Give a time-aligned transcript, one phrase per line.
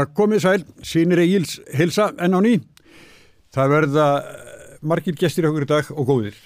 [0.00, 2.54] Já, komið sæl, sínir Egil's hilsa enn á ný.
[3.52, 6.38] Það verða eh, margir gestir okkur í dag og góðir.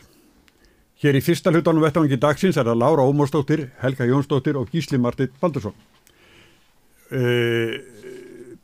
[0.98, 5.36] Hér í fyrsta hlutanum vettvangi dagsins er það Lára Ómórsdóttir, Helga Jónsdóttir og Gísli Martit
[5.38, 5.76] Baldursson.
[7.14, 7.78] Uh,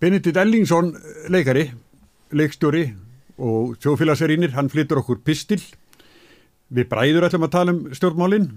[0.02, 0.90] Benedikt Ellingsson,
[1.30, 1.68] leikari,
[2.34, 2.88] leikstjóri
[3.38, 5.60] og sjófélagsverínir, hann flyttur okkur pistil.
[6.66, 8.50] Við bræður ætlum að tala um stjórnmálinn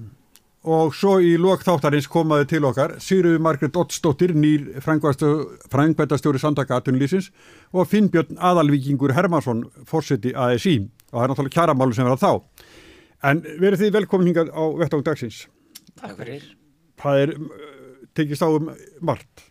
[0.63, 7.29] og svo í lok þáttarins komaði til okkar Sigurður Margret Ottsdóttir, nýr frangvæntastjóri Sandaka Atunlýsins
[7.75, 10.77] og Finnbjörn Aðalvíkingur Hermansson, fórseti ASI
[11.11, 12.69] og það er náttúrulega kjaramálu sem verða þá.
[13.23, 15.43] En verið þið velkomin hingað á vettáðum dagsins.
[15.99, 16.47] Takk fyrir.
[16.99, 17.35] Það er
[18.15, 18.71] tekist á um
[19.03, 19.45] margt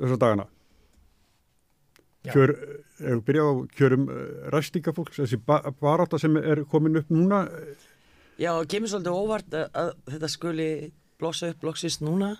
[0.00, 0.50] þessar dagana.
[2.24, 2.54] Kjör,
[2.98, 4.04] við byrja á kjörum
[4.52, 7.44] ræstingafólks, þessi baráta sem er komin upp núna,
[8.40, 10.68] Já, það kemur svolítið óvart að, að þetta skuli
[11.22, 12.34] blossa upp loksist núna.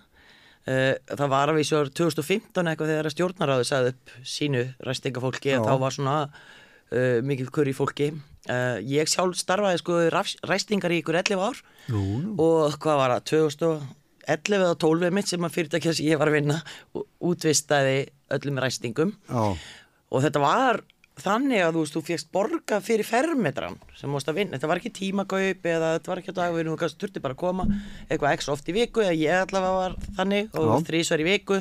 [0.64, 5.66] Uh, það var að við svo 2015 eitthvað þegar stjórnaráðu sagði upp sínu ræstingafólki að
[5.68, 8.14] þá var svona uh, mikil kurri fólki.
[8.48, 9.98] Uh, ég sjálf starfaði sko
[10.48, 11.60] ræstingar í ykkur 11 ár
[11.92, 12.00] Jú.
[12.40, 16.38] og hvað var það, 2011 eða 12 mitt sem að fyrirtækja sem ég var að
[16.40, 16.58] vinna
[17.24, 18.02] útvistaði
[18.36, 19.44] öllum ræstingum Já.
[19.54, 20.82] og þetta var
[21.20, 24.80] þannig að þú veist, þú fegst borga fyrir fermetran sem múst að vinna, þetta var
[24.80, 27.66] ekki tímakaup eða þetta var ekki að dagverðinu, þú kannski þurfti bara að koma
[28.08, 31.60] eitthvað ekstra oft í viku, eða ég allavega var þannig og þrísvar í viku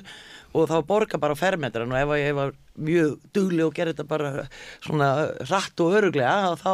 [0.53, 4.47] og þá borga bara fermetran og ef ég var mjög dugli og gerði þetta bara
[4.81, 5.09] svona
[5.49, 6.73] rætt og öruglega þá,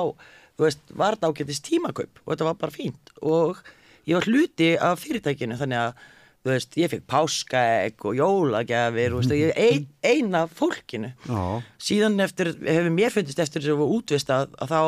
[0.56, 3.14] þú veist, var þetta ágættist tímakaup og þetta var bara fínt.
[3.20, 3.60] Og
[4.08, 6.08] ég var hluti af fyrirtækinu þannig að
[6.40, 11.42] þú veist, ég fikk páskaegg og jólagjafir og ég ein, eina fólkinu Já.
[11.84, 14.80] síðan eftir, hefur mér fundist eftir þess að það var útvist að, þá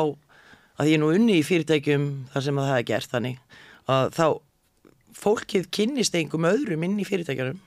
[0.82, 3.60] að ég nú unni í fyrirtækjum þar sem að það er gert þannig
[3.92, 4.24] að þá
[5.22, 7.60] fólkið kynnist einhverjum öðrum inn í fyrirtækjum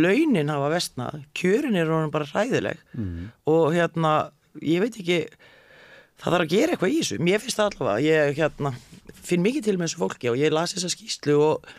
[0.00, 3.30] launin hafa vestnað kjörin er honum bara hræðileg Mm.
[3.46, 4.30] og hérna,
[4.62, 5.20] ég veit ekki
[6.20, 8.72] það þarf að gera eitthvað í þessu mér finnst það allavega, ég hérna
[9.20, 11.70] finn mikið til með þessu fólki og ég las þessa skýslu og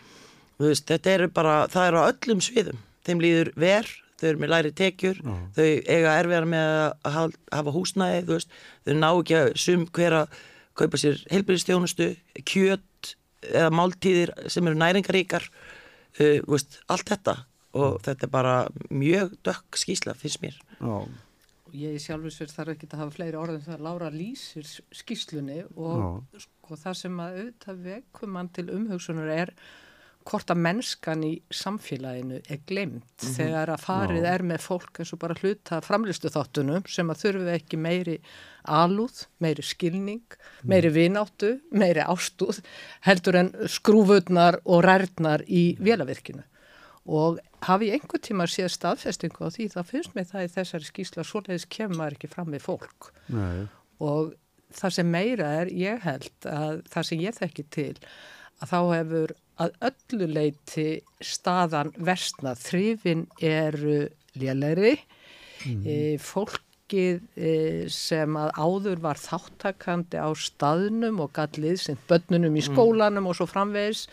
[0.60, 3.90] veist, þetta eru bara það eru á öllum sviðum, þeim líður ver
[4.22, 5.34] þau eru með læri tekjur Já.
[5.56, 6.72] þau eiga erfiðar með
[7.10, 10.40] að hafa húsnæði þú veist, þau ná ekki að sum hver að
[10.78, 12.12] kaupa sér heilbyrðistjónustu
[12.48, 13.16] kjöt
[13.50, 17.38] eða máltíðir sem eru næringaríkar uh, þú veist, allt þetta.
[17.72, 18.56] Og þetta er bara
[18.92, 20.58] mjög dökk skýsla finnst mér.
[20.82, 20.96] Já.
[21.72, 23.78] Og ég sjálfur sér þarf ekki að hafa fleiri orðin það.
[23.78, 29.54] Að Lára lýsir skýslunni og sko, það sem að auðvitað vekum mann til umhugsunar er
[30.28, 35.22] hvort að mennskan í samfélaginu er glemt þegar að farið er með fólk eins og
[35.24, 38.18] bara hluta framlistu þáttunum sem að þurfi ekki meiri
[38.70, 40.38] alúð, meiri skilning,
[40.68, 42.62] meiri vináttu, meiri ástúð
[43.08, 46.46] heldur en skrúfutnar og rærnar í vélavirkinu
[47.12, 50.90] og hafi ég einhver tíma séð staðfestingu á því þá finnst mér það í þessari
[50.90, 53.10] skýsla svoleiðis kemur ekki fram við fólk.
[53.34, 53.66] Nei.
[54.02, 54.36] og
[54.76, 57.96] það sem meira er ég held að það sem ég þekki til
[58.62, 60.88] að þá hefur að öllu leiti
[61.24, 64.04] staðan versna þrifin eru
[64.40, 64.96] lélæri
[65.66, 67.56] e, fólkið e,
[67.92, 73.50] sem að áður var þáttakandi á staðnum og gallið sem börnunum í skólanum og svo
[73.50, 74.08] framvegis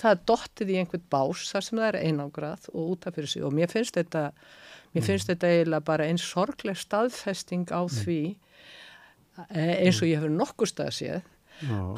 [0.00, 3.44] það er dottið í einhvern bás þar sem það er einangrað og útaf fyrir sig.
[3.46, 4.30] Og mér finnst þetta
[4.94, 8.20] mér finnst þetta eiginlega bara eins sorgleg staðfesting á því
[9.48, 11.28] eh, eins og ég hefur nokkur stað að séð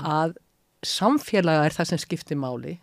[0.02, 0.34] að
[0.82, 2.76] samfélaga er það sem skiptir máli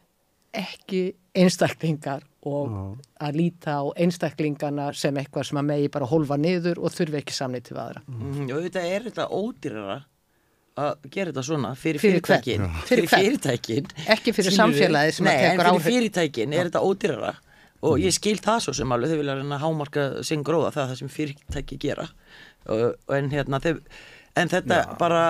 [0.54, 1.02] ekki
[1.38, 2.84] einstaklingar og Já.
[3.28, 7.36] að líta á einstaklingana sem eitthvað sem að megi bara hólfa niður og þurfi ekki
[7.36, 8.02] samnið til aðra.
[8.08, 8.48] mm.
[8.56, 9.98] og þetta er þetta ódýrara
[10.80, 12.70] að gera þetta svona fyrir Fyrir fyrirtækin Já.
[12.88, 14.60] fyrir Fyrir fyrirtækin Ekki fyrir Skilurðu?
[14.62, 17.34] samfélagið sem að Nei, tekur en fyrir fyrirtækin er þetta ódýrara
[17.90, 20.82] og ég skil það svo sem alveg þau vilja reyna að hámarka sinn gróða það
[20.86, 22.08] er það sem fyrirtæki gera
[22.68, 23.76] og, en hérna þau,
[24.40, 25.22] en þetta bara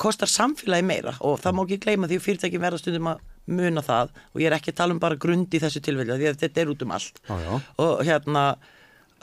[0.00, 3.82] kostar samfélagi meira og það má ekki gleyma því að fyrirtækin verða stundum að muna
[3.84, 6.42] það og ég er ekki að tala um bara grund í þessu tilvelja því að
[6.44, 7.22] þetta er út um allt.
[7.26, 7.54] Já, já.
[7.84, 8.44] og hérna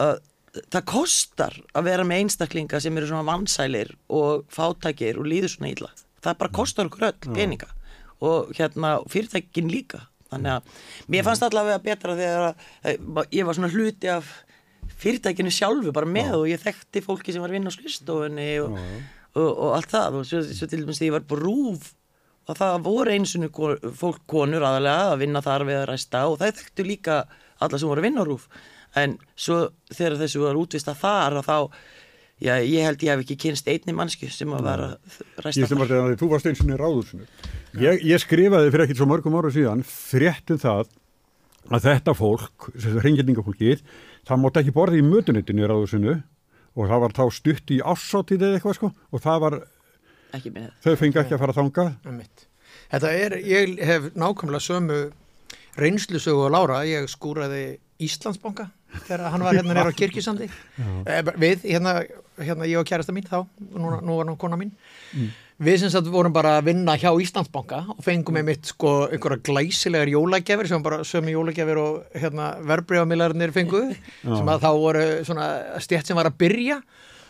[0.01, 0.17] uh,
[0.73, 5.71] það kostar að vera með einstaklinga sem eru svona vansælir og fátækir og líður svona
[5.73, 5.91] illa.
[6.23, 7.69] Það bara kostar okkur öll peninga
[8.25, 10.07] og hérna fyrirtækin líka.
[10.31, 10.79] Þannig að
[11.13, 14.31] mér fannst allavega betra þegar að, að ég var svona hluti af
[14.97, 18.75] fyrirtækinu sjálfu bara með og ég þekkti fólki sem var að vinna á skristofunni og,
[19.37, 20.19] og, og allt það.
[20.19, 21.39] Og svo, svo til dæmis því ég var på
[22.47, 23.51] og það voru einsunu
[23.97, 27.21] fólk konur aðalega að vinna þar við að ræsta og það þekktu líka
[27.59, 28.49] alla sem voru að vinna á rúf
[28.97, 29.61] en svo
[29.91, 31.57] þegar þessu var útvist að og þá
[32.39, 35.71] já, ég held ég hef ekki kynst einni mannsku sem að vera að ræsta Ég
[35.71, 37.27] sem var þegar þú varst eins og niður ráðursinu.
[37.81, 40.91] Ég, ég skrifaði fyrir ekkert svo mörgum ára síðan fréttum það
[41.67, 43.81] að þetta fólk, þessu reyngjörningafólkið,
[44.27, 46.13] það mátt ekki borði í mötunitinu í ráðusinu
[46.77, 49.57] og það var þá stutt í ásátið eða eitthvað sko og það var,
[50.83, 51.85] þau fengi ekki að fara að þanga.
[52.91, 54.99] Þetta er, ég hef nákvæmlega sömu
[55.77, 58.67] reynslusögu og Lára, ég skúraði Íslandsbanka
[59.07, 60.47] þegar hann var hérna nýra á kirkisandi
[61.09, 61.97] Eh, við, hérna,
[62.39, 63.41] hérna ég og kærasta mín þá,
[63.73, 64.71] nú, nú var hann kona mín.
[65.57, 69.41] Við sem sagt vorum bara að vinna hjá Íslandsbanka og fengum með mitt sko einhverja
[69.47, 73.81] glæsilegar jólagjafir sem bara sömu jólagjafir og hérna verbreyfamillarnir fengu.
[74.21, 75.47] Sem að þá voru svona
[75.81, 76.77] stjætt sem var að byrja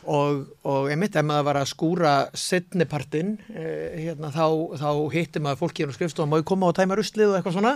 [0.08, 5.62] og, og einmitt ef maður var að skúra setnipartin eh, hérna, þá, þá hitti maður
[5.62, 7.74] fólki hérna á skrifstofan, má ég koma og tæma ruslið og eitthvað svona?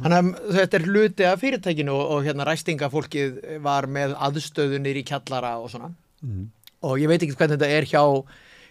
[0.00, 5.04] Þannig að þetta er hluti af fyrirtækinu og, og hérna ræstingafólkið var með aðstöðunir í
[5.08, 5.92] kjallara og svona.
[6.84, 8.04] Og ég veit ekki hvernig þetta er hjá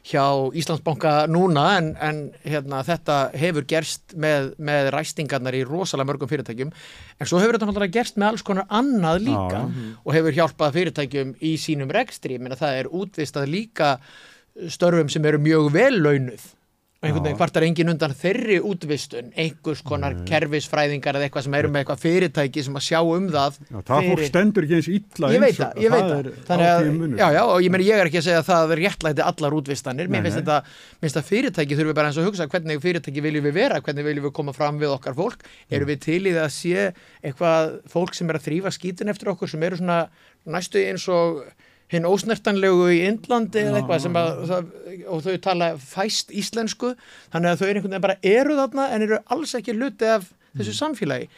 [0.03, 0.23] hjá
[0.59, 6.73] Íslandsbanka núna en, en hérna, þetta hefur gerst með, með ræstingarnar í rosalega mörgum fyrirtækjum.
[7.19, 9.63] En svo hefur þetta náttúrulega gerst með alls konar annað líka
[10.03, 13.93] og hefur hjálpað fyrirtækjum í sínum rekstri, menn það er útvistað líka
[14.69, 16.51] störfum sem eru mjög vel launuð
[17.03, 21.71] og einhvern veginn hvartar engin undan þeirri útvistun einhvers konar kerfisfræðingar eða eitthvað sem eru
[21.73, 25.31] með eitthvað fyrirtæki sem að sjá um það Já, það fólk stendur ekki eins illa
[25.33, 28.11] ég veit það, ég veit það, þannig að, já, já, og ég meni ég er
[28.11, 30.45] ekki að segja að það er réttlæti allar útvistanir, mér Nei, finnst nei.
[30.45, 33.57] þetta mér finnst að fyrirtæki þurfum við bara eins og hugsa hvernig fyrirtæki viljum við
[33.59, 36.55] vera, hvernig viljum við koma fram við okkar fólk, erum við til í það að
[36.55, 36.87] sé
[37.19, 39.99] eitthvað fólk sem er að þrýfa skítin eftir okkur sem eru svona
[40.55, 41.43] næstu eins og
[41.97, 44.55] hinn ósnertanlegu í Indlandi eða eitthvað sem að
[45.13, 46.93] og þau tala fæst íslensku
[47.33, 50.27] þannig að þau eru einhvern veginn bara eru þarna en eru alls ekki hluti af
[50.53, 51.29] þessu samfélagi.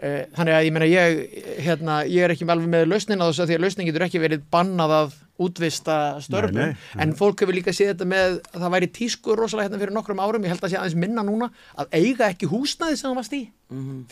[0.00, 1.18] Eh, þannig að ég meina ég
[1.64, 4.04] hérna, ég er ekki með alveg með lausnin á þessu af því að lausnin getur
[4.06, 7.02] ekki verið bannað að útvista störfum, Nei, nei, nei.
[7.04, 10.20] en fólk hefur líka séð þetta með að það væri tísku rosalega hérna fyrir nokkrum
[10.20, 11.48] árum, ég held að sé aðeins minna núna
[11.80, 13.42] að eiga ekki húsnæði sem það varst í.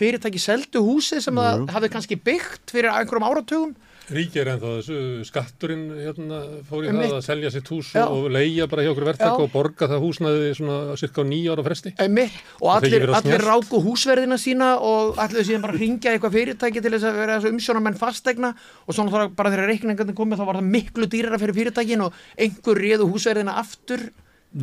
[0.00, 3.75] Fyrirtæki seldu húsi sem það hafði kannski byggt fyrir einhverjum áratugum
[4.08, 6.38] Ríkir en þá þessu skatturinn hérna,
[6.69, 7.10] fór í Einmitt.
[7.10, 8.05] það að selja sitt hús Já.
[8.08, 9.44] og leia bara hjá okkur verktaka Já.
[9.44, 11.93] og borga það húsnaði svona cirka á nýja ára fresti.
[12.00, 16.94] Einmitt, og allir, allir ráku húsverðina sína og allir síðan bara hringja eitthvað fyrirtæki til
[16.94, 18.55] þess að vera þessu umsjónamenn fastegna
[18.87, 22.16] og svona þá bara þegar reikningarnir komið þá var það miklu dýrara fyrir fyrirtækin og
[22.38, 24.08] einhver réðu húsverðina aftur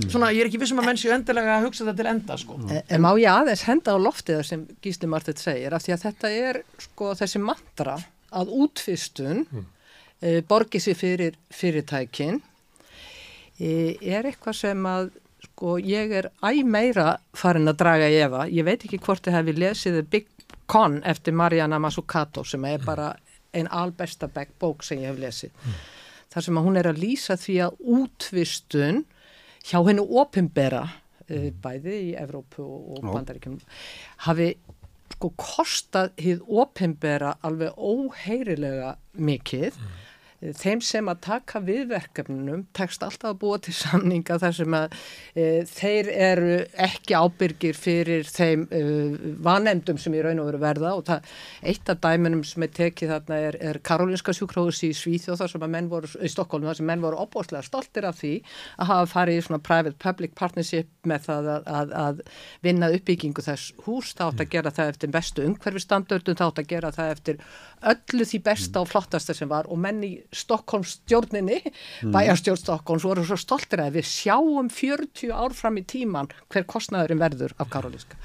[0.09, 2.55] svona ég er ekki vissum að menn séu endilega að hugsa þetta til enda sko
[2.65, 5.93] En en má ég aðeins henda á loftið það sem Gísli Martið segir af því
[5.93, 7.93] að þetta er sko þessi mantra
[8.35, 9.65] að útvistun mm.
[10.21, 12.41] e, borgi sér fyrir fyrirtækin
[13.59, 15.11] e, er eitthvað sem að
[15.45, 18.47] sko ég er æ meira farin að draga í efa.
[18.51, 20.31] Ég veit ekki hvort þið hefði lesið Big
[20.65, 23.11] Con eftir Mariana Mazzucato sem er bara
[23.53, 25.51] ein albesta bók sem ég hef lesið.
[26.33, 29.03] Þar sem að hún er að lýsa því að útvistun
[29.65, 33.05] hjá hennu opimbera uh, bæði í Evrópu og.
[33.05, 33.59] Bandaríkjum
[34.27, 34.49] hafi
[35.13, 39.77] sko kostað hið opimbera alveg óheyrilega mikið
[40.53, 44.95] þeim sem að taka við verkefnunum tekst alltaf að búa til samninga þar sem að
[45.33, 48.81] e, þeir eru ekki ábyrgir fyrir þeim e,
[49.45, 50.93] vanemdum sem í raun og veru verða.
[50.99, 51.31] Og það,
[51.71, 55.67] eitt af dæminum sem er tekið þarna er, er Karolinska sjúkróðus í Svíþjóð þar sem
[55.67, 58.33] að menn voru, í Stokkólum þar sem menn voru opbóðslega stoltir af því
[58.77, 62.21] að hafa farið í svona private-public partnership með það að, að, að
[62.65, 66.71] vinna uppbyggingu þess hús, það átt að gera það eftir bestu umhverfistandördum, það átt að
[66.73, 67.41] gera það eftir
[67.85, 69.69] öllu því besta og flottasta sem var.
[69.69, 70.01] Og menn
[70.35, 71.61] í Stokkólms stjórninni,
[72.13, 77.23] bæjarstjórn Stokkólms voru svo stoltir að við sjáum 40 ár fram í tíman hver kostnaðurinn
[77.23, 78.19] verður af Karolinska.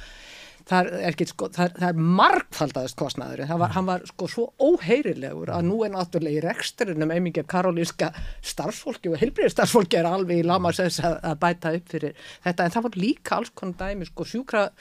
[0.71, 5.67] Það er, sko, er, er margfaldaðist kostnaður, það var, hann var sko svo óheyrilegur að
[5.67, 8.13] nú er náttúrulega í reksturinnum einmingja karolínska
[8.47, 12.67] starfsfólki og heilbriði starfsfólki er alveg í lamasess að, að bæta upp fyrir þetta.
[12.67, 14.73] En það var líka alls konar dæmi sko sjúkra uh,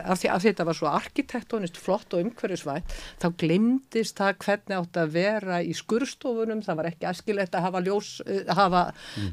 [0.00, 5.00] af, því, því þetta var svo arkitektonist flott og umhverfisvænt þá glimtist það hvernig átt
[5.02, 8.86] að vera í skurstofunum, það var ekki askilegt að hafa ljós, uh, hafa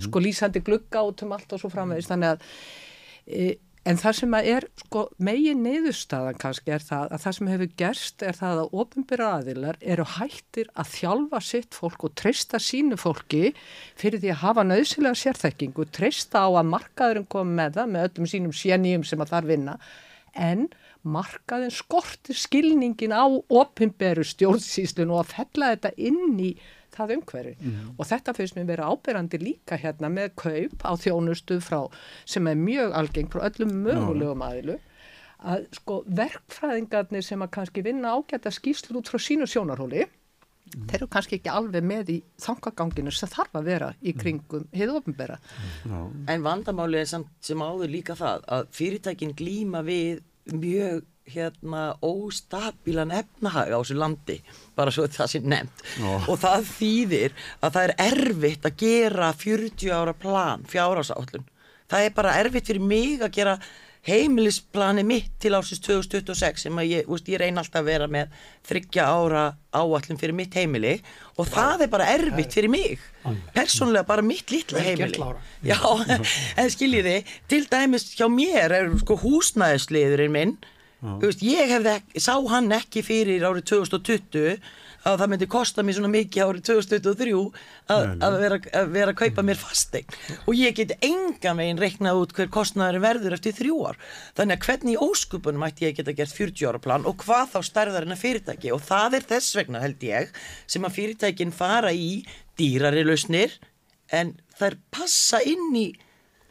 [0.04, 3.54] sko lýsandi glugga út um allt og svo framvegist þannig að uh,
[3.86, 8.24] En það sem er, sko, megin niðurstaðan kannski er það að það sem hefur gerst
[8.26, 13.52] er það að ofinbyrra aðilar eru hættir að þjálfa sitt fólk og treysta sínu fólki
[13.94, 18.32] fyrir því að hafa nöðsilega sérþekkingu, treysta á að markaðurinn komi með það með öllum
[18.32, 19.78] sínum séníum sem að þar vinna.
[20.34, 20.66] En
[21.06, 26.56] markaðin skortir skilningin á ofinbyrru stjórnsýslun og að fella þetta inn í
[26.98, 27.54] það umhverfi.
[27.98, 31.82] Og þetta finnst mér vera ábyrrandi líka hérna með kaup á þjónustu frá
[32.26, 34.80] sem er mjög algeng frá öllum mögulegum aðilu
[35.46, 40.06] að sko verkfræðingarnir sem að kannski vinna ágæta skýslur út frá sínu sjónarhóli
[40.76, 44.96] þeir eru kannski ekki alveg með í þangaganginu sem þarf að vera í kringum hið
[44.98, 45.38] ofinbera.
[46.32, 53.12] En vandamáli er samt sem áður líka það að fyrirtækin glíma við mjög hérna óstabílan
[53.16, 54.38] efnahag á þessu landi
[54.78, 55.84] bara svo það sé nefnt.
[56.30, 61.50] Og það þýðir að það er erfitt að gera 40 ára plan fjárhásállun
[61.92, 63.58] það er bara erfitt fyrir mig að gera
[64.06, 68.36] heimilisplani mitt til ásins 2026 sem að ég, úst, ég reyna alltaf að vera með
[68.70, 71.00] þryggja ára áallum fyrir mitt heimili.
[71.42, 73.02] Og það er bara erfitt fyrir mig.
[73.56, 75.18] persónulega bara mitt litla heimili.
[75.66, 75.82] Já,
[76.62, 77.18] en skiljiði
[77.50, 80.56] til dæmis hjá mér er sko húsnæðisliðurinn minn
[81.22, 84.60] veist, ég hefði, ek- sá hann ekki fyrir árið 2020
[85.06, 87.34] að það myndi kosta mér svona mikið árið 2023
[87.94, 90.16] að, að, vera, að vera að kaupa mér fasteign.
[90.50, 94.00] Og ég get engan veginn reiknað út hver kostnaður verður eftir þrjú ár.
[94.40, 97.60] Þannig að hvernig í óskupunum ætti ég geta gert 40 ára plan og hvað þá
[97.70, 98.74] stærðar en að fyrirtæki?
[98.74, 100.34] Og það er þess vegna held ég
[100.66, 102.26] sem að fyrirtækin fara í
[102.58, 103.54] dýrari lausnir
[104.10, 105.86] en þær passa inn í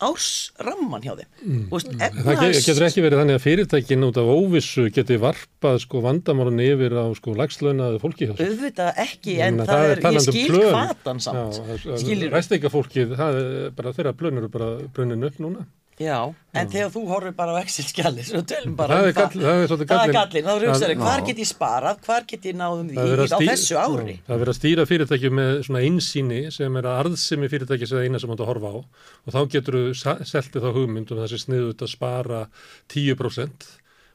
[0.08, 1.62] ársramman hjá þeim mm.
[1.72, 5.78] veist, Það ge- efnahags- getur ekki verið þannig að fyrirtækin út af óvissu geti varpað
[5.84, 10.04] sko vandamálun yfir á sko lagslaunaðu fólki auðvitað ekki Ég en meina, það er, ég
[10.08, 10.68] talandi um skil plön.
[10.74, 15.64] hvatan samt Já, skilur Ræsteikafólkið, það er bara þeirra plön eru bara brunin upp núna.
[16.00, 16.18] Já,
[16.54, 19.60] en þegar þú horfir bara á Excel-skjali svo tölum bara Það um er gall- það
[19.62, 22.00] er svolítið það er gallin, þá hugsaður Það- hvar get ég sparað?
[22.06, 24.16] Hvar get ég náðum því Það er á stý- þessu ári?
[24.18, 27.86] Já, Það er verið að stýra fyrirtæki með svona einsýni sem er að arðsemi fyrirtæki
[27.86, 28.76] sem það eina sem átt að horfa á.
[29.24, 29.94] Og þá getur þú
[30.34, 32.42] seltið þá hugmynd og það sé sniðut að spara
[32.88, 33.68] 10%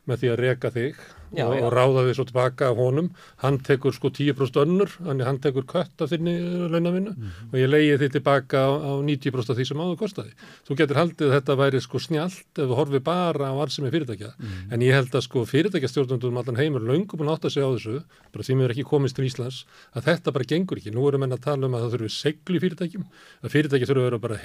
[0.08, 0.96] með því að reka þig
[1.36, 3.10] Já, og, og ráða þig svo tilbaka af honum.
[3.44, 6.34] Hann tekur sko 10% önnur hann tekur kött af þinni
[6.72, 7.30] launavinnu Mhm.
[7.52, 10.32] og ég leiði þig tilbaka á, á 90% af því sem áður kostaði.
[10.68, 14.34] Þú getur haldið að þetta væri sko snjált ef þú horfið bara á arðsemi fyrirtækja.
[14.40, 14.74] Mhm.
[14.74, 18.04] en ég held að sko fyrirtækjastjórnundum allan heimur löngum búin að átta sig á þessu
[18.34, 21.32] bara því mér ekki komist til Íslands að þetta bara gengur ekki, nú erum menn
[21.34, 23.06] að tala um að það þurfi seglu fyrirtækjum,
[23.44, 24.38] að fyrirtæki þurfi að vera bara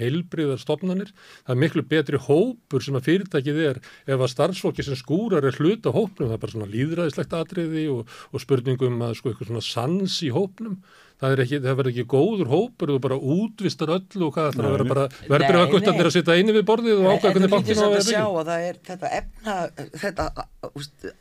[6.74, 10.78] líðræðislegt atriði og, og spurningum að sko eitthvað svona sans í hópnum.
[11.14, 14.64] Það, er ekki, það verður ekki góður hópur þú bara útvistar öllu og hvað það
[14.66, 17.52] að vera bara verður að guttarnir að sitja eini við borðið og En ákvæða hvernig
[17.54, 19.54] lítur á að vera sjá bygging að það er þetta efna
[20.02, 20.26] þetta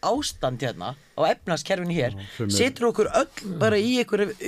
[0.09, 2.17] ástand hérna á efnaskerfinu hér.
[2.57, 3.93] Setur okkur öll bara í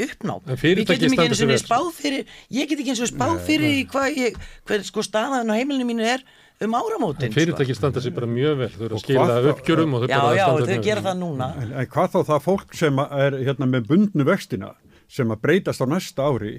[0.07, 0.41] uppnám.
[0.49, 3.85] En við getum ekki eins og spáð fyrir ég get ekki eins og spáð fyrir
[3.93, 6.25] hvað sko staðan á heimilinu mínu er
[6.63, 7.39] um áramótin sko.
[7.39, 10.37] fyrirtæki standa sér bara mjög vel þau eru að skila uppgjörum og þau já, bara
[10.37, 11.09] já, standa þau mjög gera vel.
[11.09, 14.71] það núna En, en hvað þá það fólk sem er hérna með bundnu vextina
[15.11, 16.55] sem að breytast á næsta ári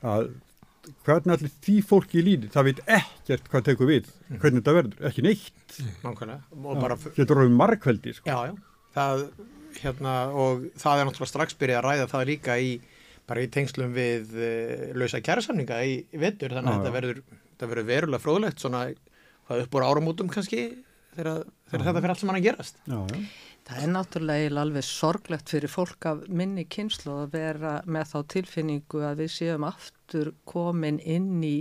[0.00, 0.30] að
[1.04, 4.06] hvernig allir því fólki í líði, það veit ekkert hvað tekur við,
[4.40, 8.30] hvernig þetta verður, ekki neitt, nákvæmlega og bara, getur orðið margveldi sko.
[8.30, 9.26] já, já það,
[9.82, 12.72] hérna, og það er náttúrulega strax byrjað að ræða það líka í
[13.30, 17.88] bara í tengslum við uh, lausa kærasamninga í, vetur, þannig að þetta verður, þetta verður
[17.92, 18.82] verulega fróðlegt svona
[19.50, 20.64] hvað upp úr áramótum kannski
[21.16, 22.82] þegar, þegar þetta fyrir allt sem hann að gerast.
[22.86, 23.22] Já, já.
[23.70, 29.02] Það er náttúrulega alveg sorglegt fyrir fólk af minni kynslu að vera með þá tilfinningu
[29.06, 31.56] að við séum aftur komin inn í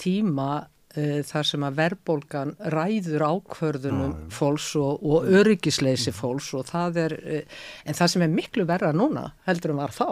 [0.00, 7.00] tíma uh, þar sem að verðbólgan ræður ákvörðunum fólks og, og öryggisleysi fólks og það
[7.06, 10.08] er, uh, en það sem er miklu verra núna heldur en var þá,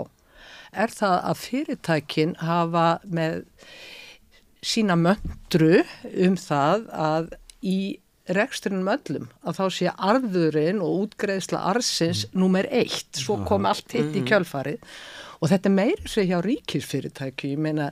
[0.73, 3.43] er það að fyrirtækin hafa með
[4.63, 5.83] sína möndru
[6.27, 7.33] um það að
[7.67, 7.79] í
[8.33, 14.15] reksturinnum öllum að þá sé arðurinn og útgreðsla arðsins nummer eitt, svo kom allt hitt
[14.15, 14.83] í kjölfarið.
[15.43, 17.91] Og þetta er meiri sér hjá ríkisfyrirtæki, ég meina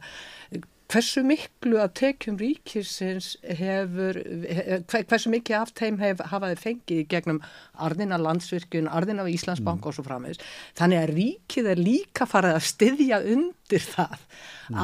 [0.91, 4.19] hversu miklu af tekjum ríkisins hefur,
[4.51, 7.41] he- hversu mikið af þeim hef, hafa þeir fengið gegnum
[7.79, 10.43] arðina landsvirkjun, arðina af Íslandsbank og svo framvegis.
[10.79, 14.29] Þannig að ríkið er líka farið að styðja undir það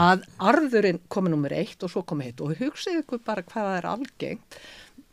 [0.07, 2.41] að arðurinn komi nummer eitt og svo komi hitt.
[2.41, 4.61] Og hugsið ykkur bara hvað það er algengt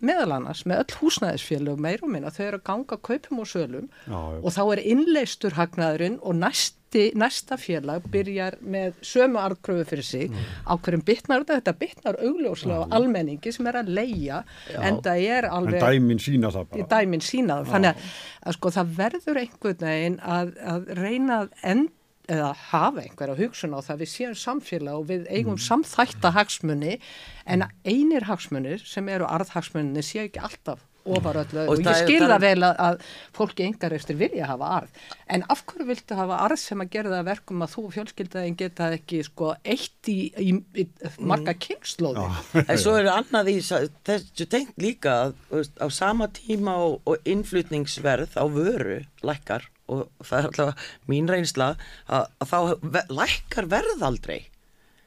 [0.04, 3.90] meðal annars með öll húsnæðisfélög meir og minna, þau eru að ganga kaupum og sölum
[4.06, 4.40] Já, já.
[4.44, 10.36] og þá er innleistur hagnaðurinn og næsti, næsta félag byrjar með sömu arðkröfu fyrir sig
[10.70, 14.44] á hverjum bitnar þetta, þetta bitnar augljóslega á almenningi sem er að leia
[14.78, 16.88] en það er En alveg dæmin sína það bara.
[16.94, 17.72] dæmin sína það.
[17.74, 18.14] Þannig að,
[18.52, 21.90] að sko það verður einhvern veginn að, að reyna að end,
[22.32, 26.98] eða hafa einhverja hugsun á það við séum samfélag og við eigum samþætta hagsmunni
[27.46, 32.22] en einir hagsmunir sem eru arðhagsmunni séu ekki alltaf ofar öllu Og og, ég skil
[32.22, 33.02] það það er- vel að, að
[33.36, 35.02] fólki engar eftir vilja hafa arð.
[35.36, 38.56] En af hverju viltu hafa arð sem að gera það að verkum að þú fjölskyldaðin
[38.62, 40.86] geta ekki sko eitt í, í, í
[41.20, 42.24] marga kynnslóði
[42.72, 48.40] En svo er annað í þessu tengt líka að á sama tíma og, og innflutningsverð
[48.40, 51.74] á vöru lækkar og það er alltaf mín reynsla
[52.08, 52.60] að, að þá
[52.96, 54.40] ve- lækkar verð aldrei.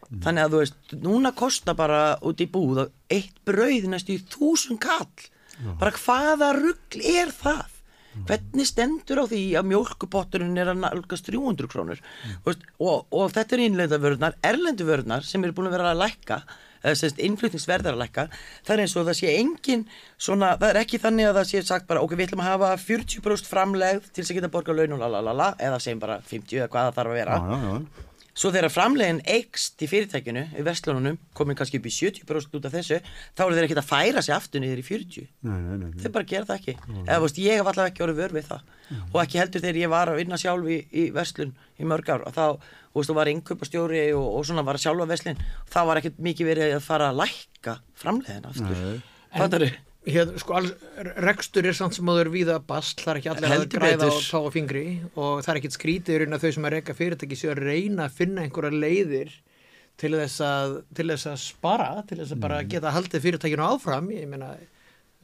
[0.06, 4.78] Þannig að þú veist, núna kostar bara út í búð eitt brauð næstu í þúsund
[4.84, 5.08] kall.
[5.80, 7.72] Bara hvaða rugl er það?
[8.24, 12.46] hvernig stendur á því að mjólkupotturinn er að nálgast 300 krónur mm.
[12.46, 16.38] og, og þetta er innlenda vörðnar, erlendu vörðnar sem eru búin að vera að lækka
[17.26, 18.26] innflutningsverðar að lækka
[18.66, 19.84] það er eins og það sé engin
[20.16, 22.72] svona, það er ekki þannig að það sé sagt bara ok, við ætlum að hafa
[22.86, 26.70] 40% framlegð til þess að geta borga laun og lalala eða segjum bara 50 eða
[26.72, 28.05] hvað það þarf að vera Já, já, já.
[28.36, 32.74] Svo þegar framlegin eikst í fyrirtækinu, í vestlununum, komin kannski upp í 70% út af
[32.74, 32.98] þessu,
[33.32, 35.28] þá eru þeir ekkert að færa sig aftur niður í 40.
[35.46, 36.02] Nei, nei, nei, nei.
[36.02, 36.74] Þeir bara gera það ekki.
[37.06, 38.68] Eða, veist, ég hef allavega ekki orðið vör við það.
[39.06, 42.26] Og ekki heldur þegar ég var að vinna sjálf í, í vestlun í mörg ár.
[42.28, 45.42] Og þá, þú veist, þú var innkaupastjóri og, og svona var að sjálfa vestlun.
[45.72, 48.76] þá var ekkert mikið verið að fara að lækka framlegin aftur.
[48.76, 49.04] Nei.
[49.36, 49.70] Það er
[50.06, 50.70] Hér, sko, alls,
[51.18, 53.96] rekstur er samt sem að þau eru víða basl, það er ekki allir að græða
[54.04, 54.20] betur.
[54.22, 54.84] á tá og fingri
[55.18, 58.14] og það er ekkit skrítið að þau sem að reyka fyrirtæki séu að reyna að
[58.20, 59.32] finna einhverja leiðir
[59.98, 62.68] til þess að, til þess að spara, til þess að bara Mm.
[62.76, 64.52] geta haldið fyrirtækinu áfram, ég meina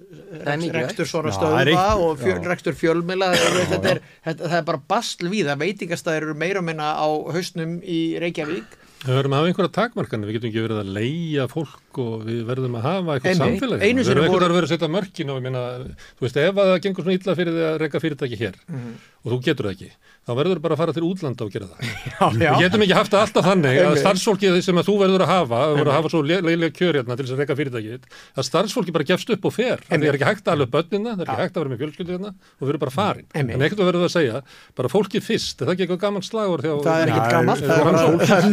[0.02, 0.74] Það mikilvægt.
[0.74, 5.28] rekstur svona það eitt- og fjöl, rekstur fjölmila þetta er, þetta, það er bara basl
[5.30, 9.72] víða veitingastæðir eru meira og minna á hausnum í Reykjavík Við verðum að hafa einhverja
[9.76, 13.82] takmarkanir, við getum ekki verið að leia fólk og við verðum að hafa eitthvað samfélag.
[13.82, 15.62] Einu Við sinni verðum ekkert að vera að setja mörkin og ég meina,
[16.18, 18.92] þú veist, ef að það gengur svona illa fyrir því að reyka fyrirtæki hér Mhm.
[19.22, 19.90] og þú getur það ekki,
[20.26, 21.78] þá verður bara að fara til útlanda og gera það.
[22.42, 24.02] já, Við getum ekki haft það alltaf þannig að Einmitt.
[24.02, 27.16] starfsfólkið sem að þú verður að hafa, að verður að hafa svo leilega kjör hérna
[27.16, 28.02] til þess að reyka fyrirtækið,
[28.38, 29.78] að starfsfólki bara gefst upp og fer.
[29.88, 32.12] Það er ekki hægt að alveg börnina, það er ekki hægt að vera með fjölskyldu
[32.16, 33.26] hérna og við erum bara farin.
[33.34, 34.42] En ekkert verður að segja,
[34.78, 36.74] bara fólkið fyrst, er það ekki eitthvað gaman slagur hjá...
[36.82, 38.50] það er Já, gammalt, er- það er, er- bara, það er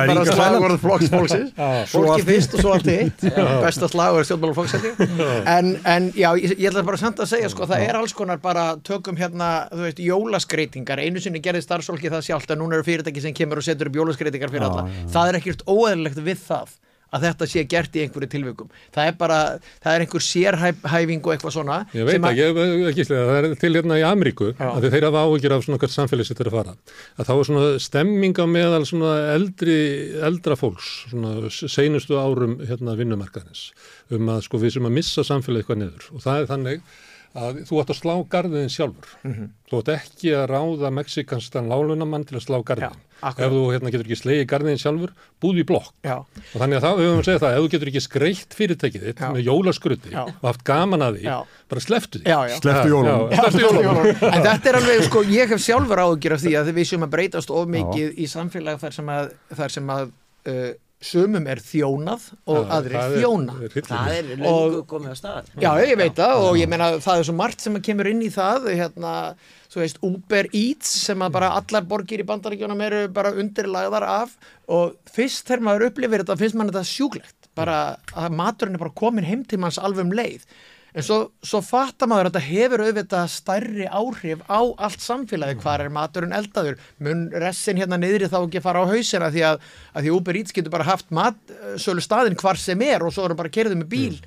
[0.00, 2.20] Það er slagorð
[2.60, 3.24] Svo allt allt hitt
[3.64, 4.90] besta slagur stjórnmála flokksæti
[5.54, 8.40] en, en já, ég, ég ætla bara samt að segja sko, það er alls konar
[8.42, 11.02] bara tökum hérna, þú veist, jólaskreitingar.
[11.04, 13.98] Einu sinni gerði starfsfólki það sjálft en núna eru fyrirtæki sem kemur og setur upp
[14.00, 14.86] jólaskreitingar fyrir Já, alla.
[14.88, 16.76] já, það er ekkert óeðlilegt við það
[17.10, 18.68] að þetta sé gert í einhverju tilvikum.
[18.94, 19.38] Það er bara,
[19.82, 22.60] það er einhver sérhæfing og eitthvað svona Ég veit ekki, ég,
[22.92, 24.68] ekki slega, það er til hérna í Ameríku Já.
[24.70, 26.76] að þeir hafa áhyggjur af svona hvert samfélag sitt er að fara.
[27.18, 29.78] Að þá er svona stemming á meðal svona eldri,
[30.30, 33.70] eldra fólks svona seinustu árum hérna vinnumarkaðins
[34.14, 36.10] um að sko við sem að missa samfélagið eitthvað niður.
[36.14, 36.82] Og það er þannig
[37.40, 39.10] að þú átt að slá garðin sjálfur.
[39.22, 39.50] Mhm.
[39.70, 43.46] þú átt ekki að ráða mexikanstan lálunamann til að slá garðin Já, akkurat.
[43.46, 46.84] ef þú hérna, getur ekki slegið garðin sjálfur búð í blokk já, og þannig að
[46.84, 49.28] þá höfum við að segja það ef þú getur ekki skreitt fyrirtækið þitt Já.
[49.36, 51.36] með jólaskruti og haft gaman að því Já.
[51.70, 53.24] bara sleftu því já, já Slepptu jólunum.
[53.30, 54.10] Já, slepptu jólunum.
[54.30, 57.12] en þetta er alveg, sko, ég hef sjálfur áhugjur af því að við séum að
[57.16, 60.06] breytast of mikið í samfélag þar sem að, þar sem að
[60.50, 63.54] uh, sumum er þjónað og Já, aðrir það er- þjóna.
[63.64, 63.84] er.
[63.88, 65.46] Það er löngu komið á stað.
[65.64, 68.28] Já, ég veit það og ég meina það er svo margt sem kemur inn í
[68.34, 69.14] það hérna,
[69.72, 74.36] þú veist, Uber Eats sem að bara allar borgir í bandaríkjónum eru bara undirlagðar af
[74.68, 77.34] og fyrst þegar maður upplifir þetta finnst mann þetta sjúklegt.
[77.56, 80.44] Bara að maturinn er bara komin heim til manns alveg um leið
[80.94, 85.84] en svo, svo fattar maður að þetta hefur auðvitað stærri áhrif á allt samfélagi hvar
[85.84, 86.80] er maturinn eldaður?
[86.98, 89.62] Mun ressin hérna niðri þá ekki fara á hausina því að,
[89.94, 93.38] að því Uber Eats getur bara haft matsölu staðinn hvar sem er og svo eru
[93.38, 94.20] bara kerðið með bíl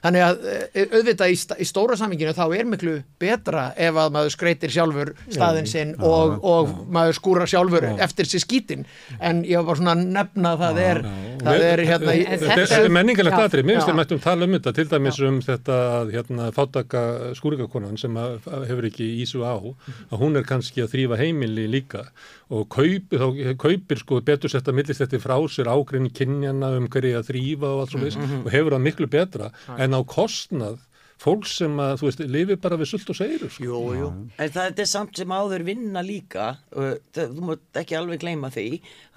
[0.00, 4.34] Þannig að eh, auðvitað í, í stóra saminginu þá er miklu betra ef að maður
[4.34, 8.86] skreitir sjálfur staðinn sinn og, og maður skúrar sjálfur eftir sér skítin.
[9.20, 11.02] En ég var bara svona að nefna að það er,
[11.44, 13.90] það er hérna í, Þetta er menningalegt aðrið, mér finnst Já.
[13.92, 17.04] þér mættum tala um þetta, til dæmis um þetta að, hérna, fátaka
[17.38, 21.66] skúrikakonan sem að, að hefur ekki ísu á, að hún er kannski að þrýfa heimili
[21.70, 22.06] líka.
[22.50, 27.20] Og kaupi, þá, kaupir sko betur setta millist þetta frá sér ágrein kynjana um hverju
[27.20, 28.40] að þrýfa og allt svo mm Mhm.
[28.46, 30.78] og hefur það miklu betra en á kostnað
[31.20, 33.50] fólk sem að, þú veist, lifi bara við sult og seirur.
[33.52, 33.64] Sko.
[33.66, 34.06] jú, jú.
[34.40, 38.64] En það er samt sem áður vinna líka, það, þú mátt ekki alveg gleyma því,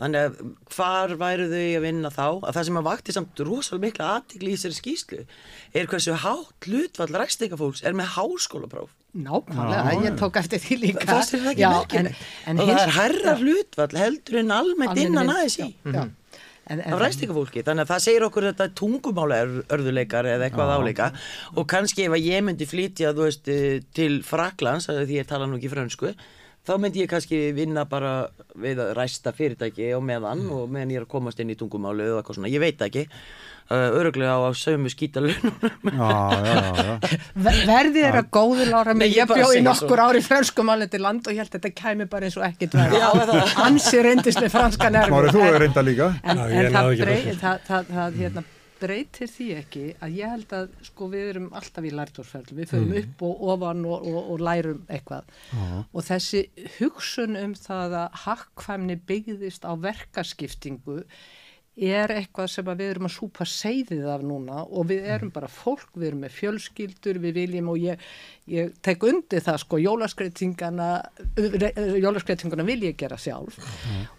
[0.01, 0.41] þannig að
[0.75, 2.25] hvar væru þau að vinna þá?
[2.43, 5.21] Að það sem að vakti samt rosalega mikla aðtikli í þessari skýslu
[5.79, 8.91] er hversu hátt hlutvall rækstingafólks er með háskólapróf.
[9.13, 11.05] Nákvæmlega, ég tók eftir því líka.
[11.07, 12.12] Það það Já, en-
[12.49, 15.71] en Og það er herra hlutvall heldur en almennt Almenn innan aðeins í.
[16.63, 19.39] En, en, af ræstingafólki, þannig að það segir okkur þetta tungumála
[19.76, 21.10] örðuleikar eða eitthvað áleika
[21.60, 25.49] og kannski ef að ég myndi flytja þú veist eh, til Fraklands því ég tala
[25.49, 26.13] nú ekki frönsku
[26.63, 28.13] þá myndi ég kannski vinna bara
[28.56, 32.06] við að ræsta fyrirtæki á meðan og meðan ég er að komast inn í tungumálu
[32.06, 33.04] eða eitthvað svona, ég veit ekki
[33.99, 36.95] öruglega á að sömu skítalunum Já, já, já, já.
[37.47, 40.07] Ver- Verðið er að góðu lára mig, ég ég bara bjó í nokkur svo.
[40.09, 42.43] ári frönskum alveg til land og ég held að þetta kæmi bara eins og.
[42.63, 45.13] Já, það- Ansi reyndist með franska nervi.
[45.13, 46.09] Smári, þú er reynda líka.
[46.23, 48.43] En, en ég það, brey, það, það, það hérna,
[48.83, 52.89] breytir því ekki að ég held að sko við erum alltaf í lærtórsferðlu, við förum
[52.99, 55.23] upp og ofan og, og, og lærum eitthvað
[55.93, 56.41] og þessi
[56.81, 61.03] hugsun um það að hakkvæmni byggðist á verkaskiptingu
[61.73, 65.88] er eitthvað sem við erum að súpa seiðið af núna og við erum bara fólk,
[65.95, 68.03] við erum með fjölskyldur, við viljum og ég,
[68.51, 70.89] ég tek undir það sko, jólaskreitingana,
[72.03, 73.57] jólaskreitingana vil ég gera sjálf.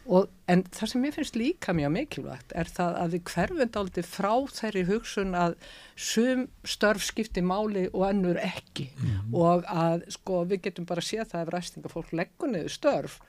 [0.05, 4.33] Og, en það sem mér finnst líka mjög mikilvægt er það að við hverfundaldi frá
[4.59, 5.55] þeirri hugsun að
[5.95, 8.91] sum störf skipti máli og ennur ekki.
[9.31, 13.21] Og að sko við getum bara séð það ef ræstingafólk leggur niður störf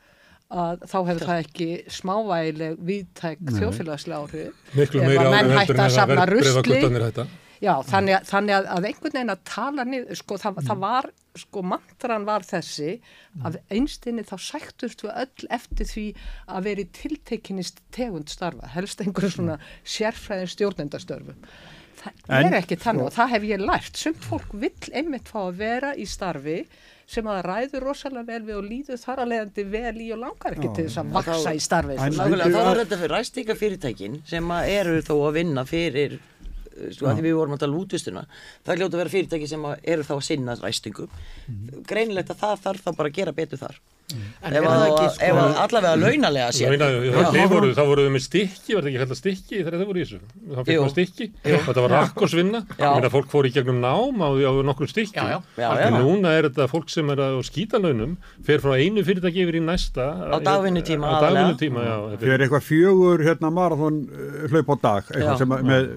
[0.52, 5.86] að þá hefur það ekki smávægileg viðtæk þjóðfélagslega áhrif Miklu menn áhrif hætta heldur en
[5.88, 6.52] að safna að rusli.
[6.54, 7.26] verðbreifakvöldanir hætta.
[7.64, 11.06] Já, þannig, að- þannig að, að einhvern veginn að tala niður, sko það, það var,
[11.40, 12.90] sko mantran var þessi
[13.48, 16.04] að einstinni þá sættust við öll eftir því
[16.52, 21.40] að veri tiltekinnist tegund starfa, helst einhverjum svona sérfræðin stjórnendastörfum.
[22.06, 23.98] Það En- er ekki þannig og það hef ég lært.
[23.98, 26.60] Sumt fólk vill einmitt fá að vera í starfi
[27.06, 30.56] sem að ræður rosalega vel við og líður þar að leiðandi vel í og langar
[30.56, 31.98] ekki til þess að vaksa í starfi.
[31.98, 32.30] En- svona.
[32.30, 37.10] Nákvæmlega, þá er þetta fyrir ræstingafyrirtækin sem að eru þó að vinna fyrir uh, sko
[37.12, 38.26] að því við vorum að tala útvistuna
[38.66, 41.20] það hljóta að vera fyrirtæki sem að eru þá að sinna ræstingum.
[41.86, 43.82] Greinilegt að það þarf þá bara að gera betur þar
[44.46, 46.50] En ef að, það sko- að allavega launalega
[47.50, 49.98] voru, þá voruð þið með stykki, var þetta ekki hægt að stykki þegar þið voru
[49.98, 50.20] í þessu?
[50.46, 54.30] Þá maður stykki, og þetta var rakkosvinna, ég meina fólk fór í gegnum nám á,
[54.30, 55.18] á nokkur stykki.
[55.18, 55.70] Já, já.
[55.82, 58.14] Já, núna er þetta fólk sem er á skítalaunum,
[58.46, 60.06] fer frá einu fyrirtæki yfir í næsta.
[60.30, 61.42] Á dagvinnutíma Á aðallega.
[61.42, 61.88] dagvinnutíma,
[62.22, 65.38] Þið er- eitthvað fjögur hérna marathon uh, hlaup á dag eitthvað Já.
[65.42, 65.90] sem að með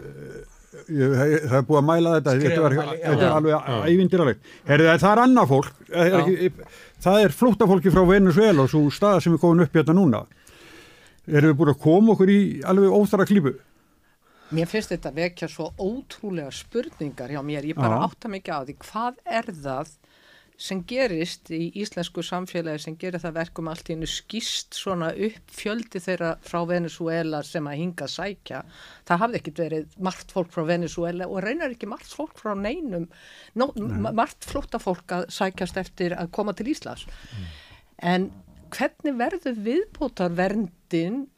[0.89, 1.13] ég,
[1.45, 3.37] það er búið að mæla þetta þetta, var, Skrifa- þetta er Já.
[3.37, 5.73] alveg ævindiralegt það er annað fólk
[7.05, 10.25] það er, flóttafólki frá Venezuela og svo staða sem er komin upp hérna núna
[11.29, 13.55] erum við búin að koma okkur í alveg óþara klípu
[14.49, 17.67] Mér finnst þetta vekja svo ótrúlega spurningar hjá mér.
[17.69, 18.75] Ég bara átta mikið á því.
[18.81, 19.91] Hvað er það
[20.59, 25.53] sem gerist í íslensku samfélagi sem gerir það verkum allt í hennu skýst svona upp
[25.55, 28.65] fjöldi þeirra frá Venezuela sem að hinga sækja.
[29.07, 33.07] Það hafði ekkit verið margt fólk frá Venezuela og reynar ekki margt fólk frá neinum,
[33.55, 33.71] no,
[34.11, 37.07] margt flótta fólk að sækjast eftir að koma til Íslands.
[38.03, 38.31] En
[38.75, 41.29] hvernig verður viðbótar verndin,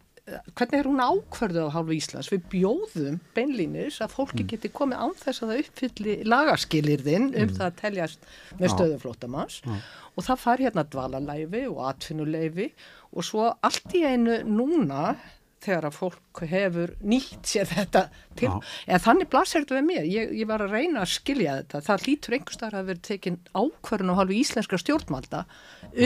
[0.54, 2.30] hvernig er hún ákverðu á hálfu Íslands?
[2.32, 7.66] Við bjóðum beinlínis að fólki geti komið án þess að það uppfylli lagaskilirðin um það
[7.66, 12.70] að teljast með stöðuflótamanns og það fari hérna dvalarleifi og atvinnuleifi
[13.10, 15.14] og svo allt í einu núna
[15.60, 18.02] þegar að fólk hefur nýtt sér þetta
[18.38, 18.48] til,
[18.86, 22.04] eða þannig blasir þetta við mér, ég, ég var að reyna að skilja þetta, það
[22.06, 25.42] hlýtur einhverstaðar að vera tekin ákvörðun á hálfu íslenskra stjórnvalda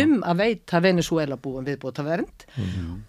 [0.01, 2.47] um að veita Venezuela búum viðbóta vernd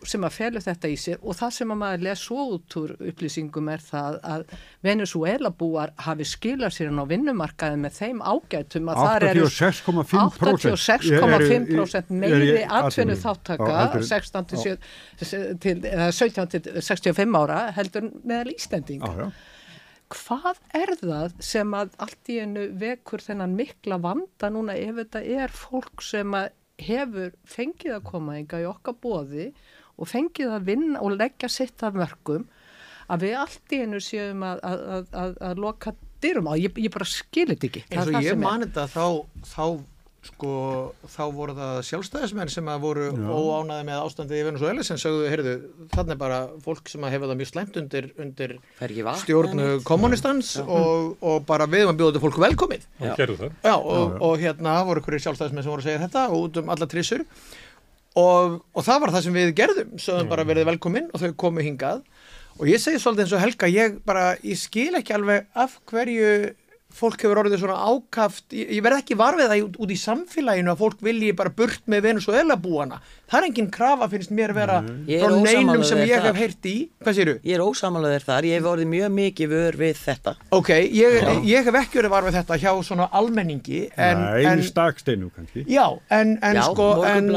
[0.05, 2.93] sem að felur þetta í sér og það sem að maður les svo út úr
[3.10, 4.45] upplýsingum er það að
[4.86, 12.13] Venezuela búar hafi skilað sér á vinnumarkaði með þeim ágætum að það eru 86,5% 86,5%
[12.13, 14.77] meiri er atvinnu Já, þáttaka heldur- 16 til,
[15.25, 19.12] 7, til eða 17 til 65 ára heldur meðal Íslendinga.
[19.12, 19.54] Já, já.
[20.15, 25.24] Hvað er það sem að allt í einu vekur þennan mikla vanda núna ef þetta
[25.41, 26.52] er fólk sem að
[26.86, 29.48] hefur fengið að koma enga í okkar bóði
[29.95, 32.45] og fengið að vinna og leggja sitt af mörgum
[33.12, 35.93] að við allt í einu séum að, að, að, að, að loka
[36.24, 36.54] dyrum á.
[36.60, 37.84] Ég, ég bara skilir þetta ekki.
[37.89, 38.43] Og það ég sem er.
[38.45, 39.06] man þetta þá,
[39.52, 39.65] þá
[40.25, 40.51] sko,
[41.11, 45.53] þá voru það sjálfstæðismenn sem að voru óánaði með ástandið í Venezuela sem sögðu, heyrðu,
[45.93, 49.21] þannig er bara fólk sem að hefa það mjög slæmt undir, undir Fær ekki vatn
[49.23, 49.85] stjórn eða neitt?
[49.88, 52.88] kommunistans og, og bara við um að bjóða þetta fólk velkomið.
[53.01, 53.45] Það.
[53.65, 56.73] Já, og, og hérna voru ykkur sjálfstæðismenn sem voru að segja þetta og út um
[56.75, 57.25] alla trissur.
[58.15, 61.65] Og, og það var það sem við gerðum sögðum bara verið velkominn og þau komu
[61.65, 62.03] hingað.
[62.55, 66.29] Og ég segi svolítið eins og Helga ég bara, ég skil ekki alveg af hverju
[66.95, 70.71] fólk hefur orðið svona ákaft ég, ég verð ekki varfið það út, út í samfélaginu
[70.73, 74.59] að fólk vilji bara burt með Venezuela búana það er engin krafa finnst mér að
[74.59, 76.75] vera er frá neinum sem ég hef heyrt í.
[77.03, 77.35] Hvað séru?
[77.45, 80.35] Ég er ósamálaðir þar, ég hef orðið mjög mikið vör við þetta.
[80.55, 81.17] Ok, ég,
[81.49, 85.65] ég hef ekki verið varfið þetta hjá svona almenningi en, Nei, en, einu staksteinu kannski.
[85.71, 87.31] Já, en, en Já, sko en,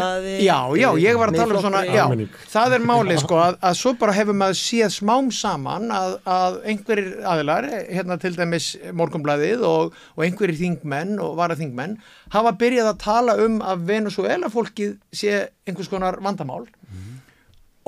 [0.45, 1.85] Já, já, ég var að tala um svona.
[1.89, 2.05] Já,
[2.53, 6.61] það er málið sko að, að svo bara hefur maður séð smám saman að, að
[6.73, 11.99] einhverjir aðilar hérna til dæmis morgunblæðið og, og einhverjir þingmenn og varaþingmenn
[12.33, 16.67] hafa byrjað að tala um að Venezuela fólkið sé einhvers konar vandamál.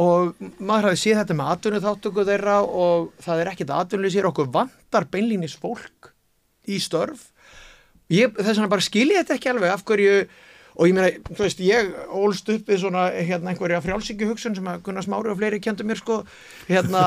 [0.01, 4.49] Og maður hafi séð þetta með atvinnu þáttöku þeirra og það er ekkit atvinnlýsir okkur
[4.55, 6.15] vantar beinlínis fólk
[6.71, 7.27] í störf.
[8.11, 10.15] Ég, þess vegna bara skilji þetta ekki alveg af hverju
[10.81, 14.69] og ég meina, þú veist, ég ólst upp við svona hérna einhverja frjálsingju hugsun sem
[14.73, 16.23] að Gunnar Smári og fleiri kendu mér sko
[16.71, 17.03] hérna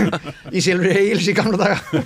[0.56, 2.04] í Silfri Egils í gamla daga.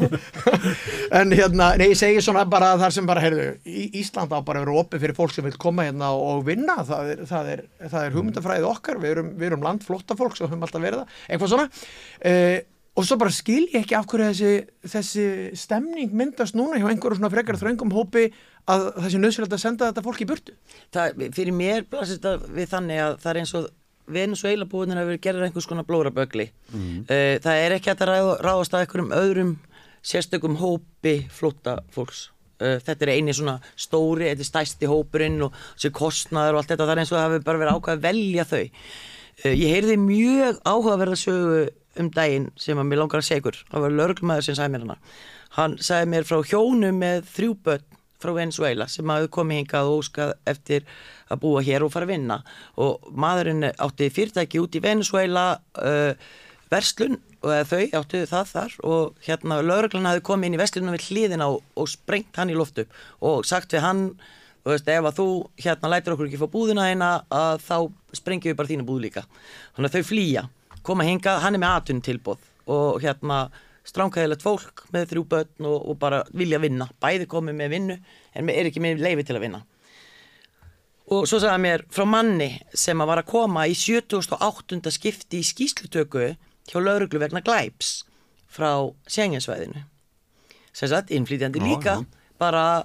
[1.20, 4.62] En hérna, nei, ég segi svona bara þar sem bara, heyrðu, Í- Ísland á bara
[4.62, 6.78] að vera opið fyrir fólk sem vil koma hérna og, vinna.
[6.88, 9.00] Það er, það er, það er hugmyndafræðið okkar.
[9.02, 11.18] Við erum, við erum land flotta fólk sem höfum alltaf verið það.
[11.28, 11.68] Eitthvað svona.
[12.32, 12.58] Eh,
[12.98, 14.54] og svo bara skil ég ekki af hverju þessi,
[14.96, 18.26] þessi stemning myndast núna hjá einhverjum svona frekar þröngum hópi
[18.70, 20.56] að það sé nöðsynlegt að senda þetta fólk í burtu?
[20.94, 23.70] Það, fyrir mér blasir þetta við þannig að það er eins og
[24.10, 27.04] Venezuela búinir að vera gerðir einhvers konar blórabögli mm.
[27.44, 29.52] það er ekki að ráð, ráðast að einhverjum öðrum
[30.02, 32.28] sérstökum hópi flóta fólks.
[32.60, 36.86] Þetta er eini svona stóri, þetta er stæsti hópurinn og sér kostnaður og allt þetta
[36.86, 38.64] það er eins og það hefur bara verið ákvað að velja þau.
[39.48, 41.60] Ég heyrði mjög áhugaverða sögu
[42.00, 43.60] um daginn sem að mér langar að segja ykkur.
[43.70, 44.98] Það var lörglumæður sem sagði mér hana.
[45.56, 47.89] Hann sagði mér frá hjónu með þrjú börn
[48.22, 50.86] frá Venezuela sem hafði komið hingað og óskað eftir
[51.30, 52.38] að búa hér og fara að vinna.
[52.80, 55.44] Og maðurinn átti fyrirtæki út í Venezuela
[55.80, 56.12] uh,
[56.70, 58.76] verslun og þau áttu það þar.
[58.86, 62.58] Og hérna lauruglan hafði komið inn í verslunum við hlýðina og, og sprengt hann í
[62.58, 62.86] loftu
[63.24, 64.04] og sagt við hann
[64.60, 65.26] og veist, ef að þú
[65.64, 67.76] hérna lætir okkur ekki fá búðina eina að þá
[68.18, 69.24] sprengjum við bara þína búð líka.
[69.76, 70.42] Þannig að þau flýja,
[70.84, 73.38] koma hingað hann er með atun tilbóð og hérna
[73.88, 77.98] stránkæðilegt fólk með þrjú börn og, og bara vilja vinna, bæði komið með vinnu
[78.36, 79.62] en er ekki með leifi til að vinna.
[81.10, 84.92] Og svo sagði mér frá manni sem að var að koma í 78.
[84.94, 86.28] skipti í skýslutöku
[86.70, 88.04] hjá lauruglu vegna glæps
[88.50, 89.86] frá Sjenginsvæðinu
[90.70, 91.96] sem sagt, innflýtjandi líka
[92.38, 92.84] bara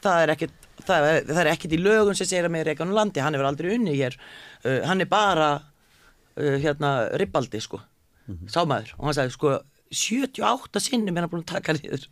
[0.00, 2.94] það er ekkert það er, það er ekkert í lögun sem segir að með Reykján
[2.96, 4.16] landi, hann hefur aldrei unni hér.
[4.64, 7.82] Uh, hann er bara uh, hérna ripbaldi sko.
[8.26, 8.52] Mm -hmm.
[8.52, 9.58] sámaður og hann sagði sko
[9.90, 12.06] 78 sinnum er hann búin að taka niður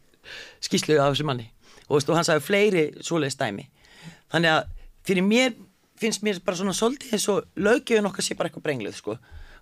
[0.65, 1.49] skýslu af þessu manni.
[1.89, 3.69] Og, og hann sagði fleiri svoleiðis dæmi.
[4.33, 4.71] Þannig að
[5.09, 5.57] fyrir mér
[5.99, 9.17] finnst mér bara svona svolítið eins og lögjöfun okkar sé bara eitthvað brengluð sko.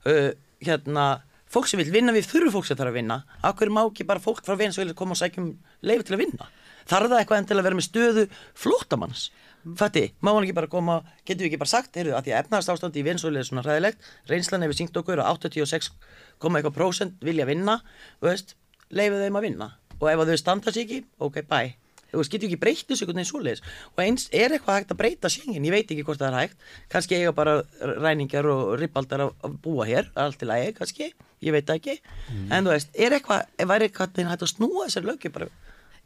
[0.06, 0.32] Uh,
[0.64, 1.06] hérna
[1.52, 3.20] fólk sem vil vinna við þurru fólk sem þarf að vinna.
[3.46, 5.52] Akkur má ekki bara fólk frá Venezuela koma og sækjum
[5.86, 6.48] leiði til að vinna?
[6.86, 8.26] Þarf það eitthvað enn til að vera með stöðu
[8.56, 9.28] flótamanns
[9.74, 12.42] Fatti, má hann ekki bara koma, getur við ekki bara sagt, heyrðu, að því að
[12.44, 17.80] efnaðarstástandi í Venezuela er svona hræðilegt, reynslan hefur syngt okkur að 86,1% vilja vinna,
[18.22, 18.54] veist,
[18.94, 19.68] leifið þeim að vinna.
[19.96, 21.74] Og ef þau standa sér ekki, ok, bye.
[22.12, 23.62] Þú veist, getur ekki breytið þessu einhvern veginn svoleiðis.
[23.90, 26.66] Og eins er eitthvað hægt að breyta sengin, ég veit ekki hvort það er hægt,
[26.92, 31.10] kannski eiga bara ræningar og rippaldar að búa hér, allt til aðeins kannski,
[31.42, 32.46] ég veit ekki, mm.
[32.54, 35.50] en þú veist, er eitthvað, væri eitthvað hægt að snúa þessar lögju bara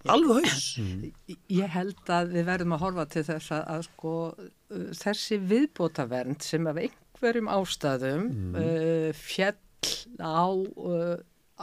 [0.08, 0.66] alveg haus.
[1.52, 4.14] Ég held að við verðum að horfa til þess að, að sko,
[5.00, 8.60] þessi viðbótavernd sem af einhverjum ástæðum mm.
[8.60, 9.58] uh, fjell
[10.20, 11.16] á uh,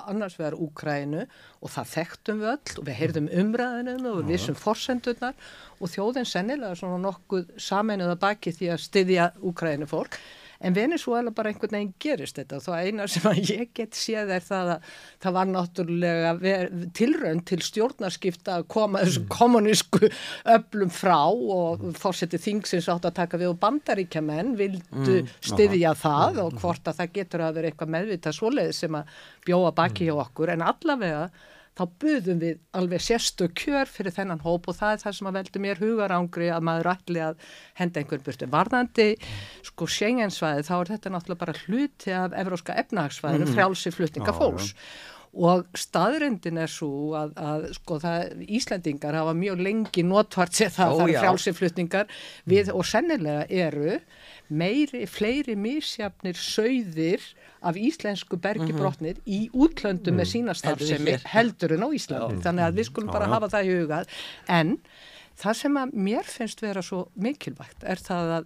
[0.06, 4.58] annars vegar Úkrænu og það þekktum við öll og við heyrðum umræðinum og við vissum
[4.58, 5.38] forsendurnar
[5.82, 10.20] og þjóðin sennilega svona nokkuð sameinuða baki því að styðja Úkrænu fólk
[10.60, 14.34] en Venezuela bara einhvern veginn gerist þetta og þá eina sem að ég get séð
[14.38, 14.94] er það að
[15.26, 16.54] það var náttúrulega
[16.98, 19.30] tilrönd til stjórnarskipta að koma þessu mm.
[19.34, 20.12] kommunísku
[20.56, 25.36] öflum frá og fórsetið þingsins átt að taka við og bandaríkjaman vildu mm.
[25.52, 26.02] styðja mm.
[26.06, 29.14] það og hvort að það getur að vera eitthvað meðvitað svoleið sem að
[29.48, 31.30] bjóa baki hjá okkur en allavega
[31.78, 35.38] þá buðum við alveg sérstu kjör fyrir þennan hóp og það er það sem að
[35.40, 37.44] veldu mér hugarángri að maður ætli að
[37.78, 38.50] henda einhvern burtu.
[38.54, 39.10] Varðandi
[39.68, 43.54] sko Schengensvæði þá er þetta náttúrulega bara hluti af evróska efnahagsvæðinu, mm.
[43.58, 44.74] frjálsi flutninga fólks.
[45.38, 50.94] Og staðrindin er svo að, að sko það, Íslendingar hafa mjög lengi notvart sér það,
[50.94, 52.16] Ó, það er frjálsiflutningar
[52.48, 52.80] við mm.
[52.80, 54.00] og sennilega eru
[54.50, 57.24] meiri, fleiri mísjafnir sögðir
[57.62, 59.34] af íslensku bergibrotnir mm -hmm.
[59.34, 60.20] í útlöndum mm.
[60.22, 62.36] með sínastarfsemi heldur en á Íslandi.
[62.38, 62.44] Já.
[62.46, 64.06] Þannig að við skulum bara hafa það í hugað.
[64.48, 64.78] En
[65.38, 68.46] það sem að mér finnst vera svo mikilvægt er það að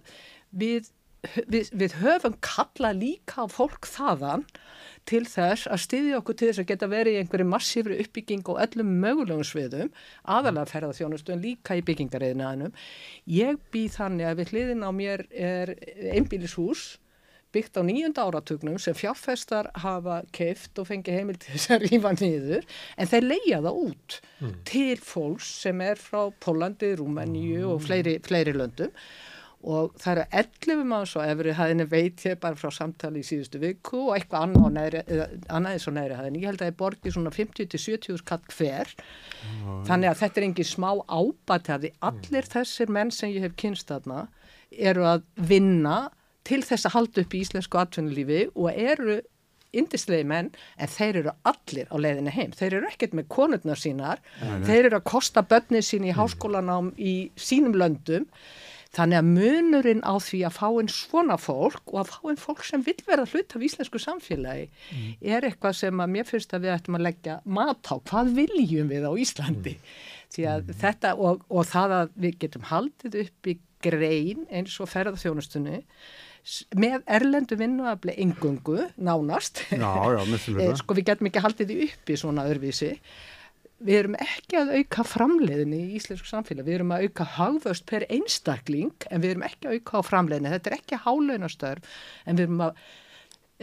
[0.50, 0.90] við,
[1.22, 4.46] við, við höfum kalla líka fólk þaðan
[5.08, 8.60] til þess að styðja okkur til þess að geta verið í einhverju massífri uppbygging og
[8.62, 12.74] öllum mögulegum sviðum, aðalega ferðarþjónustu en líka í byggingariðinaðinum.
[13.30, 15.74] Ég bý þannig að við hliðin á mér er
[16.14, 16.92] einbílishús
[17.52, 22.14] byggt á nýjunda áratugnum sem fjárfestar hafa keift og fengi heimil til þess að rífa
[22.16, 22.64] niður
[22.96, 24.54] en þeir leia það út mm.
[24.70, 27.74] til fólks sem er frá Pólandi, Rúmeníu mm.
[27.74, 28.94] og fleiri, fleiri löndum
[29.62, 33.60] og það eru 11 manns og efri hæðinni veit ég bara frá samtali í síðustu
[33.62, 35.02] viku og eitthvað annað, neðri,
[35.46, 36.42] annað eins og neðri hæðinni.
[36.42, 39.84] Ég held að er borgið svona 50-70 skatt hver mm.
[39.90, 41.92] þannig að þetta er engin smá ábataði.
[42.10, 44.24] Allir þessir menn sem ég hef kynst þarna
[44.72, 45.98] eru að vinna
[46.48, 49.20] til þess að halda upp í íslensku atvinnulífi og eru
[49.72, 52.52] indislegi menn en þeir eru allir á leiðinni heim.
[52.56, 54.66] Þeir eru ekkert með konurnar sínar, nei.
[54.66, 58.28] þeir eru að kosta börnið sín í háskólanám í sínum löndum
[58.92, 62.64] Þannig að munurinn á því að fá einn svona fólk og að fá einn fólk
[62.68, 65.14] sem vil vera hlut af íslensku samfélagi mm.
[65.32, 67.96] er eitthvað sem að mér finnst að við ættum að leggja mat á.
[68.10, 69.78] Hvað viljum við á Íslandi?
[69.78, 70.02] Mm.
[70.42, 70.74] Mm.
[70.82, 75.80] Þetta, og, og það að við getum haldið upp í grein eins og ferðarþjónustunni
[76.74, 79.62] með erlendu vinnuafli engungu, nánast.
[79.70, 80.22] Já, já,
[80.62, 82.96] Eh, sko við getum ekki haldið því uppi svona öðruvísi.
[83.82, 86.66] Við erum ekki að auka framleiðinni í íslensku samfélag.
[86.68, 90.52] Við erum að auka hagvöst per einstakling en við erum ekki að auka á framleiðinni.
[90.54, 92.84] Þetta er ekki hálaunastörf en við erum að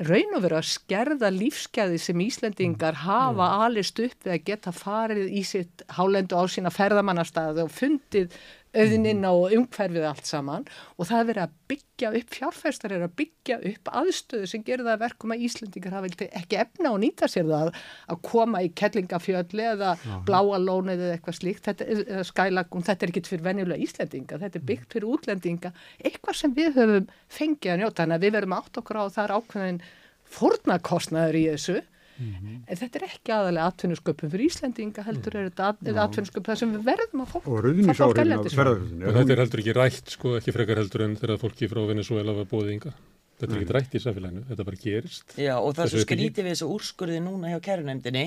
[0.07, 5.31] raun og vera að skerða lífsgæði sem Íslendingar hafa alist upp við að geta farið
[5.35, 8.37] í sitt hálendu á sína ferðamannastæði og fundið
[8.77, 10.65] auðnina og umhverfið allt saman.
[10.97, 14.85] Og það er verið að byggja upp, fjárfæstar er að byggja upp aðstöðu sem gerir
[14.85, 17.71] það að verkum að Íslendingar hafa ekki efna og nýta sér það
[18.13, 19.93] að koma í kettlingafjölli eða
[20.27, 24.41] bláa lónið eða eitthvað slíkt, þetta er eða skælagún, þetta er ekkit fyrir venjulega Íslendinga,
[24.45, 28.35] þetta er byggt fyrir útlendinga, eitthvað sem við höfum fengið að njóta, þannig að við
[28.37, 29.81] verum átt okkur á er ákveðin
[30.29, 31.79] fórnarkostnaður í þessu
[32.19, 36.73] En þetta er ekki aðalega atvinnusköpum fyrir Íslendinga heldur er þetta at atvinnusköpum þar sem
[36.75, 39.05] við verðum að fólk Og.
[39.07, 42.35] Og þetta er heldur ekki rætt, sko, ekki frekar heldur en þegar fólki frá Venezuela
[42.41, 42.93] var búið ynga.
[43.39, 45.35] Þetta er ekki rætt í samfélaginu, þetta bara gerist.
[45.39, 48.25] Já og það er Þessu svo skrítið við þessu úrskurði núna hjá kærunemdini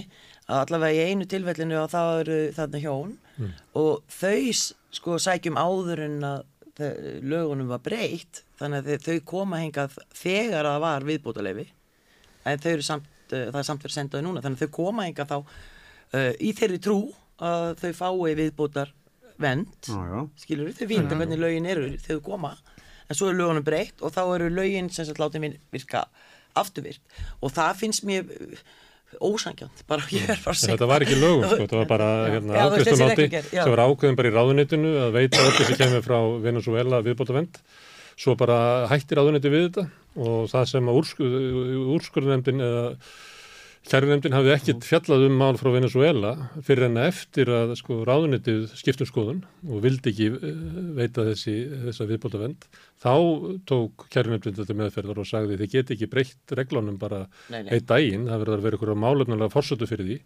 [0.49, 3.13] að allavega í einu tilfellinu og það eru þarna hjón
[3.77, 4.55] og þau
[4.97, 6.41] sko sækjum áður en að
[7.29, 11.67] lögunum var breytt þannig að þau- koma hingað þegar að það var viðbótalefi
[12.49, 14.43] en þau eru samt, það er samt verið sendaði núna.
[14.45, 16.99] Þannig að þau koma hingað þá uh, í þeirri trú
[17.43, 18.93] að þau fái viðbótar
[19.43, 19.89] vend
[20.39, 22.53] skilur þau vita hvernig lögin eru þegar þau koma.
[23.09, 26.07] En svo er lögunum breytt og þá eru lögin sem sagt látið minn virka
[26.59, 28.63] afturvirk og það finnst mér uh,
[29.21, 32.67] ósangjönd bara ég er bara segja þetta var ekki lögum, sko, þetta var bara hérna,
[32.77, 33.63] þessi reglugerð, já.
[33.63, 37.61] sem var ákveðin bara í ráðunitinu að veita öllu sem kemur frá Venezuela viðbótavend.
[38.17, 39.87] Svo bara hættir ráðuniti við þetta
[40.23, 41.37] og það sem að úrskur,
[41.97, 42.89] úrskurðunemdin eða
[43.89, 49.09] kærunemdin hafði ekkit fjallað um mál frá Venezuela fyrir en eftir að sko, ráðunitið skiptum
[49.09, 50.61] skoðun og vildi ekki eh,
[50.99, 51.57] veita þessi,
[51.89, 52.69] þessa viðbótavend.
[53.03, 53.15] Þá
[53.67, 58.61] tók þetta meðferðar og sagði þið geti ekki breytt reglunum bara einn daginn, það verður
[58.61, 60.19] að vera ykkur málefnulega forsötu fyrir því.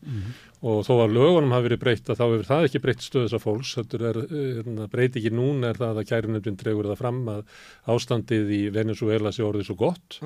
[0.60, 3.38] Og þó að lögunum hafi verið breytt að þá hefur það ekki breytt stöðu þess
[3.38, 4.20] að fólks, þetta er,
[4.60, 7.40] hérna, breyti ekki núna er það að kærunefndin dregur það fram að
[7.96, 10.20] ástandið í Venezuela sé orðið svo gott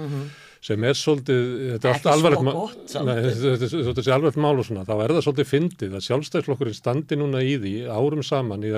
[0.60, 1.44] sem er svolítið,
[1.76, 5.94] þetta er allt alvarlegt þetta sé alvarlegt mál og svona, þá er það svolítið fyndið
[5.96, 8.74] að sjálfstæðsflokkurinn standi núna í því árum saman í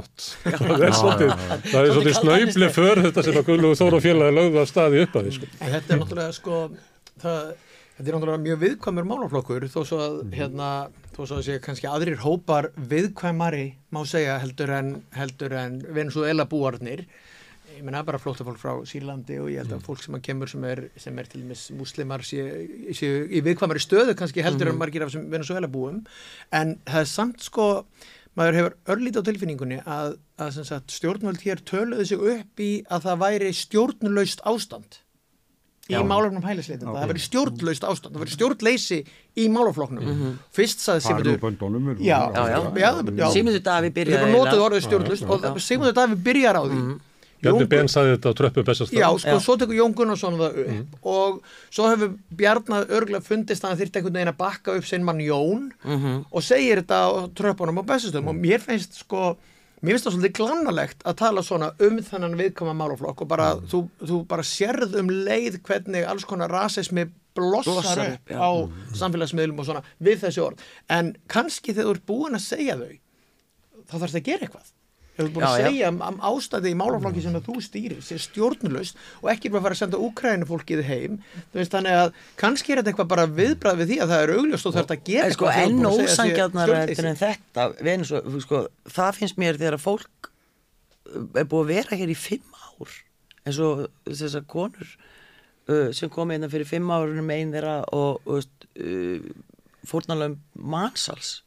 [0.00, 0.28] gott.
[0.60, 4.36] Það er svolítið, það er Svolítið svolítið snöyfli för þetta sem að Guðlúi Þóra félagi
[4.38, 5.50] lögðu að staði upp að því sko.
[5.60, 6.60] En þetta er náttúrulega sko,
[7.24, 7.50] það,
[7.96, 10.70] þetta er náttúrulega mjög viðkvæmur málaflokkur þó svo að, hérna,
[11.16, 16.48] þó svo að sé kannski aðrir hópar viðkvæmari má segja heldur en, heldur en Venezuela
[16.50, 17.06] búarnir.
[17.80, 20.64] Ég menna bara flóttafólk frá Sýrlandi og ég held að fólk sem að kemur sem
[20.68, 22.42] er, sem er til dæmis muslimar sé,
[22.96, 26.02] sé í viðkvæmari stöðu kannski heldur en margir af þessum Venezuela búum.
[26.52, 27.68] En það er samt sko,
[28.38, 32.70] maður hefur örlítið á tilfinningunni að, að sem sagt, stjórnvöld hér töluðu sig upp í
[32.90, 35.00] að það væri stjórnlaust ástand
[35.90, 36.92] í málefnum hælisleitenda.
[36.94, 37.00] Já.
[37.02, 38.98] Það væri stjórnlaust ástand, það væri stjórnleysi
[39.42, 40.04] í.
[40.54, 41.00] Fyrst saði
[41.34, 41.40] er-
[42.06, 42.58] Já, Já, já.
[42.78, 43.26] já, já.
[43.34, 44.30] Sigmundur Davi byrjaði
[45.34, 46.78] og Sigmundur Davi byrjar á því.
[47.42, 48.98] Bjarni Ben saði þetta á tröppum bestastað.
[49.00, 49.40] Já, sko, Já.
[49.44, 51.38] svo tekur Jón Gunnarsson það upp og
[51.72, 55.22] svo hefur Bjarnar örgulega fundist að hann þyrfti einhvern veginn að bakka upp sinn mann
[55.24, 55.70] Jón
[56.30, 57.08] og segir þetta á
[57.40, 59.30] tröppunum á bestastöðum og mér finnst sko
[59.80, 63.86] mér finnst það svolítið glannalegt að tala svona um þennan viðkama málaflokk og bara þú,
[64.04, 67.06] þú bara sérð um leið hvernig alls konar rasismi
[67.38, 68.36] blossar, Blossar upp já.
[68.36, 68.50] á
[69.00, 70.60] samfélagsmiðlum og svona við þessi orð.
[70.90, 72.92] En kannski þegar þú ert búin að segja þau
[73.86, 74.72] þá þarfst að gera eitthvað
[75.10, 78.16] Ef þú ert búin að segja um, um ástæði í málaflokki sem þú stýrir sé
[78.22, 81.18] stjórnulust og ekki bara fara að senda Úkrænu fólkið heim?
[81.52, 84.70] Veist þannig að kannski er þetta eitthvað bara viðbrað við því að það er augljóst
[84.70, 87.68] og þarf að gera En sko að segja sé ósangjarnar en þetta.
[87.90, 88.62] Venezuela, sko,
[88.96, 92.96] það finnst mér þegar að fólk uh, er búið að vera hér í fimm ár
[93.44, 94.96] eins og þessar konur
[95.68, 98.42] uh, sem kom einna fyrir fimm árunum einn þeirra og uh,
[98.80, 99.30] uh,
[99.90, 101.40] fórnalöfum mansals.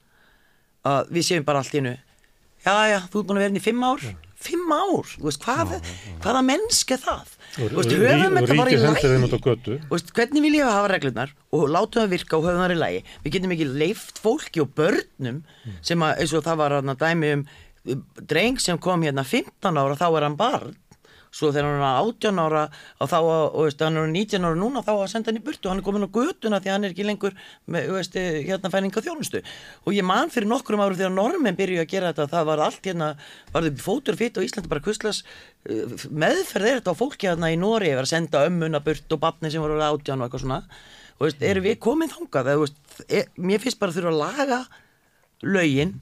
[0.84, 1.94] Að við séum bara allt í innu
[2.66, 4.06] já já, þú ert búin að vera inn í fimm ár.
[4.44, 5.70] Fimm ár, þú veist, hvað,
[6.24, 7.30] hvaða mennsk er það?
[7.54, 9.04] Þú veist, höfum þetta bara í lægi.
[9.88, 11.34] Þú veist, hvernig viljum við hafa reglurnar?
[11.56, 13.04] Og látum það virka og höfum það í lagi.
[13.24, 15.44] Við getum ekki leift fólki og börnum
[15.86, 17.46] sem að, eins og það var að dæmi um,
[18.28, 20.76] dreng sem kom hérna 15 ára þá er hann barn
[21.34, 22.64] svo þegar hann er 18 ára
[23.02, 25.72] og þá, og veist, hann er 19 ára núna þá að senda hann í burtu,
[25.72, 27.34] hann er komin á götuna því hann er ekki lengur
[27.66, 31.90] með, veist, hérna fæninga þjónustu og ég man fyrir nokkrum árum þegar normen byrju að
[31.96, 33.10] gera þetta, það var allt hérna
[33.54, 35.24] var þau fótur fitt og Íslandi bara kvistlas
[35.64, 39.64] meðferð er þetta á fólki hérna í Nóri að senda ömmuna burt og barni sem
[39.64, 40.60] voru átján og eitthvað svona.
[41.20, 42.52] Og veist, erum við komin þangað?
[42.52, 44.60] Eða, veist, e, mér finnst bara að þurfa að laga
[45.44, 45.96] lögin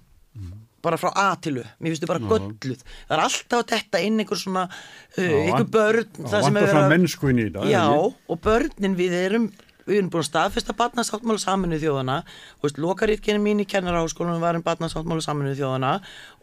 [0.83, 2.85] bara frá A til U, mér finnst þau bara gölluð.
[3.07, 6.71] Það er alltaf þetta inn einhver svona uh, einhver börn Já, það sem vantar er
[6.71, 7.83] svona verið að- mennsku inn í þetta, já,
[8.35, 9.51] og börnin við erum
[9.87, 14.55] við erum búin að staðfesta barnasáttmála saminuð þjóðana og veist, lokarítkynni mín í kennaraháskólanum var
[14.59, 15.95] um barnasáttmála saminuð þjóðana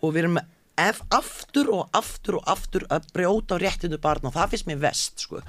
[0.03, 0.41] og við erum
[0.79, 4.29] ef, aftur og aftur og aftur að brjóta á réttindu barna.
[4.31, 5.41] Og það finnst mér vest sko.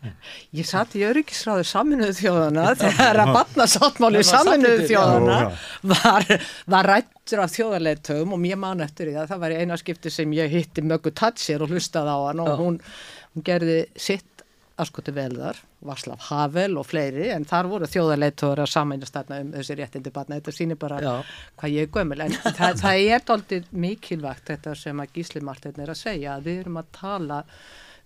[0.58, 5.38] Ég satt í öryggisráðu saminuðu þjóðana þegar að var saminuðu þjóðana
[5.92, 6.28] var,
[6.74, 10.36] var rættur af þjóðarleitöfum og mér man eftir því að það var eina skipti sem
[10.36, 12.80] ég hitti Möggu Tatsir og hlustaði á hann og hún,
[13.34, 14.26] hún gerði sitt
[14.80, 19.52] askoti vel þar, Vaslav Havel og fleiri en þar voru þjóðarleitöfur að samænast þarna um
[19.58, 21.12] þessi réttindi barna, þetta sýnir bara Já.
[21.60, 25.84] hvað ég er gömul en það, það er doldið mikilvægt þetta sem að Gísli Martin
[25.84, 27.42] er að segja við erum að tala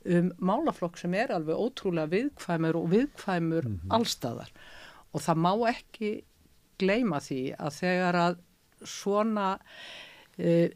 [0.05, 4.51] um málaflokk sem er alveg ótrúlega viðkvæmur og viðkvæmur allstaðar
[5.15, 6.11] og það má ekki
[6.83, 8.37] gleyma því að þegar að
[8.85, 10.69] svona uh,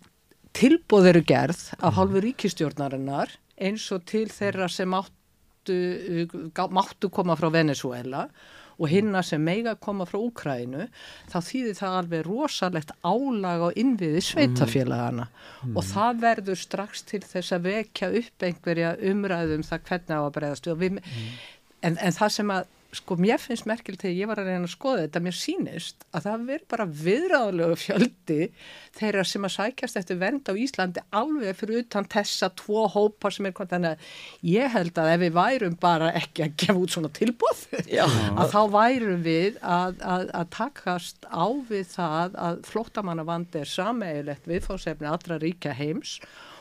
[0.57, 7.11] tilbúð eru gerð af hálfu ríkistjórnarinnar eins og til þeirra sem áttu, uh, gá- máttu
[7.13, 10.87] koma frá Venezuela og hinna sem meiga koma frá Úkrænu,
[11.27, 15.27] þá þýðir það alveg rosalegt álag á innviði sveitafélagana
[15.75, 20.35] og það verður strax til þess að vekja upp einhverja umræðum það hvernig á að
[20.39, 21.01] breyðast og við,
[21.83, 24.73] en, en það sem að sko mér finnst merkilt þegar ég var að reyna að
[24.75, 28.39] skoða þetta, mér sýnist að það verður bara viðráðlegu fjöldi
[28.99, 33.49] þeirra sem að sækjast eftir vend á Íslandi alveg fyrir utan þessa tvo hópar sem
[33.49, 36.97] er hvort þannig að ég held að ef við værum bara ekki að gefa út
[36.97, 37.65] svona tilbúð
[38.43, 44.51] að þá værum við að, að, að takast á við það að flóttamannavandi er sameigilegt
[44.51, 46.19] viðfóðsefni allra ríkja heims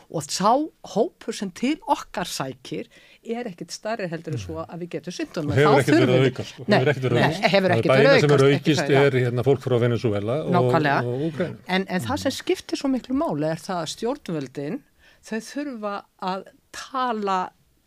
[0.08, 0.56] og sá
[0.94, 2.88] hópur sem til okkar sækir
[3.36, 5.52] er ekkit starri heldur en svo að við getum syndunum.
[5.52, 6.68] Og hefur ekkert verið að auka sko.
[6.68, 8.14] Nei, hefur ekkert verið aukast.
[8.14, 11.02] Það sem er aukast, aukist er hérna fólk frá Venezuela og, Nákvæmlega.
[11.04, 11.60] og Ukraina.
[11.68, 14.82] En, en það sem skiptir svo miklu máli er það að stjórnvöldin
[15.28, 15.94] þau þurfa
[16.32, 17.40] að tala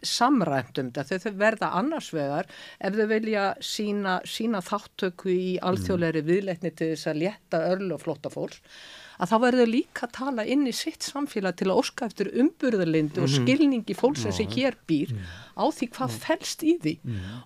[0.06, 2.48] samræmt um þetta, þau, verða annars vegar
[2.80, 8.04] ef þau vilja sína, sína þáttöku í alþjóðleiri viðleitni til þess að létta örlu og
[8.04, 8.62] flotta fólks
[9.20, 13.24] að þá verður líka að tala inn í sitt samfélag til að óska eftir umburðarlindu
[13.24, 15.12] og skilningi fólksins sem hér býr
[15.60, 16.94] á því hvað felst í því.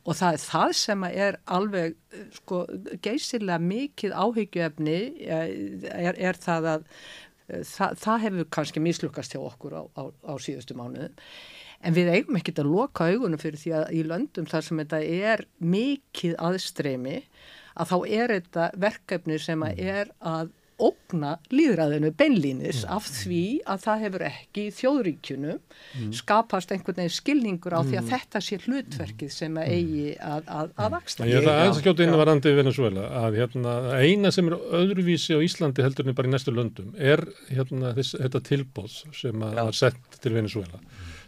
[0.04, 2.62] Og það er það sem er alveg eh, sko,
[3.02, 5.52] geysilega mikið áhyggjuefni eh,
[5.90, 10.34] er, er það að eh, það, það hefur kannski mislukast hjá okkur á, á, á
[10.38, 11.18] síðustu mánuðum.
[11.84, 15.02] En við eigum ekkert að loka augunum fyrir því að í löndum þar sem þetta
[15.04, 17.18] er mikið aðstreymi
[17.74, 20.52] að þá er þetta verkefni sem að er að
[20.82, 27.76] ógna líðræðinu beinlínis af því að það hefur ekki í þjóðríkjunum skapast einhvern veginn skilningur
[27.78, 31.28] á því að þetta sé hlutverkið sem að eigi að, að, að axla.
[31.30, 35.44] Ég ætla að skjóta inn að varandi Venezuela að hérna, eina sem er öðruvísi á
[35.46, 37.22] Íslandi heldur en bara í næstu löndum er
[37.52, 40.82] hérna, þess, þetta tilbóð sem að var sett til Venezuela.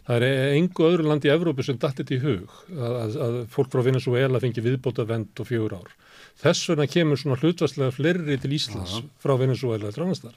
[0.07, 3.39] Það er engu öðru land í Evrópu sem datt þetta í hug að, að, að
[3.51, 5.95] fólk frá Venezuela fengi viðbóta vend og fjögur ár.
[6.37, 10.35] Þess vegna kemur svona hlutvarslega fleiri til Íslands frá Venezuela til annars þar.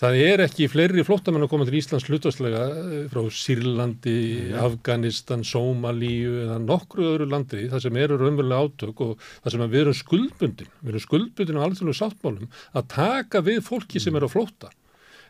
[0.00, 4.16] Það er ekki fleiri flóttamenn að koma til Íslands hlutvarslega eh, frá Sýrlandi,
[4.56, 9.80] Afganistan, Sómalíu eða nokkru öðru landi þar sem eru raunverulega átök og þar sem við
[9.82, 14.38] erum skuldbundin, við erum skuldbundin á alþjóðlega sáttmálum að taka við fólki sem eru að
[14.38, 14.72] flótta.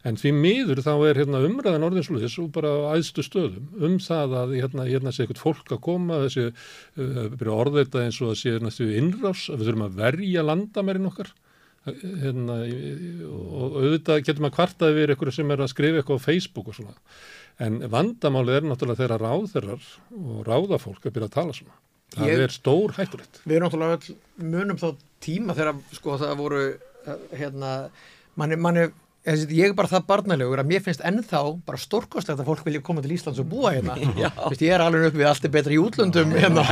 [0.08, 4.36] En því miður þá er hérna, umræðan orðinsluðis og bara á æðstu stöðum um það
[4.40, 8.54] að hérna, hérna sé eitthvað fólk að koma þessi uh, þetta eins og að sé
[8.64, 11.34] næstu innrás að við þurfum að verja landamærin okkar
[11.84, 12.56] hérna,
[13.28, 16.76] og auðvitað getum að kvartaði við eitthvað sem er að skrifa eitthvað á Facebook og
[16.76, 16.96] svona.
[17.60, 19.86] En vandamálið er náttúrulega þeirra ráðherrar
[20.16, 21.76] og ráðafólk að byrja að tala svona.
[22.16, 23.40] Það Ég- er stór hættulegt.
[23.46, 24.88] Við náttúrulega munum þá
[25.24, 27.74] tíma þegar sko það voru uh, hérna,
[28.40, 28.88] manni, manni
[29.30, 33.02] ég er bara það barnalegur að mér finnst ennþá bara stórkostlegt að fólk vilja koma
[33.04, 33.94] til Íslands og búa hérna.
[34.50, 36.64] Vist, ég er alveg upp við allt er betra í útlöndum hérna,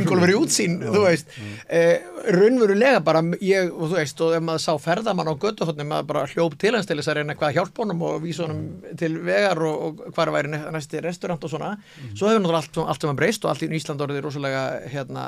[0.00, 1.32] Ingólfur í útsýn þú veist,
[1.68, 2.02] eh,
[2.36, 6.26] raunverulega bara ég, og þú veist, og ef maður sá ferðamann á göttuhotnum, maður bara
[6.32, 8.62] hljóp til hans til þess að reyna hvað að hjálpa honum og vísa honum
[9.00, 11.72] til vegar og, og hvar væri næ- næsti restaurant og svona,
[12.14, 15.26] svo hefur náttúrulega allt, allt sem að breyst og allt í Ísland orðið rosalega hérna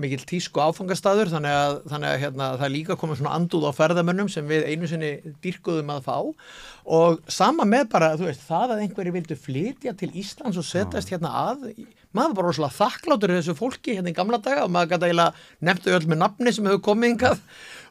[0.00, 4.30] mikill tísku áfangastaður þannig að, þannig að hérna, það líka komið svona andúð á ferðamönnum
[4.32, 5.10] sem við einu sinni
[5.44, 6.16] dyrkuðum að fá.
[6.98, 11.34] Og sama með bara, veist, það að einhverju vildu flytja til Íslands og setjast hérna
[11.42, 11.68] að
[12.12, 15.68] maður var bara rosalega þakkláttur þessu fólki hérna í gamla daga og maður gæti eiginlega
[15.68, 17.44] nefntu öll með nafni sem hefur komið hingað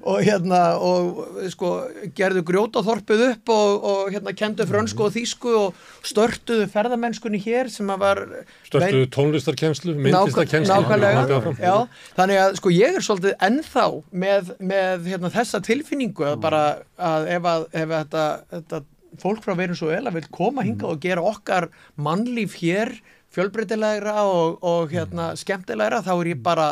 [0.08, 1.20] og hérna og
[1.52, 1.72] sko
[2.18, 7.89] gerðu grjótaþorpið upp og, og hérna kendu frönsku og þýsku og störtuðu ferðamennskunni hér sem
[7.93, 8.22] að var
[8.68, 11.76] Störtu tónlistarkenslu, myndlistarkenslu Nákvæmlega, já,
[12.18, 13.86] þannig að sko ég er svolítið ennþá
[14.24, 16.64] með, með hérna, þessa tilfinningu að bara
[16.97, 18.26] að ef að ef þetta,
[18.56, 18.84] þetta
[19.22, 22.95] fólk frá Venezuela vil koma hingað og gera okkar mannlíf hér
[23.32, 26.70] fjölbreytilegra og, og hérna skemmtilegra þá er ég bara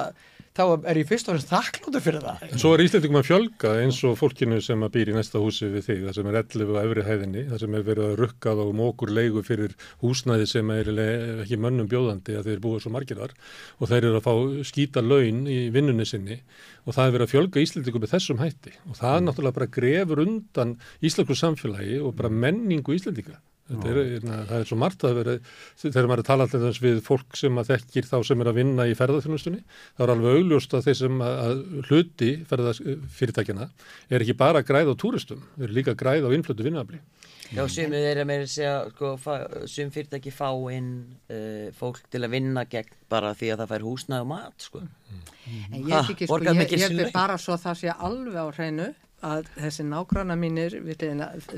[0.60, 2.41] þá er ég fyrst og fremst þakkláttur fyrir það.
[2.60, 5.86] Svo er Íslandingum að fjölga eins og fólkinu sem að býr í næsta húsi við
[5.88, 8.72] þig, það sem er 11 á efri hæðinni, það sem er verið að rukkað og
[8.80, 10.91] mókur leigu fyrir húsnæði sem er
[11.45, 13.36] ekki mönnum bjóðandi að þeir búið svo margir þar
[13.80, 16.41] og þeir eru að fá skýta laun í vinnunni sinni
[16.86, 19.74] og það er verið að fjölga Íslandingum með þessum hætti og það er náttúrulega bara
[19.80, 23.39] grefur undan Íslandsku samfélagi og bara menningu Íslandinga.
[23.70, 25.34] Er, na, það er svo margt að vera,
[25.78, 28.57] þegar maður er að tala alltaf við fólk sem að þekkir þá sem er að
[28.57, 29.59] vinna í ferðarþjónustunni,
[29.93, 33.67] þá er alveg augljóst að þeir sem að hluti ferðarfyrirtækjana
[34.09, 37.01] er ekki bara að græða á túristum, þeir eru líka að græða á innflötu vinnafli.
[37.49, 39.11] Já, sumið er að meira segja, sko,
[39.70, 40.89] sum fyrirtæki fá inn
[41.34, 44.82] uh, fólk til að vinna gegn bara því að það fær húsnað og mat, sko.
[45.49, 48.45] En ég er ekki, sko, ég, ég er bara svo að það sé alveg á
[48.53, 48.89] hreinu
[49.26, 50.76] að þessi nágranna mínir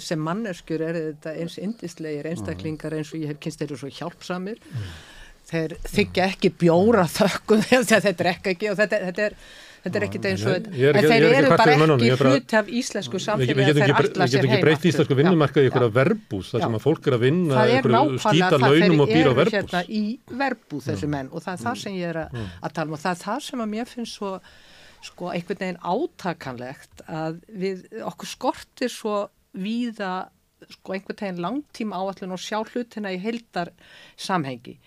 [0.01, 3.91] sem manneskur er þetta eins indislegir einstaklingar eins og ég hef kynst þeir eru svo
[3.99, 4.61] hjálpsamir.
[4.71, 4.93] Mm.
[5.51, 9.37] þeir þykja ekki bjóra þökkum þegar þeir drekka ekki og þetta, þetta er
[9.81, 13.63] Þetta er ekkit eins og þetta, en þeir eru bara ekki hlut af íslensku samfélagi
[13.63, 14.27] að þeir allar sér heima.
[14.27, 17.23] Við getum ekki breytt íslensku vinnumarkaði í einhverja verbús, þar sem að fólk er að
[17.25, 17.63] vinna
[18.21, 19.55] skýta launum og býra verbús.
[19.55, 20.03] Það er nákvæmlega það þeir eru hérna í
[20.43, 23.15] verbúð þessi menn og það er það sem ég er að tala um og það
[23.15, 24.35] er það sem að mér finnst svo
[25.05, 29.15] sko einhvern veginn átakanlegt að við okkur skortir svo
[29.57, 30.29] víða
[30.69, 33.73] sko einhvern veginn langtíma áallin og sjá hlutina í heildar
[34.15, 34.77] samhengi.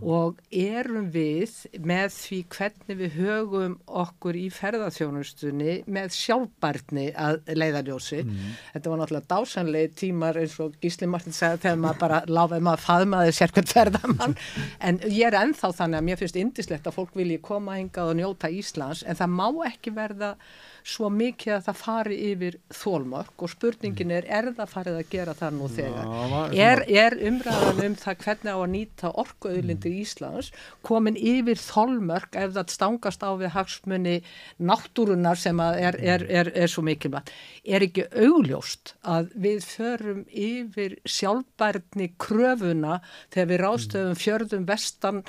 [0.00, 1.52] Og erum við
[1.84, 8.22] með því hvernig við högum okkur í ferðarþjónustunni með sjálfbarni að leiðarjósi.
[8.26, 8.56] Mm.
[8.74, 12.84] Þetta var náttúrulega dásanlega tímar eins og Gísli Martin segði þegar maður bara láfaði maður
[12.88, 14.36] faðmaði sérkvæmt ferðamann
[14.80, 18.20] en ég er ennþá þannig að mér finnst indislegt að fólk vilji koma hingað og
[18.20, 20.36] njóta Íslands en það má ekki verða
[20.82, 25.34] svo mikið að það fari yfir þólmörk og spurningin er, er það farið að gera
[25.38, 26.10] það nú þegar?
[26.52, 30.50] Er, er umræðan um það hvernig á að nýta orkuauðlindir Íslands
[30.86, 34.16] komin yfir þólmörk ef það stangast á við hagsmunni
[34.58, 37.32] náttúrunar sem er, er svo mikilvægt?
[37.62, 43.00] Er ekki augljóst að við förum yfir sjálfbærni kröfuna
[43.32, 45.22] þegar við rástöfum fjörðum vestan,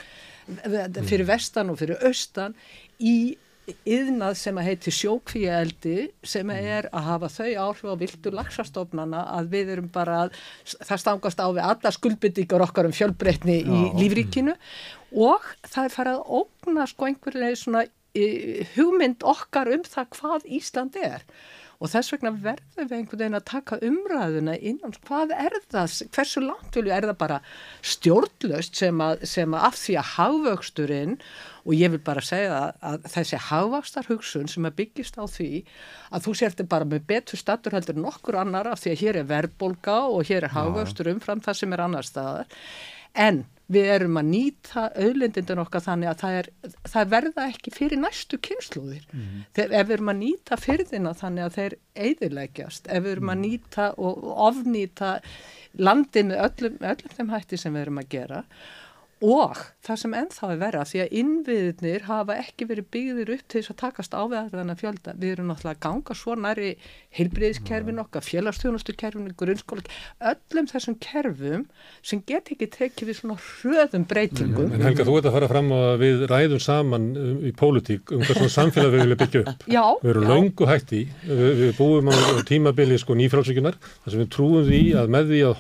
[1.05, 2.57] fyrir vestan og fyrir austan
[2.99, 3.35] í
[3.88, 6.68] yðnað sem að heiti sjókvíaeldi sem mm.
[6.76, 10.38] er að hafa þau áhrif á viltu lagsastofnana að við erum bara að
[10.74, 14.57] það stangast á við alla skuldbyttingar okkar um fjölbreytni í lífríkinu.
[15.16, 17.86] Og það er farið að ógna sko einhverlega svona
[18.76, 21.24] hugmynd okkar um það hvað Ísland er.
[21.84, 26.43] Og þess vegna verður við einhvern veginn að taka umræðuna innan hvað er það, hversu
[26.43, 27.39] langt vilju er það bara
[27.93, 31.18] stjórnlaust sem að, sem að af því að hagvöxturinn
[31.64, 35.51] og ég vil bara segja að, að þessi hagvakstar hugsun sem að byggist á því
[36.11, 39.30] að þú sértir bara með betur statur heldur nokkur annar af því að hér er
[39.32, 42.64] verbolga og hér er hagvöxtur umfram það sem er annar staðar
[43.14, 46.49] en við erum að nýta auðlendindin okkar þannig að það, er,
[46.93, 49.05] það verða ekki fyrir næstu kynsluðir.
[49.11, 49.45] Mm -hmm.
[49.55, 53.38] Þegar, ef við erum að nýta fyrðina þannig að þeir eiðilegjast, ef við erum að
[53.38, 53.47] mhm.
[53.47, 55.11] nýta og ofnýta
[55.74, 58.43] landin með öllum, öllum þeim hætti sem við erum að gera
[59.24, 63.61] og það sem ennþá er vera því að innviðnir hafa ekki verið byggðir upp til
[63.61, 65.13] þess að takast á við þennan fjölda.
[65.19, 66.71] Við erum náttúrulega að ganga svo næri
[67.15, 69.84] heilbreyðiskerfin okkar, félagstjónustukerfin, grunnskóla,
[70.32, 71.63] öllum þessum kerfum
[72.03, 74.74] sem get ekki tekið við svona hröðum breytingum.
[74.74, 78.24] En Helga, þú ert að fara fram að við ræðum saman um, í pólitík um
[78.24, 79.67] hvað svona samfélag við viljum byggja upp.
[79.71, 79.84] Já.
[80.03, 82.15] Við erum laungu hætti, við, við búum á
[82.49, 85.57] tímabili sko nýfrálsökunar, þar sem við trúum því að með því að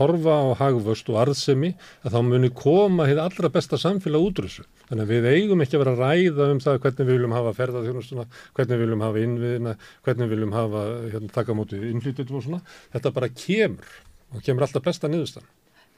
[3.53, 4.65] á að besta samfélag útrússu.
[4.89, 7.55] Þannig að við eigum ekki að vera að ræða um það hvernig við viljum hafa
[7.59, 8.27] ferðarþjónustuna,
[8.57, 9.75] hvernig við viljum hafa innviðina,
[10.05, 12.63] hvernig við viljum hafa hérna, taka mútið innflytjum og svona.
[12.95, 13.99] Þetta bara kemur
[14.33, 15.45] og kemur alltaf besta niðurstan.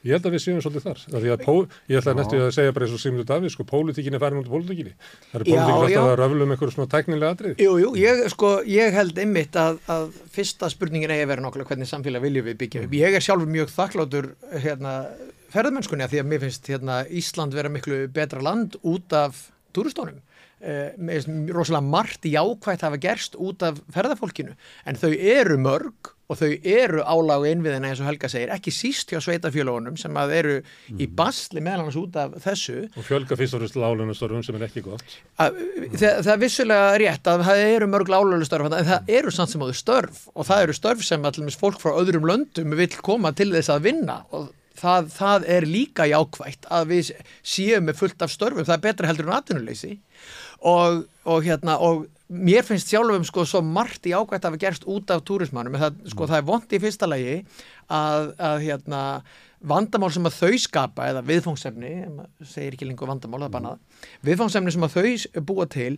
[0.06, 1.40] Ég held að við séum svolítið þar.
[1.42, 1.54] Pó,
[1.90, 4.46] ég ætla næstu að segja bara eins og Simur Davíð, sko, pólitíkin er farin út
[4.46, 4.92] af pólitíkinni.
[5.32, 7.62] Það er pólitíkin alltaf að röfla um einhverju svona tæknilega atrið.
[7.64, 11.72] Jú, jú, ég, sko, ég held einmitt að, að fyrsta spurningin eigi að vera nokkulega
[11.72, 12.92] hvernig samfélag viljum við byggja upp.
[12.92, 12.98] Mm.
[13.00, 14.94] Ég er sjálfur mjög þakkláttur hérna,
[15.56, 19.46] ferðmennskunni að því að mér finnst hérna, Ísland vera miklu betra land út af
[19.76, 20.20] túristónum
[20.60, 20.92] eh,
[21.52, 27.02] rosalega margt jákvægt hafa gerst út af ferðarfólkinu en þau eru mörg og þau eru
[27.06, 30.56] álágu innviðina eins og Helga segir, ekki síst hjá sveitafjölugunum sem að eru
[30.98, 32.80] í basli meðal annars út af þessu.
[32.98, 35.16] Og fjölga fyrst og fremst lálunastörfum sem er ekki gott.
[35.42, 35.60] að,
[35.94, 39.54] það, það er vissulega rétt að það eru mörg lálölu störf en það eru samt
[39.54, 43.30] sem áður störf og það eru störf sem allir fólk frá öðrum löndum vil koma
[43.36, 47.14] til þess að vinna og það, það er líka jákvægt að við
[47.46, 49.96] séum með fullt af störfum, það er betra heldur en atvinnuleysi.
[50.66, 54.86] Og, og hérna og mér finnst sjálfum sko svo margt í ákvæmt að hafa gerst
[54.90, 57.36] út af túrismannum það, sko, það er vond í fyrsta lagi
[57.92, 59.02] að, að hérna
[59.66, 61.92] vandamál sem að þau skapa eða viðfóngsefni
[62.44, 64.02] segir ekki lengur vandamál, það er bannað.
[64.26, 65.92] Viðfóngsefni sem að þau búa til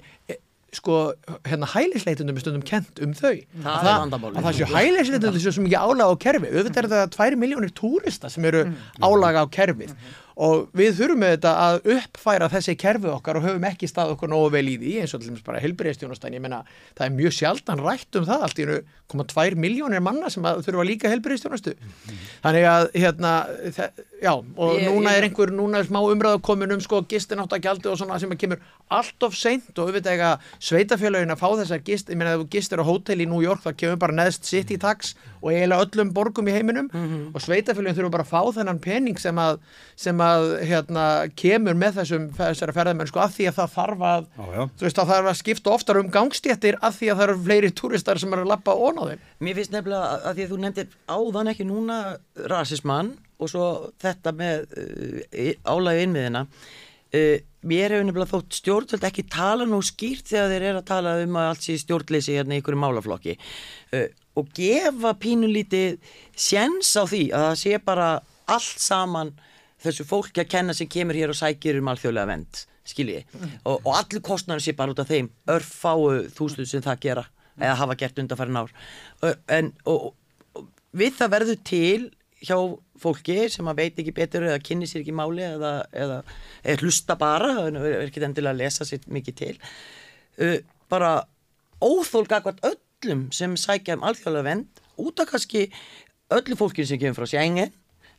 [0.77, 1.13] sko,
[1.49, 3.35] hérna hælisleitundum er stundum kent um þau.
[3.65, 4.37] Það Að vandamálið.
[4.37, 8.29] að það séu hælisleitundum svo mikið álaga á kerfi auðvitað er þetta 2 miljónir túrista
[8.33, 8.65] sem eru
[9.01, 9.95] álaga á kerfið
[10.39, 14.31] og við þurfum með þetta að uppfæra þessi kerfi okkar og höfum ekki stað okkur
[14.31, 16.61] nógu vel í því eins og til dæmis bara helbriðstjónastæn ég menna
[16.95, 18.77] það er mjög sjaldan rætt um það allt í einu
[19.09, 21.75] koma 2 miljónir manna sem þurfa líka helbriðstjónastu
[22.45, 23.33] þannig að hérna
[23.75, 23.91] þe-
[24.23, 27.89] já og Ég- núna ég- er einhver núna er smá umræðu komin um sko gistináttakjaldi
[27.91, 28.61] og svona sem að kemur
[28.91, 30.31] allt of seint og auðvitað eiga
[30.61, 33.63] sveitafélagin að fá þessar gist, ég meina ef þú gistir á hótel í New York
[33.65, 36.89] það kemur bara neðst sitt í tax og eiginlega öllum borgum í heiminum.
[37.33, 39.61] Og sveitafélagin þurfa bara að fá þennan pening sem að,
[39.99, 41.05] sem að hérna,
[41.39, 45.05] kemur með þessum þessara ferðamenn sko af því að það þarf að þú veist að
[45.05, 48.35] það þarf að skipta oftar um gangstéttir af því að það eru fleiri túristar sem
[48.35, 49.25] eru að lappa ón á þeim.
[49.45, 52.01] Mér finnst nefnilega að, því að þú nefndir áðan ekki núna
[52.51, 53.69] rasismann og svo
[54.03, 56.47] þetta með uh, álægi innmiðina
[57.15, 57.37] uh,
[57.69, 61.39] mér hefur nefnilega þótt stjórnvöld ekki tala nú skýrt þegar þeir eru að tala um
[61.41, 63.37] að allt sé stjórnleysi hérna í einhverju málaflokki.
[63.93, 64.07] Uh,
[64.39, 65.99] og gefa pínulítið
[66.39, 68.09] sjens á því að það sé bara
[68.49, 69.35] allt saman
[69.83, 73.25] þessu fólki að kenna sem kemur hér og sækir um alþjóðlega vend skiljiði
[73.69, 77.27] og, og allir kostnæður sé bara út af þeim örfáu þúsund sem það gera
[77.59, 78.73] eða hafa gert undanfærin ár.
[79.51, 80.13] En og,
[80.55, 82.57] og við það verður til hjá
[83.03, 86.19] fólki sem að veit ekki betur eða kynni sér ekki máli eða, eða,
[86.63, 89.55] eða hlusta bara en er ekki endilega að lesa sér mikið til.
[90.39, 90.59] Uh,
[90.91, 91.13] bara
[91.83, 92.63] óþólga hvort
[92.99, 95.69] öllum sem sækja um alþjóðlega vend út af kannski
[96.35, 97.71] öllu fólkinu sem kemur frá Schengen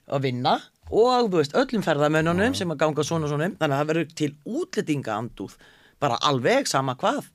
[0.07, 0.53] að vinna
[0.89, 3.57] og veist, öllum ferðamönnunum sem að ganga svona svona um.
[3.59, 5.57] Þannig að það verður til útlendinga andúð
[5.99, 7.27] bara alveg sama hvað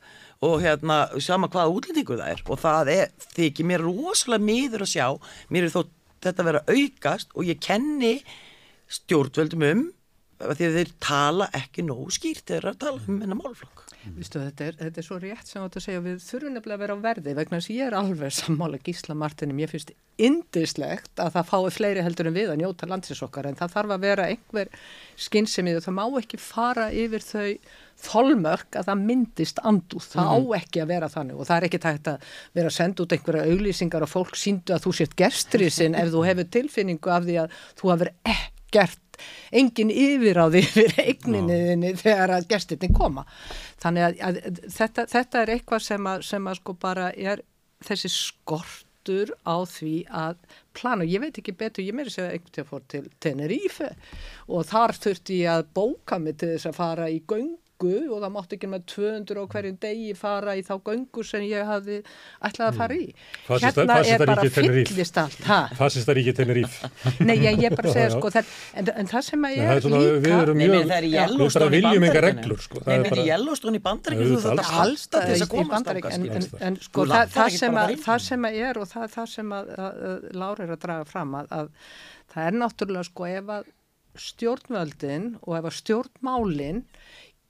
[0.45, 2.43] og hérna sama hvaða útlendingur það er.
[2.49, 5.07] Og það er, þykir mér rosalega miður að sjá,
[5.53, 5.83] mér er þó
[6.25, 8.15] þetta vera að aukast og ég kenni
[8.89, 9.85] stjórnvöldum um
[10.53, 14.41] því þeir tala ekki nógu skýrt þegar þeir eru að tala um hennar málflokk Vistu,
[14.43, 16.01] þetta, er, þetta er svo rétt sem átt að segja.
[16.05, 19.17] Við þurfum nefnilega að vera á verði vegna þess að ég er alveg sammála Gísla
[19.17, 23.49] Martinum ég finnst indislegt að það fái fleiri heldur en við að njóta landsins okkar
[23.49, 24.71] en það þarf að vera einhver
[25.25, 27.49] skynnsemið og það má ekki fara yfir þau
[28.05, 31.83] þolmörk að það myndist andúð, það á ekki að vera þannig og það er ekki
[31.83, 35.71] tægt að vera að senda út einhverja auglýsingar og fólk síndu að þú sért gerstri
[35.73, 39.04] sinn ef þú hefur tilfinningu af því að þú hafur ekkert
[39.53, 43.27] engin yfir á því fyrir eigninniðinni þegar að gestinni koma.
[43.83, 44.41] Þannig að, að
[44.79, 47.45] þetta, þetta er eitthvað sem að, sem að sko bara er
[47.85, 50.39] þessi skortur á því að
[50.77, 53.91] plana, ég veit ekki betur, ég meiri segja fór til Tenerife
[54.49, 57.21] og þar þurfti ég að bóka mig til þess að fara í
[57.85, 61.45] göngu og það mátti ekki með 200 og hverjum degi fara í þá göngu sem
[61.47, 61.99] ég hafði
[62.45, 63.07] ætlaði að fara í.
[63.47, 65.59] Fasista- Hérna er bara fyllist allt, ha?
[65.79, 66.79] Fasistaríki Teneríf.
[67.29, 69.77] Nei, ég, ég bara segja sko, það, en, en það sem að ég það er
[69.77, 70.41] er svona, við líka...
[70.45, 71.09] erum Nei, mjög, það
[71.45, 72.81] við bara viljum enga reglur, sko.
[72.81, 75.45] Nei, Það er menn í í bandaríkjum þú Auðvitað, þarft að alls halda til þess
[75.45, 78.91] að í komast Bandarík, þangað, en, sko það, það, ekki sem að, það er og
[78.91, 79.73] það, það sem að,
[80.35, 81.73] Lára er að draga fram að, að
[82.35, 83.73] það er náttúrulega sko ef að
[84.15, 86.83] stjórnvöldin og ef að stjórnmálin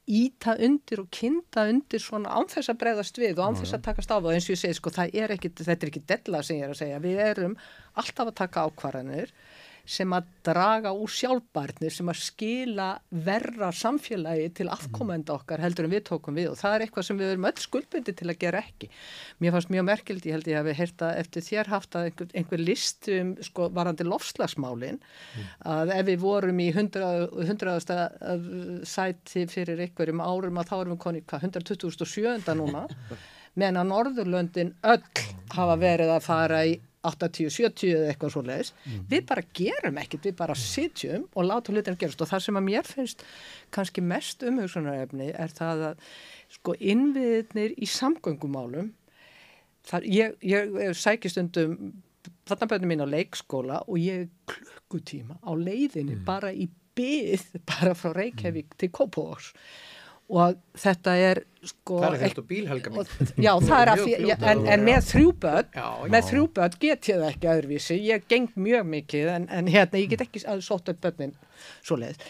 [0.05, 4.17] íta undir og kynda undir svona ánþess að breyðast við og ánþess að takast á
[4.17, 6.59] það og eins og ég segi sko það er ekki, þetta er ekki della sem
[6.59, 7.57] ég er að segja, við erum
[7.95, 9.33] alltaf að taka ákvarðanir
[9.85, 12.87] sem að draga úr sjálfbærni sem að skila
[13.27, 17.21] verra samfélagi til afkomenda okkar heldur en við tókum við og það er eitthvað sem
[17.21, 18.89] við erum öll skuldbindi til að gera ekki.
[19.45, 22.31] Mér fannst mjög merkildi, ég held ég að við heyrta eftir þér haft að einhver,
[22.41, 25.01] einhver list um sko varandi lofslagsmálin
[25.75, 27.29] að ef við vorum í 100.
[27.45, 28.89] 100.
[28.89, 32.57] sæti fyrir einhverjum árum að þá erum við koni hvað 127.
[32.57, 32.87] núna
[33.61, 35.25] meðan að Norðurlöndin öll
[35.55, 36.75] hafa verið að fara í
[37.05, 38.73] 80, 70 eða eitthvað svo leiðis
[39.11, 42.25] við bara gerum ekkert, við bara sitjum og láta hlutin gerast.
[42.25, 43.25] Og það sem að mér finnst
[43.75, 46.05] kannski mest umhugsunarefni er það að
[46.55, 48.93] sko innviðnir í samgöngumálum
[49.89, 51.77] þar, ég, ég, ég sæki stundum
[52.49, 58.15] þarna bönum mín á leikskóla og ég klukkutíma á leiðinni bara í byð bara frá
[58.17, 59.53] Reykjavík til Kópavóks
[60.33, 62.99] og þetta er sko Það er þetta bílhelga mín.
[63.01, 63.11] og,
[63.41, 64.15] já, það er að því,
[64.53, 66.09] en, en með þrjú börn Já, já.
[66.15, 70.01] með þrjú börn get ég það ekki öðruvísi ég geng mjög mikið en, en hérna
[70.03, 71.33] ég get ekki að sótt upp börnin
[71.85, 72.21] svoleiðis.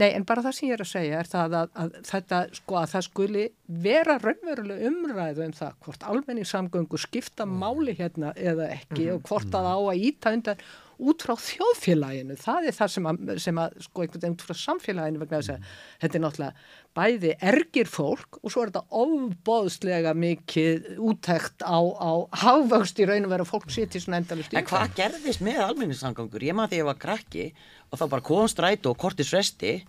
[0.00, 2.76] Nei, en bara það sem ég er að segja er það að, að þetta sko
[2.80, 3.42] að það skuli
[3.84, 9.68] vera raunveruleg umræðu um það hvort almenningssamgöngu skipta máli hérna eða ekki og hvort að
[9.68, 10.64] á að íta undan
[11.02, 14.58] út frá þjóðfélaginu, það er það sem að, sem að sko einhvern veginn út frá
[14.60, 15.70] samfélaginu vegna þess að
[16.04, 22.12] þetta er náttúrulega bæði ergir fólk og svo er þetta ofbóðslega mikið úttekt á, á
[22.42, 26.44] hafvöxt í raun og vera fólk sittir svona endalust En hvað gerðist með almenningssamgangur?
[26.44, 27.48] Ég maður að ég var krakki
[27.90, 29.80] og þá bara kom strætó og kortis resti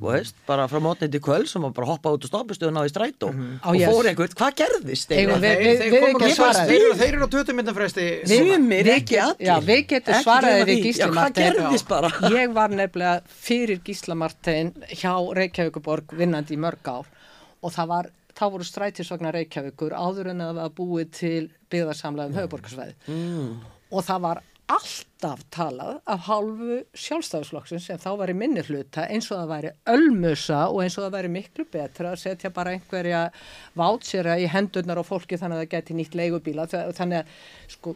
[0.00, 2.92] veist, bara frá mótnið til kvöld sem var bara hoppa út á stoppistöðun á í
[2.92, 3.28] strætó.
[3.62, 3.92] Á, og yes.
[3.92, 5.12] fór einhvert, hvað gerðist?
[5.12, 7.76] Þeir, þeir, við komur ekki að svara, svara þeir, eru- þeir eru á 20 myndum
[7.76, 9.64] fresti Sumir, Við ekki allir.
[9.68, 11.26] Við getum svaraði gleyma
[11.74, 12.12] við bara?
[12.32, 17.08] Ég var nefnilega fyrir Gísla Martein hjá Reykjavíkuborg vinnandi í mörg ár.
[17.62, 22.32] Og það var, þá voru strætisvagnar Reykjavíkur áður en að það var búið til byggðarsamlega
[22.32, 23.48] um höfuborgarsvæði mm.
[23.92, 29.30] og það var alltaf talað af hálfu sjálfstæðisflokksins sem þá var í minni hluta eins
[29.32, 33.22] og það væri ölmusa og eins og það væri miklu betra að setja bara einhverja
[33.80, 36.68] vátsera í hendurnar á fólki þannig að það geti nýtt leigubíla.
[36.68, 37.32] Þa- þannig að
[37.76, 37.94] sko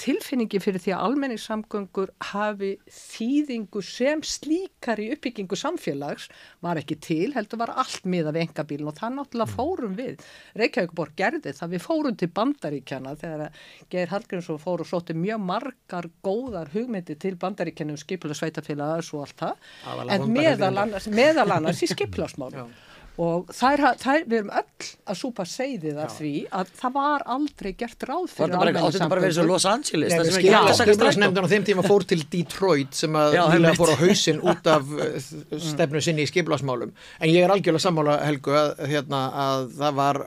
[0.00, 6.28] tilfinningi fyrir því að almenningssamgöngur hafi þýðingu sem slíkar í uppbyggingu samfélags
[6.64, 10.26] var ekki til, heldur var allt miða við engabílun og það náttúrulega fórum við.
[10.58, 16.10] Reykjavíkuborg gerði það, við fórum til bandaríkjana þegar Geir Hallgrímsson fór og sótti mjög margar
[16.26, 19.66] góðar hugmyndi til bandaríkjana um skipulega sveitafélagas og allt það,
[20.16, 22.72] en meðal annars, í skipulasmálum
[23.20, 27.70] og þær, þær, við erum öll að súpa seiðið af því að það var aldrei
[27.82, 30.14] gert ráð fyrir bara, átti þetta bara að vera svo Los Angeles?
[30.14, 30.94] Það sem ekki allir sagt strætó?
[30.94, 33.76] Skipulagsnefndin á þeim tíma fór til Detroit sem að einmitt.
[33.80, 35.20] fór á hausinn út af uh,
[35.72, 36.94] stefnu sinni í skipulagsmálum.
[37.20, 40.22] En ég er algjörlega sammála Helgu að, hérna, að það var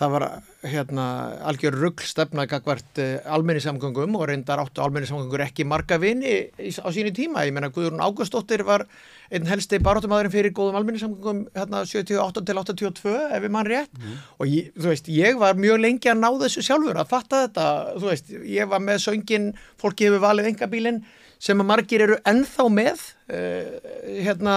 [0.00, 0.24] það var
[0.64, 1.04] hérna,
[1.50, 7.12] algjör rugg stefna gagvart uh, almenningssamgöngum og reyndar áttu almenningssamgöngur ekki marga vini á sínu
[7.16, 8.86] tíma, ég menna Guðrún Ágústóttir var
[9.30, 13.92] einn helsti barátumæðurinn fyrir góðum almenningssamgöngum hérna 78 til 82 ef við mann rétt.
[14.40, 17.66] Og ég, þú veist, ég var mjög lengi að ná þessu sjálfur að fatta þetta,
[17.98, 21.02] þú veist, ég var með söngin, fólki hefur valið engabílinn
[21.40, 23.76] sem að margir eru ennþá með uh,
[24.24, 24.56] hérna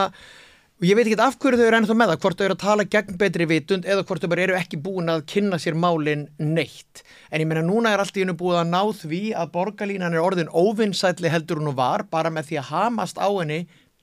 [0.83, 2.63] og ég veit ekki af hverju þau eru ennþá með það hvort þau eru að
[2.65, 6.25] tala gegn betri vitund eða hvort þau bara eru ekki búin að kynna sér málin
[6.43, 7.05] neitt.
[7.31, 10.19] En ég meina núna er allt í hennu búið að ná því að borgarlínan er
[10.19, 13.61] orðin óvinnsætli heldur hún og var bara með því að hamast á henni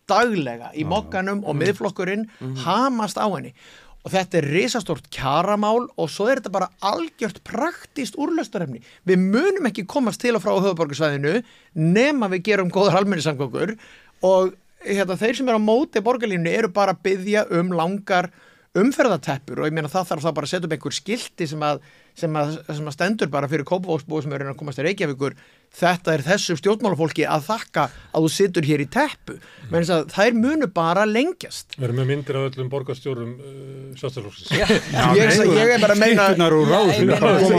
[0.09, 2.25] daglega í mokkanum og miðflokkurinn
[2.65, 3.53] hamast á henni.
[4.01, 8.81] Og þetta er risastort kjaramál og svo er þetta bara algjört praktist úrlöstarefni.
[9.05, 11.43] Við munum ekki komast til og frá höfuborgarsvæðinu
[11.77, 13.77] nema við gerum góðar almenningssamgöngur
[14.25, 18.31] og hérna, þeir sem eru á móti borgarlínu eru bara að byggja um langar
[18.79, 21.81] umferðateppur og ég meina það þarf þá bara að setja upp einhver skilti sem að,
[22.19, 25.35] sem að, sem að stendur bara fyrir kópavóksbúi sem eru að komast til Reykjavíkur
[25.81, 29.37] þetta er þessu stjórnmálafólki að þakka að þú situr hér í teppu.
[29.71, 31.77] Menn þess að þær munu bara lengjast.
[31.79, 34.51] Við erum með myndir af öllum borgarstjórum uh, sjálfstæðarflokksins.
[35.21, 36.27] ég, ég er bara að meina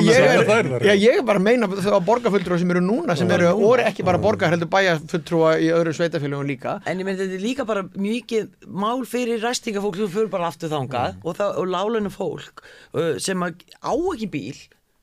[0.02, 3.76] ég er, er bara að meina þau að borgarfulltrúa sem eru núna sem eru, og
[3.78, 6.78] eru ekki bara borgar heldur bæjarfulltrúa í öðru sveitafélagum líka.
[6.90, 10.72] En ég myndi þetta er líka bara mikið mál fyrir ræstingafólk sem fyrir bara aftur
[10.74, 14.62] þangað og, það- og lálenu fólk uh, sem að á ekki bíl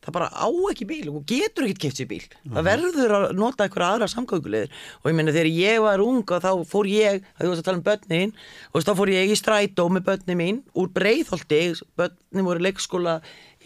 [0.09, 2.25] það bara á ekki bíl og getur ekki keft sér bíl.
[2.49, 6.45] Það verður að nota einhverja aðra samgöngulegir og ég meina þegar ég var ung og
[6.45, 8.35] þá fór ég, það varst að tala um börnin
[8.73, 11.63] og þá fór ég í strætó með börnin mín úr breiðholti,
[11.99, 13.19] börnin voru leikskóla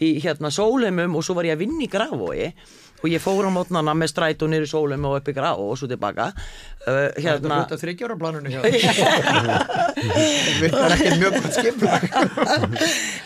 [0.03, 2.51] í hérna sólemum og svo var ég að vinna í grafói
[3.03, 5.75] og ég fór á mótnana með strætó niður í sólum og upp í graf og
[5.79, 6.29] svo tilbaka.
[6.83, 8.61] Uh, Þetta hérna er hluta þryggjára planinu hjá
[10.63, 12.07] virkar ekki mjög gott skiplag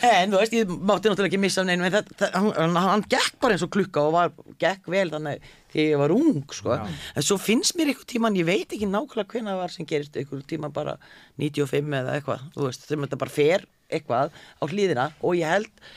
[0.06, 3.06] en þú veist, ég mátti náttúrulega ekki missa af neinum en það, það, hann, hann
[3.10, 6.78] gekk bara eins og klukka og var, gekk vel þannig þegar ég var ung sko.
[6.78, 10.20] en svo finnst mér einhver tíman, ég veit ekki nákvæmlega hvenær það var sem gerist
[10.22, 10.98] einhver tíma bara
[11.42, 15.88] 95 eða eitthvað þú veist, þegar þetta bara fer eitthvað á hlýðina og ég held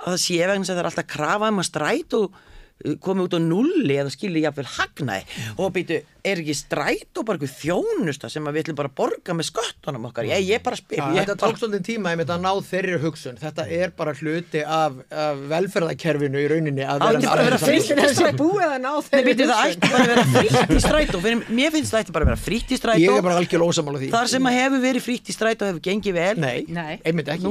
[0.00, 2.40] að það sé vegna að það er alltaf krafa um að stræt og
[3.04, 5.26] komið út á nulli eða skilja jafnvel hagnaði.
[5.58, 8.96] Og býtu, er ekki stræt og bara eitthvað þjónusta sem að við ætlum bara að
[9.00, 10.98] borga með sköttunum okkar, ég, ég bara spyr.
[11.00, 13.36] Ég þetta tók svolítið tíma einmitt að ná þeirri hugsun.
[13.40, 17.88] Þetta er bara hluti af, af velferðakerfinu í rauninni að vera bara vera með Finnst
[17.90, 19.70] þér þessi að búið að ná Nei, þeirri býtu, það hugsun?
[19.70, 21.16] ætti bara að vera frítt í strætó.
[21.24, 23.70] Fyrir, Mér finnst það ætti bara að vera frítt í ég strætó er bara algjörlega
[23.70, 24.08] ósamála því.
[24.14, 26.36] Þar sem að hefur verið frítt í strætó hefur gengið vel.
[26.40, 26.94] Nei, Nei.
[27.04, 27.48] einmitt ekki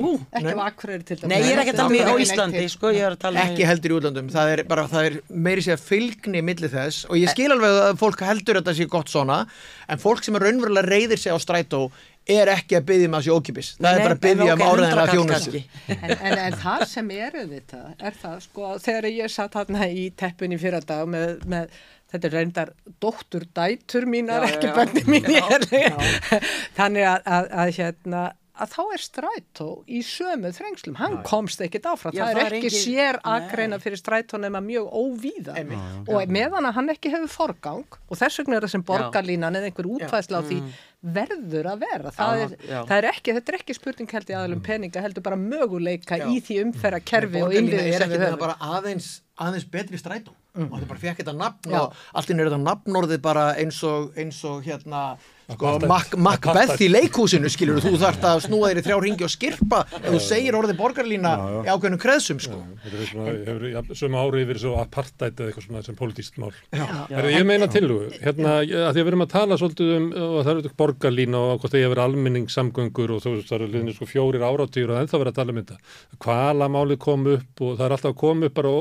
[8.59, 8.85] Ég er ekki að um ég er að um það er er ég að að
[8.85, 9.47] þetta sé gott svona
[9.87, 11.91] en fólk sem er raunverulega reyðir sig á strætó
[12.29, 14.61] er ekki að byggja um að sé ókipis það er Nei, bara að byggja um
[14.61, 15.63] ok, áræðina 100 kall þjónustu.
[15.87, 20.09] En, en, en það sem er auðvitað er það sko þegar ég satt hérna í
[20.15, 21.69] teppun í fyrra dag með, með
[22.09, 25.97] þetta er reyndar dóttur dætur mínar Já, ekki bönni mín Já,
[26.79, 31.87] þannig að, að, að hérna að þá er strætó í sömu þrengslum, hann komst ekkit
[31.89, 32.13] áfram.
[32.13, 33.39] Já, það það er ekki engin- sér Nei.
[33.39, 35.55] akreina fyrir strætó nema mjög óvíða.
[35.57, 36.09] Einmitt.
[36.09, 39.69] og meðan að hann ekki hefur forgang og þess vegna er það sem borgarlínan eða
[39.71, 40.59] einhver útfæsla á því
[41.03, 42.11] verður að vera.
[42.11, 42.79] Það, Já, er, já.
[42.89, 46.41] það er ekki, þetta er ekki spurning held í aðalum peninga, heldur bara möguleika í
[46.43, 48.39] því umferra kerfi og Borgarlína innviði er ekki höfum.
[48.39, 50.35] bara aðeins, aðeins betri strætó.
[50.59, 51.79] Og það bara fekk þetta nafn Já.
[51.85, 55.17] og allt inn er þetta nafnorðið bara eins og, eins og hérna
[55.55, 55.71] sko.
[55.89, 59.79] Mac- Macbeth í leikhúsinu skilur þú þarft að snúa þér í þrjá ringi og skirpa
[59.99, 61.31] ef þú segir orðið borgarlína
[61.65, 62.59] í ákveðnum kreðsum sko.
[62.83, 66.37] Þetta er svona, hefur ja, sömu ári yfir svo apartheid eða eitthvað svona sem politískt
[66.41, 66.53] mál.
[66.73, 70.07] Herra, ég meina tilhugu, hérna, ég- að því að við erum að tala svolítið um,
[70.29, 73.69] og það eru borgarlína og hvort það ég verið almenningssamgöngur og þú veist, það eru
[73.73, 75.77] liðnir sko fjórir áratýr og ennþá verið að tala um þetta.
[76.23, 78.71] Hvala málið kom upp og það er alltaf að koma upp bara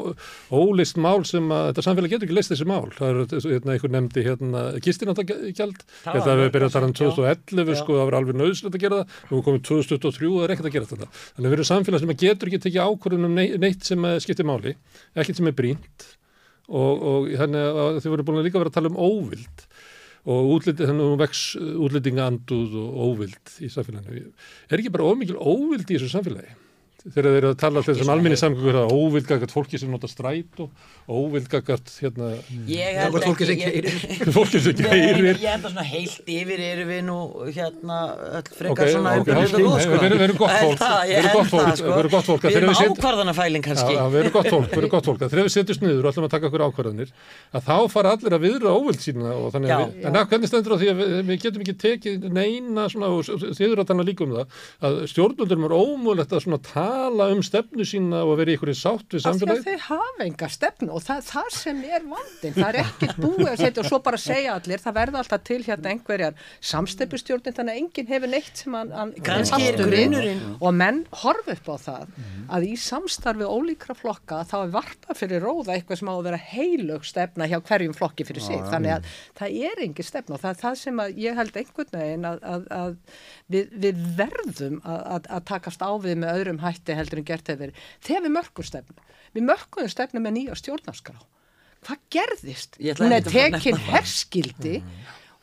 [0.52, 2.86] ólist mál sem að þetta samfélag getur ekki list þessi mál.
[6.58, 6.98] Við byrjað að tala um já.
[6.98, 7.78] 2011, Já.
[7.80, 10.54] sko, það var alveg nöðslega að gera það, nú er komið 2023 og það er
[10.56, 11.08] ekkert að gera þetta.
[11.28, 14.16] Þannig að við erum samfélag sem getur ekki tekið ákvörðun um nei- neitt sem eh,
[14.24, 14.74] skiptir máli,
[15.14, 16.06] ekkert sem er brínt
[16.68, 19.66] og, og þannig að þið voru búin að líka vera að tala um óvild
[20.28, 21.42] og útliti, þannig að hún vex
[21.86, 24.32] útlendingaanduð og óvild í samfélaginu.
[24.68, 26.50] Er ekki bara ómikil óvild í þessu samfélagi?
[26.98, 30.08] Þegar þeir eru að tala alltaf sem alminni samgöngur að óvild gagart fólki sem nota
[30.10, 30.72] stræt og
[31.08, 32.30] óvild gagart hérna,
[33.28, 33.86] fólki sem ég-
[34.34, 35.38] fólki sem keirir.
[35.38, 37.18] Ég held að svona heilt yfir erum við nú
[37.54, 37.98] hérna
[38.50, 39.94] frekar svona ok, umhverfis ok, og góð, sko.
[39.94, 40.82] við erum- gott fólk,
[41.78, 43.94] við erum gott fólk, við erum ákvarðanafæling kannski.
[43.94, 45.22] Við erum gott fólk, við erum gott fólk.
[45.22, 47.14] Að þegar við setjumst niður og ætlum að taka okkur ákvarðanir
[47.54, 49.86] að þá fara allir að viðra óvild sína og þannig að Já.
[49.86, 50.96] við, en hvernig stendur á því að
[51.30, 53.22] við, getum ekki tekið neina svona og
[53.54, 53.90] þið eru að
[56.88, 59.68] tala um stefnu sína og vera í ykkur sátt við samfélagið?
[59.68, 63.62] þau hafa enga stefnu og það það sem er vandin það er ekkert búið að
[63.62, 66.38] setja og svo bara segja allir það verða alltaf til hérna einhverjar
[66.72, 69.14] samstefnustjórnin þannig að enginn hefur neitt sem hann, hann
[69.78, 70.44] grunnurinn.
[70.58, 72.18] og menn horfa upp á það
[72.48, 76.40] að í samstarfi ólíkra flokka þá er varpa fyrir róða eitthvað sem á að vera
[76.52, 78.60] heilög stefna hjá hverjum flokki fyrir sig.
[78.72, 79.08] Þannig að
[79.38, 82.40] það er engin stefna og það er það sem að ég held einhvern veginn að,
[82.52, 82.96] að, að
[83.54, 87.52] við, við verðum að, að, að takast á við með öðrum hætti heldur en gert
[87.52, 91.20] hefur þegar við mörgum stefnu við mörgum stefnu með nýja stjórnarskrá.
[91.86, 92.76] Hvað gerðist?
[92.82, 94.80] Ég Hún er tekin herskildi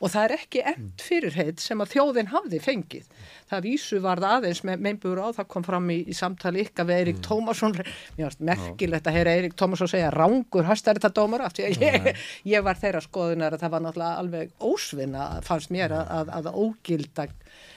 [0.04, 3.06] og það er ekki end fyrirheit sem að þjóðin hafði fengið.
[3.48, 6.90] Það vísu var það aðeins með meinbúr á, það kom fram í, í samtali ykkar
[6.90, 7.78] við Eirík Tómasson,
[8.18, 11.86] mér varst merkilegt að heyra Eirík Tómasson segja rángur hæstæri þetta dómar af því að
[11.88, 12.10] ég,
[12.52, 16.52] ég var þeirra skoðunar að það var náttúrulega alveg ósvinna fannst mér að, að, að
[16.66, 17.30] ógilda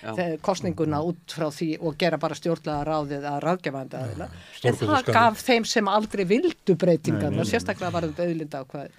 [0.02, 4.28] þe- kosninguna út frá því og gera bara stjórnlega ráðið að ráðgefandi aðila.
[4.64, 8.92] En það gaf þeim sem aldrei vildu breytingarna, sérstaklega var þetta auðlinda ákvæði,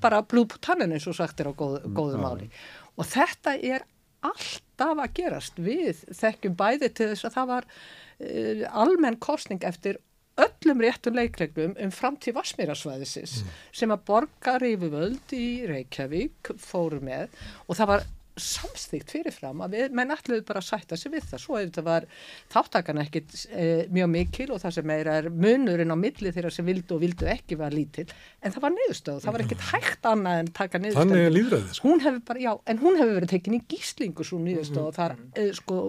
[0.00, 2.48] bara blúb tannin eins og sagt er á góð, góðu máli.
[2.96, 3.84] Og þetta er
[4.26, 5.60] alltaf að gerast.
[5.62, 10.00] Við þekkjum bæði til þess að það var uh, almenn kostning eftir
[10.36, 13.38] öllum réttum leikreglum um framtíð Vassmýrasvæðisins
[13.72, 17.30] sem að borgar yfirvöld í Reykjavík fóru með.
[17.68, 18.04] Og það var
[18.40, 21.84] samstíkt fyrirfram að við, menn ætluðu bara að sætta sig við það, svo ef þetta
[21.86, 22.06] var
[22.52, 23.66] þáttakan ekkit e,
[23.96, 27.30] mjög mikil og það sem meira er munurinn á milli þeirra sem vildu og vildu
[27.32, 28.06] ekki var lítil
[28.42, 31.72] en það var niðurstöð, það var ekkit hægt annað en taka niðurstöð Þannig er lýðræðið,
[31.78, 31.88] sko.
[31.88, 35.16] hún hefur bara, já, en hún hefur verið tekin í gíslingu svo nýðustu og það
[35.16, 35.80] er eh, sko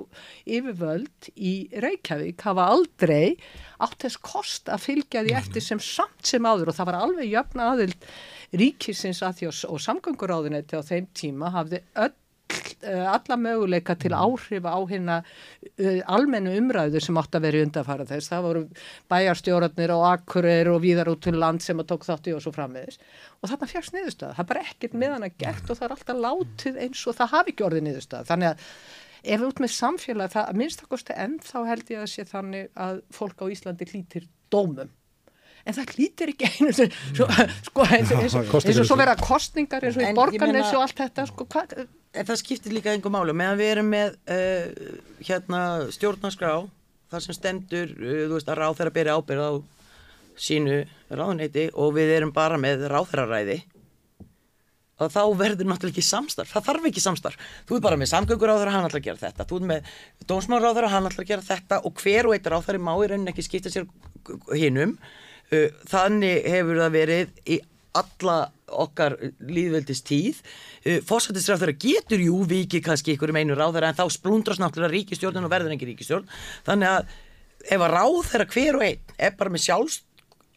[0.58, 3.38] yfirvöld í Reykjavík hafa aldrei
[3.84, 6.72] átt þess kost að fylgja því eftir sem samt sem áður.
[6.72, 8.08] Og það var alveg jöfn aðild
[8.58, 9.44] ríkisins að
[12.82, 15.18] eh, alla möguleika til áhrifa á hérna
[16.10, 18.32] almennu umræðu sem átt að vera í undarfara þess.
[18.32, 18.62] Það voru
[19.12, 22.54] bæjarstjórarnir og akkurir og víðar út til land sem að tók þátt í og svo
[22.56, 23.02] framvegis.
[23.42, 24.36] Og þarna fjárst niðurstöða.
[24.38, 27.34] Það er bara ekkert með hana gert og það er alltaf látið eins og það
[27.36, 28.30] hafi ekki orðið niðurstöða.
[28.32, 28.70] Þannig að
[29.28, 32.72] ef við út með samfélag, það að minnstakosti enn þá held ég að sé þannig
[32.88, 34.92] að fólk á Íslandi hlýtir dómum.
[35.68, 37.28] En það hlýtir ekki einu sem, svo,
[37.68, 41.02] sko, eins, eins, eins, eins og svo vera kostningar eins og í meina- og allt
[41.02, 41.88] þetta, sko, hvað,
[42.18, 44.92] En það skiptir líka einhver málu meðan við erum með uh,
[45.28, 45.62] hérna
[45.94, 46.54] stjórnarskrá
[47.12, 49.52] þar sem stendur, uh, veist, að ráþæra byrja ábyrð á
[50.48, 50.80] sínu
[51.12, 53.60] ráðuneyti og við erum bara með ráþæraræði
[54.98, 56.50] að þá verður náttúrulega ekki samstarf.
[56.56, 59.60] Það þarf ekki samstarf, þú er bara með samgönguráður hann ætlar að gera þetta, þú
[59.60, 59.92] er með
[60.32, 61.82] dómsmáráður hann ætlar að gera þetta.
[61.86, 63.86] Og hver og eitt ráþæri má í rauninni ekki skipta sér
[64.58, 65.27] hinnum uh,
[65.88, 67.60] þannig hefur það verið í
[67.98, 68.38] alla
[68.68, 69.16] okkar
[69.48, 70.42] líðveldist tíð
[71.08, 74.94] fósættisræð þeirra getur jú vikið kannski ykkur um einu ráð þeirra en þá splundrast náttúrulega
[74.94, 76.28] ríkistjórnun og verður engin ríkistjórn
[76.68, 77.16] þannig að
[77.72, 80.02] ef að ráð þeirra hver og einn er bara með sjálfs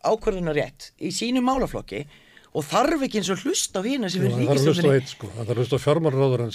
[0.00, 2.02] ákvörðunar rétt í sínu málaflokki
[2.50, 5.50] og þarf ekki eins og hlust á hína sem Já, er hlusta eitt sko, það
[5.50, 6.54] þarf hlusta á fjármálráðurann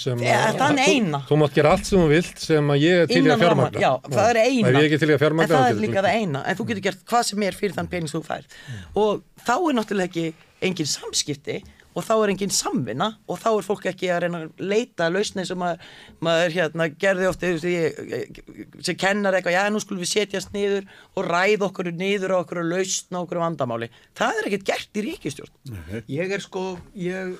[0.60, 1.20] þann eina.
[1.28, 3.80] Þú mátt gera allt sem þú vilt sem að ég er til í að fjármagna.
[3.80, 4.66] já, það er eina.
[4.66, 6.68] Ef ég er ekki til í að en það er líka það eina en þú
[6.70, 8.44] getur gert hvað sem er fyrir þann pening sem þú fær
[8.92, 10.26] og þá er náttúrulega ekki
[10.66, 11.58] engin samskipti
[11.96, 15.46] og þá er engin samvinna og þá er fólk ekki að reyna að leita lausni
[15.48, 15.82] sem að
[16.24, 20.86] maður hérna gerði ofta sem kennar eitthvað, já nú skulum við setjast niður
[21.16, 23.90] og ræða okkur niður á okkur og lausna okkur vandamáli.
[24.16, 26.66] Það er ekkert gert í ríkistjórn Ég er sko,
[27.00, 27.36] ég,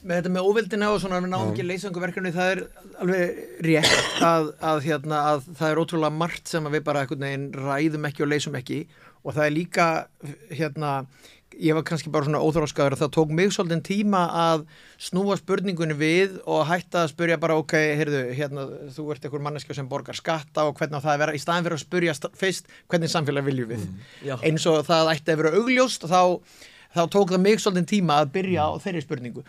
[0.00, 2.62] með þetta með óvildina og svona við náum ekki leysanguverkefni, það er
[3.04, 7.50] alveg rétt að, að, hérna, að það er ótrúlega margt sem að við bara veginn
[7.56, 8.80] ræðum ekki og leysum ekki
[9.20, 9.88] og það er líka,
[10.56, 10.92] hérna,
[11.58, 14.64] ég var kannski bara svona óþróskaður að það tók mig svolítið tíma að
[15.02, 19.78] snúa spurningunni við og hætta að spurja bara ok, heyrðu, hérna, þú ert einhver manneskja
[19.80, 22.72] sem borgar skatta og hvernig á það að vera í staðin fyrir að spurja fyrst
[22.90, 23.86] hvernig samfélag viljum við?
[24.26, 24.36] Já.
[24.46, 26.22] eins og það ætti að vera augljóst þá,
[26.96, 29.46] þá tók það mig svolítið tíma að byrja á þeirri spurningu.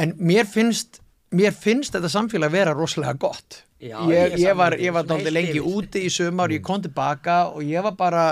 [0.00, 3.62] En mér finnst mér finnst þetta samfélag vera rosalega gott.
[3.82, 7.82] Já, ég, ég var, var náttúrulega lengi úti í sömur, ég kom tilbaka og ég
[7.82, 8.26] var bara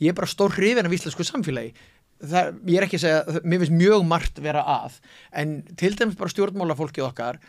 [0.00, 1.74] ég er bara stór hrifin af íslensku samfélagi
[2.30, 4.98] það, ég er ekki að segja, mér finnst mjög margt vera að,
[5.42, 7.40] en til dæmis bara stjórnmálafólkið okkar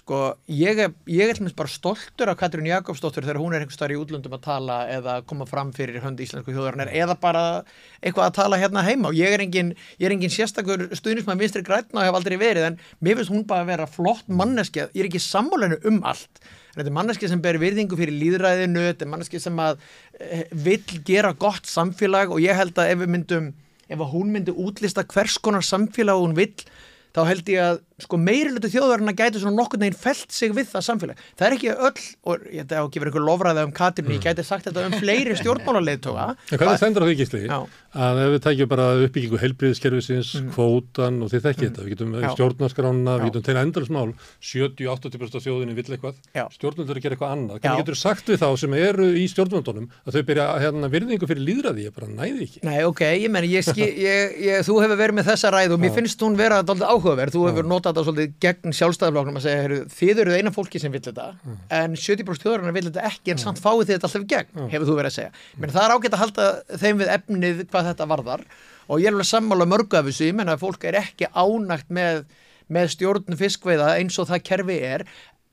[0.00, 0.18] sko,
[0.50, 3.74] ég er, ég er til dæmis bara stoltur af Katrín Jakobsdóttur þegar hún er einhver
[3.74, 7.42] starf í útlöndum að tala eða koma fram fyrir hönd íslensku þjóðarinnar eða bara
[8.00, 9.10] eitthvað að tala hérna heima.
[9.10, 12.70] Og ég er engin, ég er engin sérstakur stuðnismæð vinstri grætna og hef aldrei verið
[12.70, 14.88] en mér finnst hún bara að vera flott manneskja.
[14.94, 16.42] Ég er ekki sammálenu um allt.
[16.70, 19.80] En þetta er manneski sem ber virðingu fyrir líðræðinu þetta er manneski sem að
[20.22, 23.50] e, vill gera gott samfélag og ég held að ef við myndum
[23.90, 26.54] ef hún myndi útlista hvers konar samfélag hún vill
[27.14, 30.70] þá held ég að sko meirilutu þjóðarinn að gæti svona nokkurn veginn felt sig við
[30.72, 31.22] það samfélag.
[31.38, 34.44] Það er ekki öll, og ég ætla að gefa ykkur lofræða um Katrinni, ég gæti
[34.46, 36.26] sagt þetta um fleiri stjórnmálarleiðtoga.
[36.50, 37.42] En hvað er stendur á því gísli?
[37.90, 43.16] Að ef við tækjum bara uppbyggingu heilbriðiskerfisins, kvótan og þið þekki þetta, við getum stjórnarskrána,
[43.18, 44.12] við getum tegna endalsmál,
[44.46, 46.20] 70-80% af þjóðinni vill eitthvað,
[46.54, 47.58] stjórnvöldur gera eitthvað annað.
[47.64, 51.44] Hvernig getur sagt við þá sem eru í stjórnvöldunum að þau byrja hérna, virðingu fyrir
[51.48, 52.62] líðræði, ég bara næði ekki.
[52.68, 53.34] Nei, ok, ég
[53.80, 56.60] ég, þú hefur verið með þessa ræð og mér finnst hún vera
[57.90, 61.26] þetta svolítið gegn sjálfstæðafloknum að segja, heru, þið eru eina fólki sem vill þetta,
[61.76, 65.10] en 70% þjóðurinn vill þetta ekki, en samt fáið þetta alltaf gegn, hefur þú verið
[65.10, 65.32] að segja.
[65.56, 66.48] Meni, það er ágætt að halda
[66.82, 68.44] þeim við efnið hvað þetta varðar
[68.90, 71.90] og ég er alveg sammála mörgu af þessu, ég menna að fólk er ekki ánægt
[71.94, 72.24] með,
[72.70, 75.06] með stjórn fiskveiða eins og það kerfi er,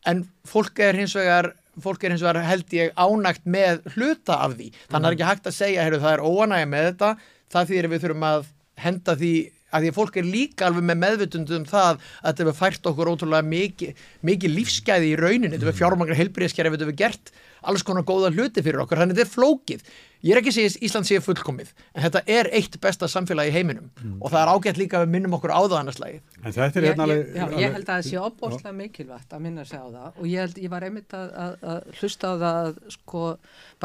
[0.07, 1.51] en fólk er hins vegar
[1.83, 5.17] fólk er hins vegar held ég ánægt með hluta af því, þannig að það er
[5.17, 7.11] ekki hægt að segja heyrðu, það er óanægja með þetta
[7.53, 8.47] það því við þurfum að
[8.81, 9.33] henda því
[9.73, 12.91] að því að fólk er líka alveg með meðvutund um það að þetta hefur fært
[12.93, 15.55] okkur ótrúlega mikið, mikið lífsgæði í rauninni.
[15.57, 17.33] Þetta hefur fjármagnar heilbríðiskerfi, þetta hefur gert
[17.67, 19.81] alls konar góða hluti fyrir okkur, þannig að þetta er flókið.
[20.25, 23.51] Ég er ekki að segja að Ísland sé fullkomið en þetta er eitt besta samfélagi
[23.51, 23.89] í heiminum.
[24.17, 26.79] Og það er ágætt líka að við minnum okkur á það annars lagi En þetta
[26.79, 27.35] er Ég, hérna ég, alveg...
[27.37, 30.07] já, alveg- ég held að það sé opbóðslega mikilvægt að minna sig á það.
[30.17, 33.23] Og ég, held, ég var einmitt að, að, að hlusta á það sko,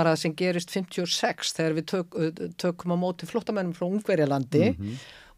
[0.00, 2.18] bara sem gerist 56 þegar við tök,
[2.64, 4.70] tökum á móti flottamennum frá Ungverjalandi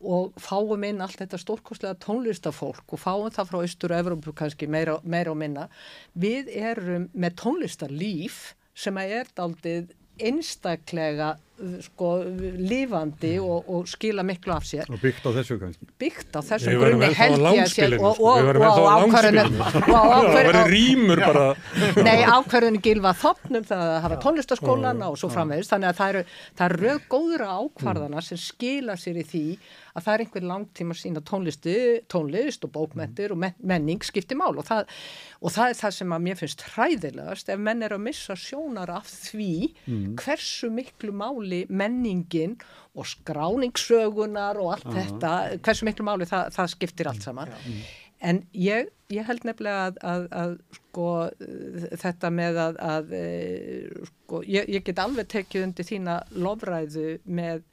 [0.05, 4.69] og fáum inn allt þetta stórkostlega tónlistafólk og fáum það frá Östur og Evrópu kannski
[4.71, 5.69] meira, meira og minna.
[6.15, 11.35] Við erum með tónlistarlíf sem er daldið einstaklega
[11.85, 12.11] sko,
[12.59, 14.89] lifandi og, og skila miklu af sér.
[14.91, 15.89] Og byggt á þessu kannski.
[16.01, 18.25] byggt á værum grunni held ég að sé langspilinu, og, sko.
[18.25, 21.47] og, og, á og og Það verður rýmur bara.
[22.05, 26.25] Nei, ákvarðinu gilfa þopnum það að hafa tónlistaskólana og svo framvegist þannig að það eru,
[26.69, 29.45] eru röð góðra ákvarðana sem skila sér í því
[29.95, 31.75] að það er einhver langtíma sína tónlisti,
[32.11, 34.89] tónlist og bókmentir og men- menning skipti mál og það,
[35.41, 38.91] og það er það sem að mér finnst hræðilegast ef menn er að missa sjónar
[38.91, 39.53] af því
[40.19, 42.57] hversu miklu máli menningin
[42.95, 45.35] og skráningssögunar og allt þetta,
[45.65, 47.55] hversu miklu máli það, það skiptir allt saman.
[48.25, 54.07] En ég, ég held nefnilega að, að, að sko, uh, þetta með að, að uh,
[54.11, 57.65] sko, ég, ég get alveg tekið undir þína lofræðu með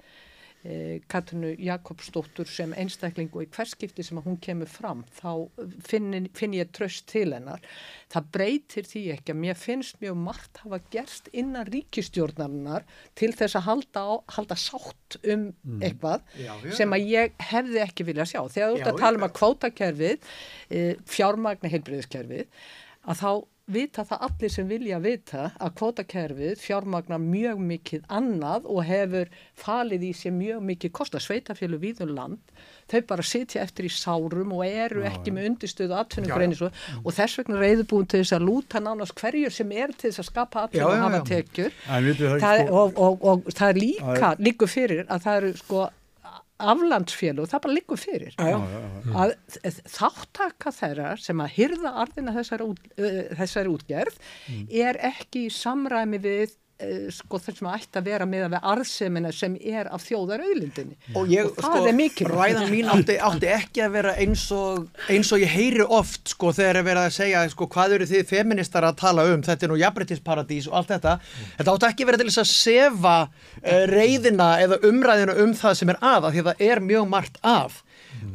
[0.66, 5.48] uh, Katrinu Jakobsdóttur sem einstakling og í hverskipti sem hún kemur fram þá
[5.88, 7.64] finn, finn ég tröst til hennar.
[8.12, 12.88] Það breytir því ekki að mér finnst mjög margt hafa gerst innan ríkistjórnarinnar
[13.20, 15.50] til þess að halda, á, halda sátt um
[15.82, 16.76] eitthvað Já, já.
[16.82, 18.42] sem að ég hefði ekki viljað sjá.
[18.52, 20.30] Þegar þú ert að tala um að kvótakerfið,
[20.70, 22.62] e, fjármagna heilbriðiskerfið,
[23.10, 23.32] að þá
[23.70, 30.08] vita það allir sem vilja vita að kvótakerfið fjármagnar mjög mikið annað og hefur falið
[30.08, 32.56] í sér mjög mikið kosta sveitafjölu víðun land
[32.92, 37.40] þau bara sitja eftir í sárum og eru ekki með undirstöðu atvinnugreinis og, og þess
[37.40, 40.68] vegna reyðubúin til þess að lúta nánast hverjur sem er til þess að skapa Já,
[40.68, 41.26] atvinnu og já, hafa já.
[41.32, 41.80] tekjur.
[41.88, 45.28] En vitið það það, ekki, sko, og, og, og það er líka líku fyrir að
[45.28, 45.88] það eru sko
[46.74, 49.12] aflandsfélug, það bara líku fyrir Já, já.
[49.24, 49.34] að
[49.96, 54.18] þáttaka þeirra sem að hyrða arðina þessari, út, uh, þessari útgerð
[54.52, 54.66] Mm.
[54.88, 56.56] er ekki í samræmi við
[57.14, 60.96] sko þess að ætti að vera með að við arðsemina sem er af þjóðar auðlindinni
[61.16, 62.38] og Og það er mikilvægt.
[62.40, 66.52] ræðan mín átti, átti ekki að vera eins og, eins og ég heyri oft sko
[66.58, 69.74] þegar er verið að segja sko hvað eru þið feministar að tala um, þetta er
[69.74, 71.16] nú jafnbrytisparadís og allt þetta,
[71.60, 75.94] þetta átti ekki verið til þess að sefa uh, reyðina eða umræðina um það sem
[75.94, 77.80] er að, af því að það er mjög margt að.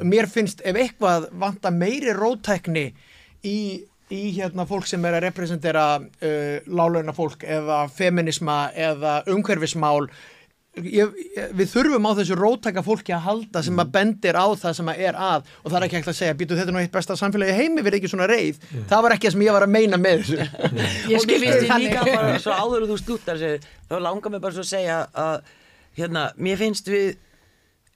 [0.07, 2.87] Mér finnst ef eitthvað vanta meiri rótækni
[3.47, 3.59] í
[4.13, 10.07] í hérna fólk sem er að representera uh, lálauna fólk eða feminisma eða umhverfismál.
[10.77, 14.75] Ég, ég, við þurfum á þessu róttaka fólki að halda sem að bendir á það
[14.77, 15.47] sem að er að.
[15.65, 17.85] Og það er ekki hægt að segja, býtu þetta er nú eitt besta samfélagi heimi
[17.87, 20.49] við ekki svona reið, það var ekki það sem ég var að meina með þessu.
[21.15, 21.87] Ég finnst ég þannig.
[21.89, 25.01] líka bara svo áður og þú stúttar sér þá langar mér bara svo að segja
[25.17, 25.49] að
[25.97, 27.17] hérna, mér finnst við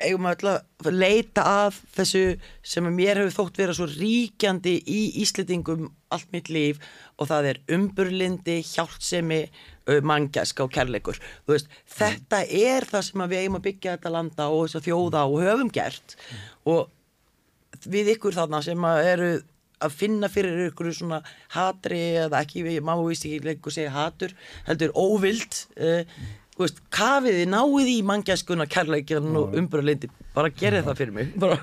[0.00, 2.24] eigum að leita að þessu
[2.64, 6.80] sem að mér hefur þótt vera svo ríkjandi í Íslendingum allt mitt líf
[7.18, 9.42] og það er umburlindi, hjálpsemi
[10.06, 11.18] manngæska og kærleikur.
[11.50, 14.88] Veist, þetta er það sem að við eigum að byggja þetta landa og þess að
[14.88, 16.16] þjóða og höfum gert.
[16.70, 19.30] Og við ykkur þarna sem að eru
[19.80, 21.22] að finna fyrir ykkur svona
[21.54, 24.34] hatri eða ekki, má víst ekki lengur segja hatur,
[24.66, 26.02] heldur óvild uh,
[26.60, 31.32] veist, kafiði náið í manngæskuna, kærleikin og umbröðlindi, bara gerði það fyrir mig.
[31.40, 31.62] Bara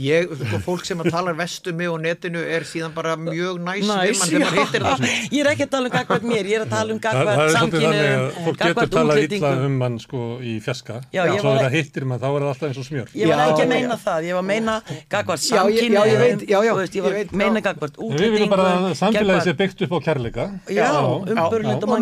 [0.00, 3.84] ég, sko, fólk sem að tala vestum mig og netinu er síðan bara mjög næs
[3.88, 5.02] það.
[5.32, 7.24] Ég er ekki að tala um gagvart mér, ég er að tala um Það, það
[7.26, 10.54] gagvart er svolítið þannig að samkynniðum, fólk getur gagvart talað illa um mann sko í
[10.64, 13.08] fjaska Já, ég svo er það hittir mann, þá er það alltaf eins og smjör.
[13.12, 13.72] Ég var Já, ekki að já.
[13.72, 16.94] meina það, ég var að meina Já, ég- já, ég veit, já, já, þú veist,
[16.96, 17.64] ég var að meina já.
[17.68, 20.44] gagvart En Við viljum bara að samfélagi sé byggt upp á kærleika.
[20.72, 20.92] Já, Já,
[21.32, 21.98] umburlind Og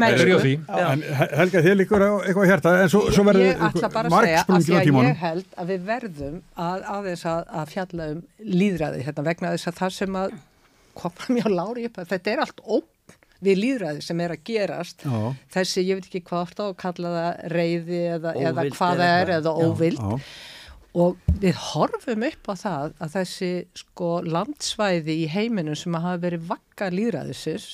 [1.11, 4.15] He- Helga, þið líkur eitthvað að hjarta, en svo, svo verður ég ætla bara að
[4.21, 4.85] segja að margsprungið því
[6.51, 6.95] á
[7.51, 8.23] að fjalla um
[8.61, 10.39] líðræði hérna, vegna þess að það sem að
[11.01, 12.89] koma mjög lári upp að þetta er allt ógn
[13.41, 15.05] við líðræði sem er að gerast.
[15.07, 15.35] Já.
[15.55, 19.35] þessi, ég veit ekki hvað orða að kalla það reyði eða, eða hvað það er
[19.39, 20.01] eða óvild.
[20.01, 20.19] Já,
[21.01, 26.23] og við horfum upp á það að þessi sko landsvæði í heiminum sem að hafa
[26.25, 27.69] verið vakka líðræðisins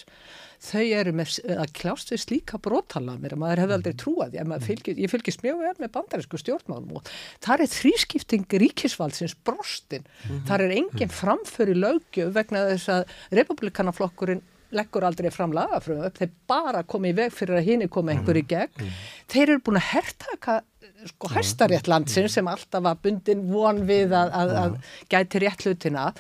[0.67, 4.41] þau eru með, að kljást við slíka brotalamir að maður hefði aldrei trúað því.
[4.43, 7.15] Að maður fylgir, ég fylgist mjög vel með bandarísku stjórnmálum og
[7.47, 10.07] þar er þrískipting ríkisvaldsins brostin.
[10.49, 14.45] Þar er engin framföri lögjöf vegna þess að republikanaflokkurinn
[14.75, 18.43] leggur aldrei fram lagafröðum þeir bara komi í veg fyrir að hini komi einhver í
[18.51, 18.91] gegn.
[19.31, 20.59] Þeir eru búin að hertaka
[21.07, 24.77] sko hæstarétt landsins sem alltaf var bundin von við að, að, að
[25.13, 26.11] gæti rétt hlutina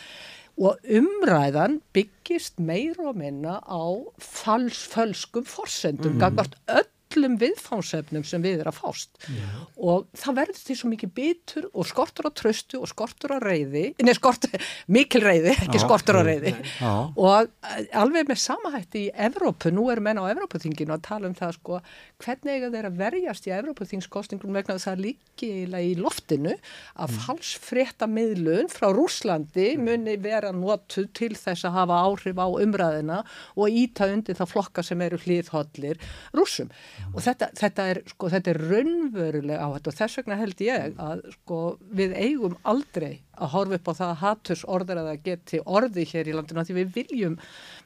[0.56, 3.84] og umræðan byggist meir og minna á
[4.18, 6.20] fölskum forsendum, mm.
[6.22, 9.28] gagvart öllum viðfánsefnum sem við er að fást
[9.76, 13.84] og það verður því svo mikið bitur og skortur á tröstu og skortur á reyði,
[14.00, 14.56] nei skortur
[14.96, 15.84] mikil reyði, ekki Já.
[15.84, 16.92] skortur á reyði Já.
[17.14, 17.52] og
[17.92, 21.80] alveg með samahætti í Evrópu, nú eru menn á Evrópuþinginu að tala um það sko,
[22.22, 26.54] hvernig eiga þeir að verjast í Evrópuþingskostningum vegna þess að það líki eiginlega í loftinu
[26.54, 27.18] að mm.
[27.26, 33.20] falsfrétta miðlun frá Rúslandi muni vera notuð til þess að hafa áhrif á umræðina
[33.54, 36.00] og íta undir það flokka sem eru hlýðhollir
[36.36, 36.72] rússum.
[37.12, 41.24] Og þetta, þetta er sko, þetta er raunverulega áhætt og þess vegna held ég að
[41.36, 41.62] sko
[42.00, 46.04] við eigum aldrei að horfa upp á það að haturs orður að það geti orði
[46.08, 47.38] hér í landinu því við viljum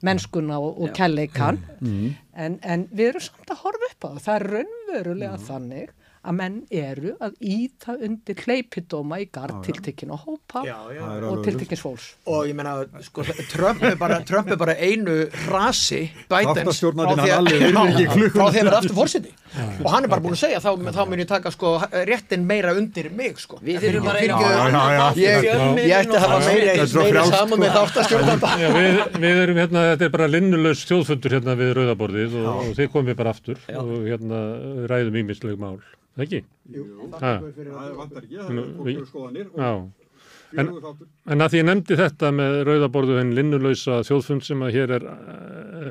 [0.06, 1.58] mennskuna og, og kærleikan
[2.44, 4.22] en, en við erum samt að horfa upp á það.
[4.26, 10.20] Það er raunverulega þannig að menn eru að íta undir hleypidóma í gard tiltekkin og
[10.26, 11.00] hópa Já, já.
[11.00, 12.08] Og alveg tiltekkins fólks.
[12.28, 12.74] Og ég meina,
[13.06, 15.14] sko, Trump er bara, Trump er bara einu
[15.48, 19.32] rasi Þáttastjórnandinn frá því að- vera aftur fórseti
[19.82, 21.70] og hann er bara búin að segja, þá, þá mun ég taka sko,
[22.06, 23.58] réttin meira undir mig sko.
[23.64, 24.36] Við þurfum bara einu
[25.18, 25.48] ég,
[25.90, 30.84] ætti að hafa meira, saman með þáttastjórnanda við, við erum hérna, þetta er bara linnulaus
[30.88, 35.80] þjóðfundur hérna við rauðaborðið og, þið komið bara aftur og hérna við ræðum ímisleg mál,
[36.26, 36.42] ekki?
[37.20, 39.70] Ha, Það vantar ekki, það er skoðanir já.
[39.70, 39.90] og
[40.50, 41.08] fjögur þáttur.
[41.30, 45.04] En að því ég nefndi þetta með rauðaborðu en linnulausa þjóðfund sem að hér er,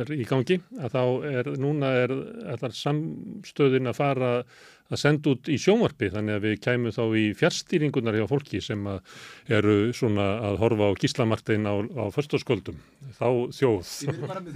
[0.01, 2.13] er í gangi, að þá er núna er
[2.55, 4.33] allar samstöðin að fara
[4.89, 8.81] að senda út í sjónvarpi þannig að við kæmum þá í fjárstýringunar hjá fólki sem
[8.89, 8.99] að
[9.59, 12.77] eru svona að horfa á gíslamartin á, á föstaskvöldum,
[13.17, 13.91] þá þjóð.
[13.99, 14.51] Þið verður bara með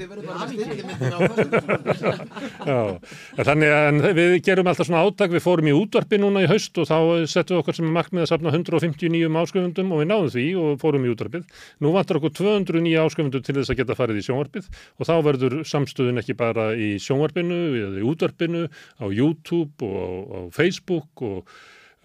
[0.58, 2.82] styrkjumyndina á
[3.38, 6.78] en þannig að við gerum alltaf svona átak, við fórum í útvarpi núna í haust
[6.82, 6.98] og þá
[7.30, 10.82] settum við okkur sem er markmið að safna 159 áskrifundum og við náðum því og
[10.82, 11.46] fórum í útvarpið.
[11.84, 15.58] Nú vantar okkur 209 áskrifundum til þess að geta farið í sjónvarpið og þá verður
[15.68, 17.60] samstöðun ekki bara í sjónvarpinu
[18.02, 18.66] í útvarpinu,
[19.02, 21.50] á YouTube og á, Facebook og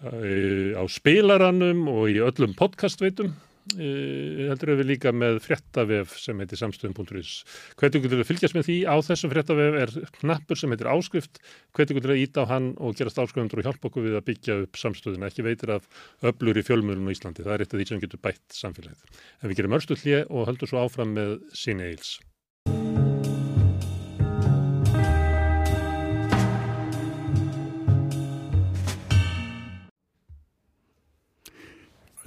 [0.03, 3.31] e, á spilaranum og í öllum podcastveitum.
[3.77, 3.89] E,
[4.49, 7.33] heldur við líka með fréttavef sem heitir samstöðum.is
[7.77, 11.41] hvernig getur við fylgjast með því á þessum fréttavef er knappur sem heitir áskrift.
[11.77, 14.57] Hvernig getur við íta á hann og gerast áskrifundur og hjálpa okkur við að byggja
[14.63, 15.29] upp samstöðuna.
[15.29, 15.85] Ekki veitir af
[16.25, 17.45] öblur í fjölmjölun á Íslandi.
[17.45, 19.21] Það er eitt af því sem getur bætt samfélagið.
[19.43, 22.17] En við gerum örstu hlje og höldum svo áfram með síni eils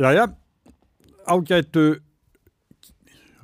[0.01, 0.27] Jæja,
[1.29, 1.85] ágætu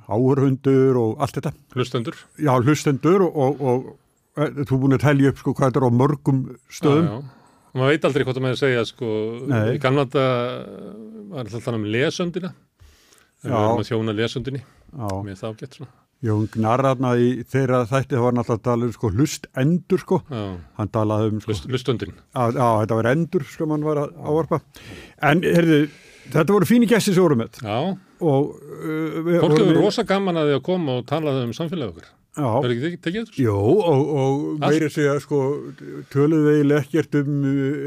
[0.09, 1.51] áhörhundur og allt þetta.
[1.75, 5.83] hlustendur Já, hlustendur og, og, og e, þú búin að telja upp sko hvað þetta
[5.83, 6.39] er á mörgum
[6.73, 7.05] stöðum.
[7.05, 7.69] já, já.
[7.69, 9.11] og maður veit aldrei með að segja sko,
[9.51, 9.75] Nei.
[9.77, 10.25] í gamlanda
[11.29, 12.53] var alltaf þannig um lesöndina
[13.39, 13.55] Já.
[13.55, 18.33] að þjóna lesöndinni Já, með það gett svona Jón Gnararna í þeirra þætti það var
[18.35, 20.17] náttúrulega að tala um sko hlustendur sko.
[20.27, 20.41] já,
[20.75, 24.17] Hann talaði um sko, hlust, hlustöndin að, að þetta var endur sko mann var að
[24.19, 24.59] ávarpa.
[25.29, 25.77] En, heyrðu,
[26.35, 27.77] þetta voru fíni gæsti sem voru með já,
[28.21, 31.53] og uh, við fólk vorum hefur rosa gaman að því að koma og tala um
[31.57, 33.41] samfélagi okkar Já, er ekki tekið- tekið þetta?
[33.43, 33.55] Jó,
[33.89, 35.39] og, og meiri segja sko,
[36.13, 37.39] töluðu eiginlega ekkert um,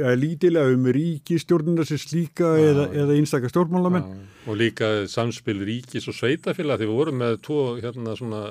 [0.02, 4.10] eða lítilega um ríkistjórnina sem slíka eða, eða einstakka stjórnmálamenn.
[4.10, 8.43] Já, og líka samspil ríkis og sveitafélag því við vorum með tvo hérna svona,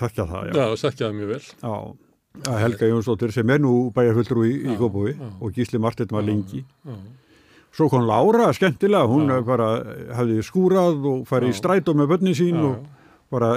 [0.00, 0.56] Þakkja það, já.
[0.58, 1.76] já, þekkjaði mjög vel já.
[2.64, 4.80] Helga Jónsdóttir sem er nú bæjarfulltrú í, í Já,
[5.12, 5.30] já.
[5.38, 6.64] og Gísli Martin var lengi.
[6.64, 6.98] já,
[7.78, 9.38] Svo kom Lára, skemmtilega, hún Já.
[9.46, 9.66] bara
[10.18, 11.58] hafði skúrað og farið í Já.
[11.60, 12.88] strætó með börnin sín já, og
[13.30, 13.50] bara,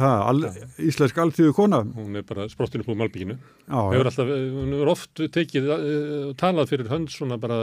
[0.00, 0.40] ha, all,
[0.82, 1.82] íslensk alþjóðu kona.
[1.94, 3.36] hún er bara sprottinu på Malbygginu
[3.68, 7.58] Já, hefur alltaf, hún hefur oft tekið uh, talað fyrir hönd svona bara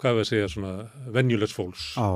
[0.00, 0.72] hvað við að segja svona
[1.12, 2.08] venjulegs fólks já,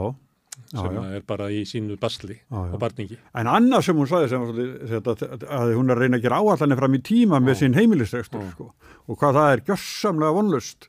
[0.54, 1.02] já, sem já.
[1.18, 3.18] er bara í sínu basli Já, og barningi.
[3.34, 4.48] En annað sem hún sagði sem
[4.94, 5.18] þetta,
[5.50, 8.72] að hún er að reyna að gera áallanir fram í tíma með sín heimilisrekstur sko,
[9.04, 10.88] og hvað það er gjörsamlega vonlust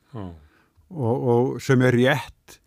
[0.91, 2.59] og, og sem er rétt.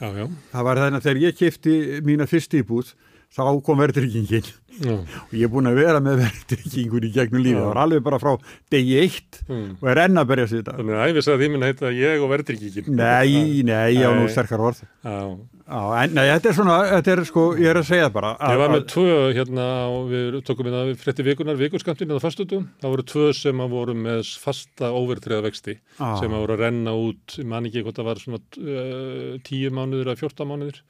[0.00, 1.74] já, já, Það var þannig að þegar ég kifti
[2.04, 2.92] mína fyrst íbúð
[3.34, 4.94] þá kom verðryggingin já.
[4.94, 7.58] og ég er búin að vera með verðryggingun í gegnum lífið.
[7.62, 8.32] Það var alveg bara frá
[8.70, 9.76] degi eitt Mm.
[9.82, 10.76] og er enn að berja sér þetta.
[10.78, 14.62] þannig að æfis að því minn heita ég og verðryggingin Nei, nei, já, nú sterkar
[14.64, 14.78] orð.
[15.04, 18.30] Já, en nei, þetta er svona, þetta er sko, ég er að segja bara.
[18.38, 22.16] Ég var að- með tvö hérna og við tókum við það við frétti vikunar vikurskamptinu
[22.16, 22.66] á fastutum.
[22.80, 26.16] Það voru tvö sem að voru með fasta óvertriða vexti Ah.
[26.20, 29.70] sem að voru að renna út, ég man ekki hvort það var svona uh, tíu
[29.70, 30.80] mánuður eða fjórta mánuður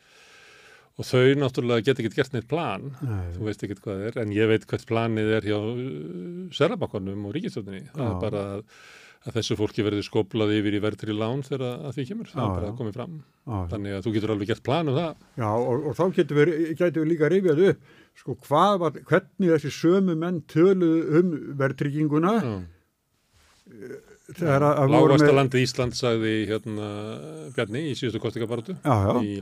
[0.94, 3.22] og þau náttúrulega geta ekkert gert neitt plan, Nei.
[3.34, 5.88] þú veist ekkert hvað það er, en ég veit hvert planið er hjá uh,
[6.54, 7.88] Serabakonum og Ríkistjóðinni.
[7.96, 8.62] Það er bara að,
[9.24, 12.30] að þessu fólki verður skoplað yfir í verðri lán þegar að því kemur.
[12.30, 13.18] Það er bara að komið fram.
[13.42, 15.26] Já, Þannig að þú getur alveg gert plan um það.
[15.42, 17.90] Já, og, og þá getum við, getum við líka rifjað upp,
[18.22, 22.36] sko, hvað var, hvernig þessi sömu menn töluðu um verðtrygginguna
[24.24, 24.62] Með,
[25.36, 26.86] landið Ísland sagði hérna
[27.52, 28.22] Bjarni í síðustu
[28.80, 29.34] já, í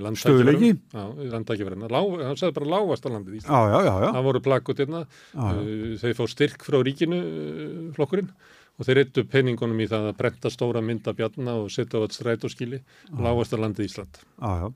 [1.93, 3.55] Lá, hann sagði bara lágvasta landið Ísland.
[3.55, 5.05] Já, já, já, Það voru plakkut hérna.
[5.37, 8.35] Uh, þau fá styrk frá ríkinu uh, flokkurinn
[8.81, 12.19] og þeir eittu peningunum í það að brenta stóra mynda Bjarna og setja á þetta
[12.19, 12.83] stræt og skili
[13.15, 14.19] lágvasta landið Ísland.
[14.43, 14.73] Já, já.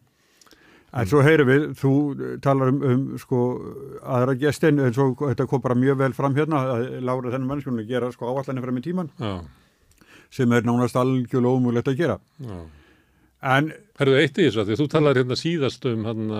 [0.96, 1.92] En svo heyrum við, þú
[2.44, 3.42] talar um, um sko,
[4.06, 7.84] aðra gestin, en svo þetta kom bara mjög vel fram hérna, að Lára þennan mannskunni
[7.88, 9.34] gera sko áallanir fram í tíman, Já,
[10.30, 12.18] sem er nánast algjörlega ómúlegt að gera.
[12.40, 12.58] já
[13.46, 13.68] En,
[14.00, 16.38] Herðu eitt í þessu að því að þú talar hérna síðast um hérna,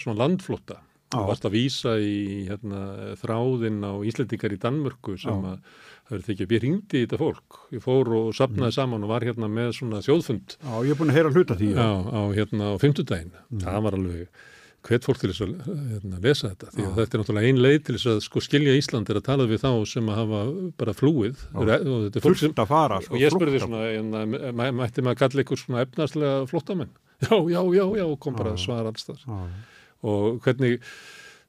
[0.00, 0.78] svona landflótta
[1.10, 1.18] Já.
[1.18, 2.80] Þú varst að vísa í hérna,
[3.18, 5.52] þráðinn á Íslendingar í Danmörku sem Já.
[5.52, 5.58] að
[6.06, 8.36] það verður þykja, ég ringdi í þetta fólk, ég fór og Mm.
[8.38, 11.54] sapnaði saman og var hérna með svona þjóðfund já, ég er búin að heyra hluta
[11.58, 11.68] því.
[11.74, 13.60] já, á hérna á fimmtudaginn, Mm.
[13.60, 14.28] það var alveg
[14.88, 15.50] hvet fólk til þess að
[15.92, 18.76] hérna, lesa þetta því að þetta er náttúrulega ein leið til þess að sko skilja
[18.80, 20.40] Ísland er að tala við þá sem að hafa
[20.80, 21.42] bara flúið
[22.24, 23.14] Fullt að fara, sko.
[23.14, 24.22] og ég spurði svona, hérna,
[24.56, 26.92] mæ- mætti maður kalla ykkur svona efnarslega flóttamenn?
[27.20, 29.18] Já, já, já, já, kom bara svar alls þar.
[29.26, 29.40] Já,
[30.08, 30.78] Og hvernig,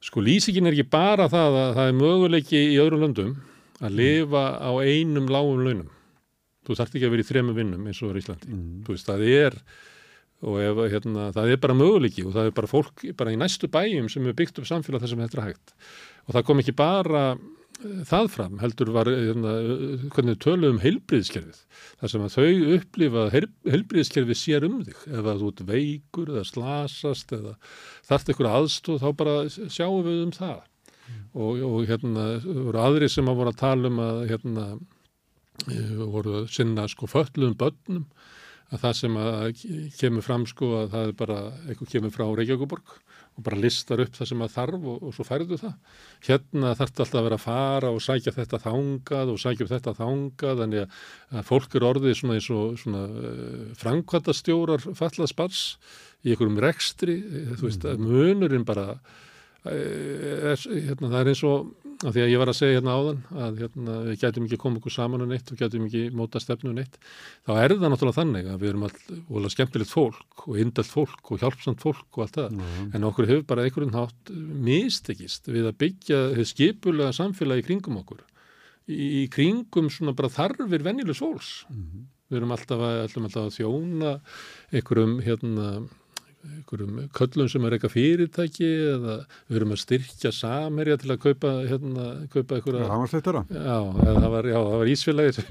[0.04, 3.30] sko, lýsingin er ekki bara það að það er möguleiki í öðrum löndum
[3.80, 5.88] að lifa á einum lágum launum.
[6.68, 8.52] Þú þarft ekki að vera í þremum vinnum eins og er í Íslandi.
[8.52, 8.74] Mm.
[8.84, 9.56] Þú veist, það er,
[10.42, 13.70] og ef, hérna, það er bara möguleiki og það er bara fólk bara í næstu
[13.72, 15.74] bæjum sem er byggt upp samfélag þar sem þetta er hægt.
[16.26, 17.26] Og það kom ekki bara
[18.06, 19.52] það fram heldur var hérna,
[20.14, 21.62] hvernig tölu um heilbriðskerfið
[22.00, 26.44] þar sem að þau upplifa heilbriðskerfið sér um þig ef að þú ert veikur eða
[26.46, 27.54] slasast eða
[28.08, 31.22] þarft ykkur aðstóð þá bara sjáum við um það mm.
[31.32, 34.68] og, og hérna voru aðri sem að voru að tala um að hérna
[36.12, 38.06] voru sinna sko föllum börnum
[38.72, 39.64] að það sem að
[39.98, 42.94] kemur fram sko að það er bara eitthvað kemur frá Reykjavíkuborg
[43.32, 45.74] og bara listar upp það sem að þarf og, og svo færðu það.
[46.26, 49.94] Hérna þarf þetta alltaf að vera að fara og sækja þetta þangað og sækja þetta
[49.96, 50.96] þangað þannig
[51.32, 55.64] að fólk er orðið svona eins og svona uh, framkvæmtastjórar fallað spars
[56.22, 57.18] í einhverjum rekstri,
[57.56, 61.72] þú veist að munurinn bara uh, er, hérna, það er eins og
[62.02, 64.80] af því að ég var að segja hérna áðan að hérna, við gætum ekki koma
[64.80, 66.98] okkur saman um neitt og gætum ekki móta stefnu um neitt
[67.46, 71.42] þá er það náttúrulega þannig að við erum alltaf skemmtilegt fólk og indalt fólk og
[71.44, 72.90] hjálpsamt fólk og allt það mm.
[72.96, 74.34] en okkur hefur bara einhverjum hátt
[74.68, 78.22] mistekist við að byggja skipulega samfélagi kringum okkur
[78.90, 82.06] í, í kringum svona bara þarfir vennilegs fólks mm.
[82.32, 84.16] við erum alltaf að, alltaf að þjóna
[84.72, 85.72] einhverjum hérna
[86.42, 89.16] einhverjum köllum sem er eitthvað fyrirtæki eða
[89.48, 94.48] við erum að styrkja samerja til að kaupa hérna, kaupa einhverja Rámasleitara Já, það var,
[94.72, 95.44] var ísfélagi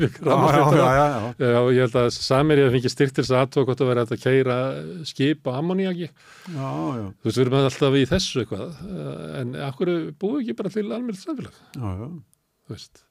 [1.39, 4.57] Já, ég held að samerja fengi styrkt til þess aðtók hvort að vera að keira
[5.07, 7.05] skip á ammoniaki Já, já.
[7.21, 8.83] Þú veist, við erum alltaf í þessu eitthvað
[9.41, 11.63] en akkur búið ekki bara til almennilegt samfélag?
[11.77, 12.11] Já, já.
[12.67, 13.07] Þú veist.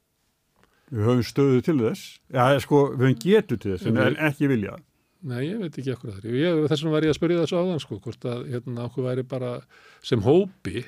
[0.91, 2.07] Við höfum stöðu til þess.
[2.35, 4.77] Já, sko, við höfum getu til þess en ekki vilja
[5.21, 6.59] Nei, ég veit ekki okkur það er.
[6.71, 9.53] Þess vegna var ég að spyrja þessu áðan sko, hvort að hérna okkur væri bara
[10.07, 10.85] sem hópi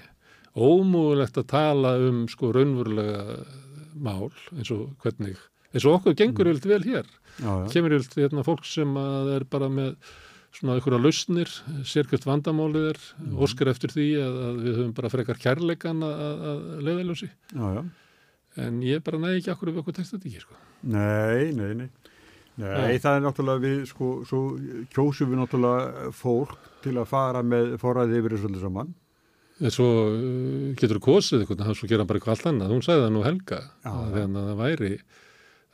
[0.53, 3.23] ómúðulegt að tala um sko raunverulega
[4.03, 5.41] mál eins og hvernig,
[5.73, 6.61] eins og okkur gengur mm.
[6.69, 7.09] vel hér.
[7.39, 7.67] Já, já.
[7.75, 8.97] Kemur hérna fólk sem
[9.37, 9.97] er bara með
[10.53, 11.53] svona einhverja lausnir,
[11.89, 13.37] sérkjöft vandamálið er, mm.
[13.41, 17.29] óskar eftir því að, að við höfum bara frekar kærleikan að, að leiðaljósi.
[17.53, 17.83] Já, já.
[18.61, 20.59] En ég bara næði ekki okkur ef okkur tekst þetta ekki, sko.
[20.93, 21.89] Nei, nei, nei.
[22.61, 24.43] Nei, það er náttúrulega við, sko, svo
[24.93, 28.93] kjósum við náttúrulega fólk til að fara með forræði yfir þessu allir saman.
[29.63, 32.73] En svo uh, getur þú kosið eitthvað, þannig að svo gera bara eitthvað allt annað.
[32.75, 34.91] Hún sagði það nú Helga, þannig að það væri,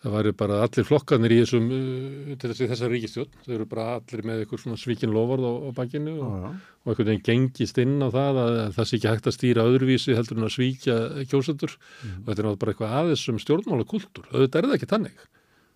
[0.05, 3.87] það væri bara allir flokkanir í þessum, uh, til þessi þessar ríkistjórn, þau eru bara
[3.97, 7.97] allir með eitthvað svona svíkin lofard á, á bakkinu og, og einhvern veginn gengist inn
[8.05, 11.01] á það að, að það sé ekki hægt að stýra öðruvísi heldur en að svíkja
[11.33, 12.21] kjósendur mm.
[12.21, 15.29] og þetta er bara eitthvað aðeins um stjórnmála kultúr, auðvitað er það ekki tannig.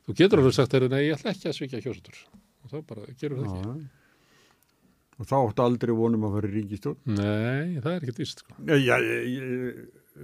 [0.03, 2.23] Þú getur alveg sagt þeirra, nei, ég ætla ekki að svikja kjósatur.
[2.62, 3.91] Og þá bara gerur það ekki.
[5.20, 7.01] Og þá áttu aldrei vonum að fara í ríkistjórn?
[7.15, 8.57] Nei, það er ekkert víst, sko.
[8.81, 8.97] Já,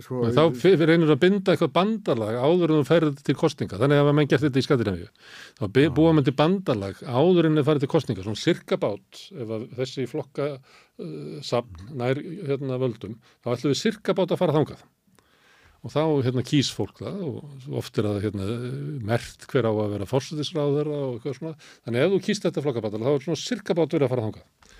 [0.02, 0.22] sko.
[0.34, 0.42] Þá
[0.88, 3.78] einur að binda eitthvað bandalag áður en þú ferði til kostninga.
[3.78, 5.08] Þannig að menn gert þetta í Skandinavíu.
[5.60, 5.64] Þá
[5.94, 8.26] búa mann til bandalag áður en það ferði til kostninga.
[8.26, 14.16] Svona cirka bát, ef þessi flokka uh, sapn nær hérna völdum, þá ætlum við cirka
[14.18, 14.82] bát að fara þangað
[15.84, 18.46] og þá hérna kýs fólk það og oft er það hérna
[19.06, 21.54] mert hver á að vera fórsættisráður og eitthvað svona.
[21.86, 24.76] Þannig ef þú kýst þetta flokkabáttal þá er svona cirka bát verið að fara þangað.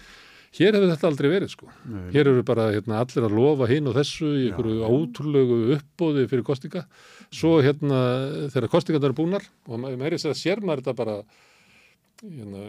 [0.59, 1.67] Hér hefur þetta aldrei verið sko.
[1.85, 2.07] Nei.
[2.15, 6.47] hér eru bara hérna allir að lofa hinn og þessu í einhverju ótrúlegu uppbóði fyrir
[6.47, 6.87] kostinga
[7.29, 7.99] svo hérna
[8.49, 11.19] þegar kostingarna eru búnar og maður er að sér maður þetta bara
[12.25, 12.65] hérna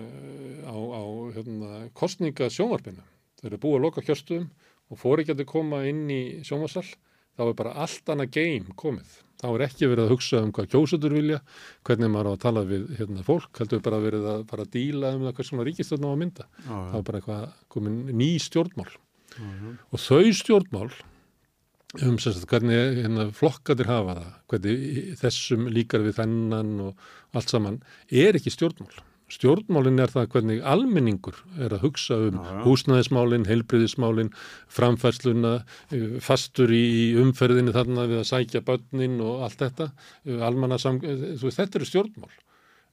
[0.67, 1.03] á, á
[1.37, 3.05] hérna kostninga sjónvarpinu
[3.39, 4.49] þeir eru búið að loka kjörstum
[4.91, 6.89] og fór ekki að koma inn í sjónvarsall
[7.39, 9.17] þá er bara allt annað geim komið.
[9.39, 11.37] Þá er ekki verið að hugsa um hvað kjósutur vilja,
[11.87, 15.13] hvernig maður á að tala við hérna, fólk, heldur bara verið að fara að díla
[15.15, 16.47] um það hvað svona ríkistöðn á að mynda.
[16.49, 16.81] Já, ja.
[16.89, 18.89] þá er bara eitthvað komin ný stjórnmál.
[19.37, 19.71] Já, ja.
[19.95, 20.89] Og þau stjórnmál,
[22.03, 27.79] um sagt, hvernig hérna, flokkatir hafa það, hvernig þessum líkar við þennan og allt saman,
[28.11, 28.91] er ekki stjórnmál.
[29.29, 32.53] Stjórnmálinn er það hvernig almenningur er að hugsa um já.
[32.63, 34.31] húsnæðismálinn, heilbriðismálinn,
[34.73, 35.51] framfærsluna,
[35.93, 39.91] eh, fastur í umferðinu þarna við að sækja börnin og allt þetta,
[40.25, 42.31] eh, almannasam, eh, þú veist, þetta eru stjórnmál.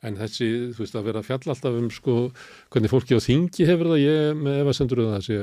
[0.03, 2.17] En þessi, þú veist, að vera fjall alltaf um sko
[2.71, 5.39] hvernig fólki á þingi hefur það, ég með ef að sendur það að sé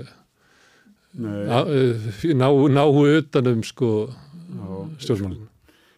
[2.37, 4.13] ná, náu utanum sko
[5.01, 5.49] stjórnmálinn.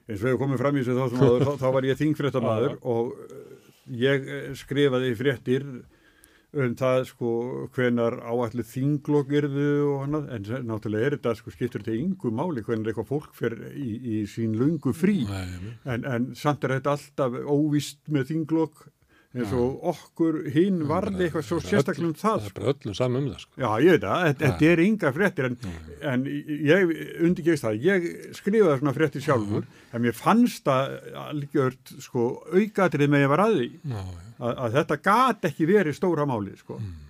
[0.07, 3.11] Eins og hefur komið fram í þessu þá, þá var ég þingfréttamaður og
[3.91, 5.67] ég eh, skrifaði fréttir
[6.55, 7.29] um það sko
[7.75, 12.63] hvenar áallu þinglokk erðu og hann en náttúrulega er þetta sko skiptur þetta yngu máli
[12.63, 15.25] hvenar eitthvað fólk fer í, í sín lungu frí.
[15.83, 18.85] En, en samt er þetta alltaf óvist með þinglokk
[19.35, 22.73] eins og okkur hinn varði eitthvað svo sérstaklega um það það er bara sko.
[22.73, 23.61] öllum saman um það sko.
[23.61, 25.57] já ég veit það, þetta er ynga fréttir en,
[26.11, 26.27] en
[26.69, 26.93] ég
[27.27, 28.07] undirgeist það ég
[28.37, 30.95] skrifaði svona fréttir sjálfur en mér fannst það
[31.25, 36.55] algjört sko aukatrið með ég var aði að, að þetta gat ekki verið stóra máli
[36.59, 36.79] sko.
[36.79, 37.03] Mm.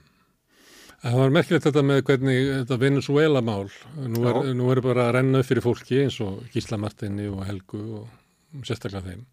[1.05, 3.67] Það var merkilegt þetta með hvernig þetta Venezuela mál,
[4.09, 7.43] nú er, nú er bara að renna upp fyrir fólki eins og Gísla Martini og
[7.45, 9.25] Helgu og sérstaklega þeim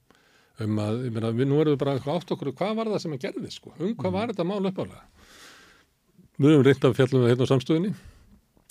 [0.64, 3.16] um að, ég meina, við nú erum við bara átt okkur, hvað var það sem
[3.16, 5.05] að gerði, sko, um hvað var þetta mál uppálega?
[6.39, 7.93] Við höfum reynt af fjallum hérna á samstöðinni,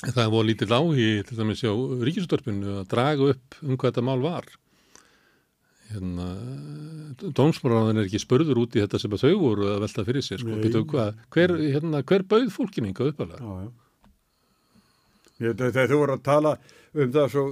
[0.07, 1.71] það var lítið lági til dæmis hjá
[2.07, 4.49] ríkisutörpinu að draga upp um hvað þetta mál var.
[5.91, 6.25] Hérna,
[7.19, 10.39] dómsmáraðan er ekki spurður út í þetta sem að þau voru að velta fyrir sér,
[10.39, 10.59] sko.
[10.63, 13.43] Býtu, hvað, hver, hérna, hver bauð fólkininga uppálega?
[13.43, 13.71] Já, já.
[15.41, 16.53] Ég, þegar þau voru að tala
[16.91, 17.43] um það svo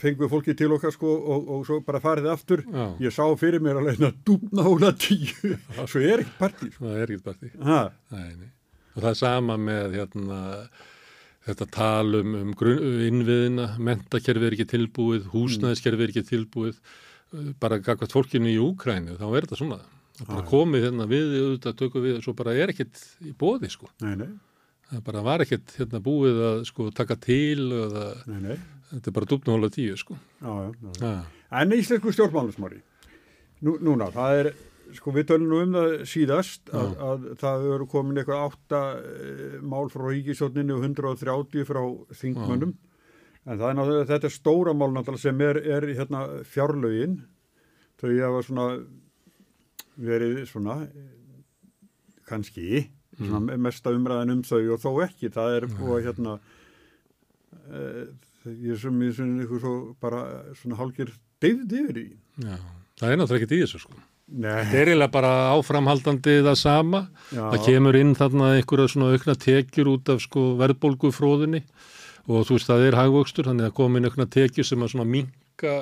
[0.00, 2.64] fengum við fólki til okkar sko og, og svo bara farið aftur.
[2.66, 2.86] Já.
[3.06, 5.54] ég sá fyrir mér að leina dúbna hóla tíu.
[5.84, 6.86] Svo er ekki partí sko.
[6.86, 7.50] Það er ekkert partí.
[8.98, 10.38] Og það er sama með hérna,
[11.46, 16.80] þetta talum um grunn, innviðina, mentakerfi er ekki tilbúið, húsnæðiskerfi er ekki tilbúið,
[17.30, 19.78] uh, bara gagvart fólkinu í Úkrænu, þá er þetta svona.
[20.18, 23.86] Bara komið hérna við, auðvitað tökum við, svo bara er ekkert í bóði, sko.
[24.02, 24.28] nei, nei,
[24.88, 28.54] Það bara var ekkert hérna búið að sko taka til og það, nei, nei
[28.92, 30.18] þetta er bara dúpnuhóla tíu, sko.
[30.40, 31.12] já, já, já.
[31.62, 32.82] En íslensku stjórnmálusmári
[33.64, 34.50] Nú, núna, það er
[34.96, 39.32] sko við tölum nú um það síðast að, að það eru komin eitthvað átta e,
[39.60, 41.80] mál frá ríkisjóninni og 130 frá
[42.20, 42.76] þingmönnum.
[43.48, 47.18] En það er náttúrulega, þetta er stóra mál náttúrulega sem er, er hérna fjárlögin.
[47.98, 48.68] Þau hafa svona
[49.98, 51.10] verið svona eh,
[52.28, 52.84] kannski
[53.18, 55.32] svona mesta umræðan um þau og þó ekki.
[55.34, 56.38] Það er að hérna
[57.66, 57.82] e,
[58.68, 60.22] ég sem, ég sem eitthvað svo bara
[60.58, 61.12] svona hálgir
[61.42, 62.06] deyðd yfir í
[62.44, 62.56] já.
[62.98, 64.00] Það er náttúrulega ekkert í þessu, sko.
[64.28, 67.00] Nei, Það er eiginlega bara áframhaldandi það sama.
[67.32, 67.44] Já.
[67.46, 71.62] Það kemur inn þarna einhverja svona aukna tekjur út af sko verðbólgufróðinni
[72.28, 75.76] og þú veist það er hagvöxtur, þannig að komin aukna tekjur sem að svona minka,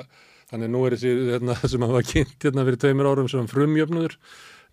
[0.47, 3.49] þannig að nú er þessi hérna, sem að var kynnt hérna fyrir tveimur árum sem
[3.51, 4.15] frumjöfnuður,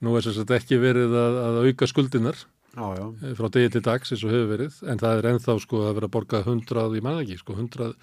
[0.04, 2.44] nú er þess að ekki verið að, að auka skuldinar
[2.74, 5.58] já, já, eh, frá degi til dags eins og hefur verið, en það er ennþá
[5.62, 7.94] sko að vera að borga 100, ég man það ekki, sko 100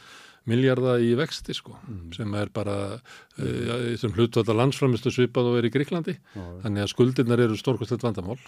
[0.49, 1.75] miljardar í vexti sko,
[2.15, 7.43] sem er bara uh, sem hlutvölda landsframistu svipað og er í Gríklandi, þannig að skuldirnar
[7.45, 8.39] eru stórkostlegt vandamál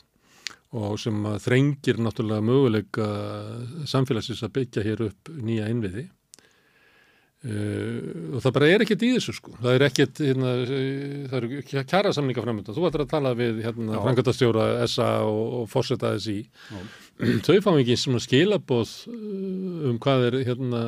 [0.74, 3.06] og sem þrengir náttúrulega möguleika
[3.86, 6.08] samfélagsins að byggja hér upp nýja innviði
[7.44, 11.38] uh, og það bara er ekkert í þessu sko, það er ekkert hérna, eh, það
[11.40, 16.16] eru kjara samninga framöndan, þú ættir að tala við hérna, frangatastjóra SA og, og fórseta
[16.20, 16.42] SI
[17.46, 20.82] þau fá ekki svona skilaboð uh, um hvað er hérna,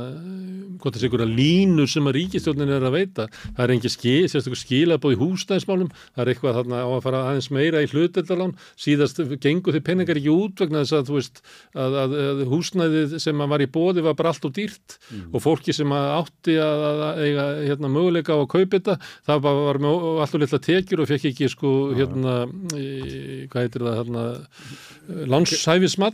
[0.82, 3.28] hvort þessi einhverja línur sem að ríkistjórnin er að veita.
[3.46, 5.92] Það er engin skil, skilaboð í húsnæðismálum.
[6.16, 10.20] Það er eitthvað þarna á að fara aðeins meira í hluteldalán, síðast gengur þau peningar
[10.22, 11.44] ekki út vegna þess að þú veist
[11.76, 14.98] að, að, að húsnæðið sem var í bóði var bara allt og dýrt.
[15.32, 18.98] Og fólki sem að átti að, að, eiga hérna, möguleika á að kaupa þetta
[19.28, 22.36] það var, var með alltaf litla tekjur og fekk ekki sko hérna,
[22.74, 22.88] í,
[23.52, 24.26] hvað heitir það hérna,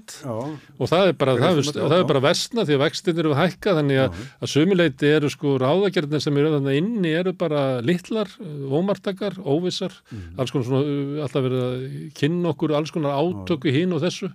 [0.02, 3.22] lánshæfismat já, og það er bara, það, er, það er bara vestna því að vextin
[3.22, 7.34] eru að hækka þannig að, að sömuleiti eru sko ráðagerðin sem eru þarna inni eru
[7.34, 8.30] bara litlar,
[8.72, 9.94] ómartakar, óvissar.
[10.38, 11.88] Alls konar svona, uh, alltaf verið að
[12.18, 14.32] kynna okkur alls konar átöku hinn og þessu,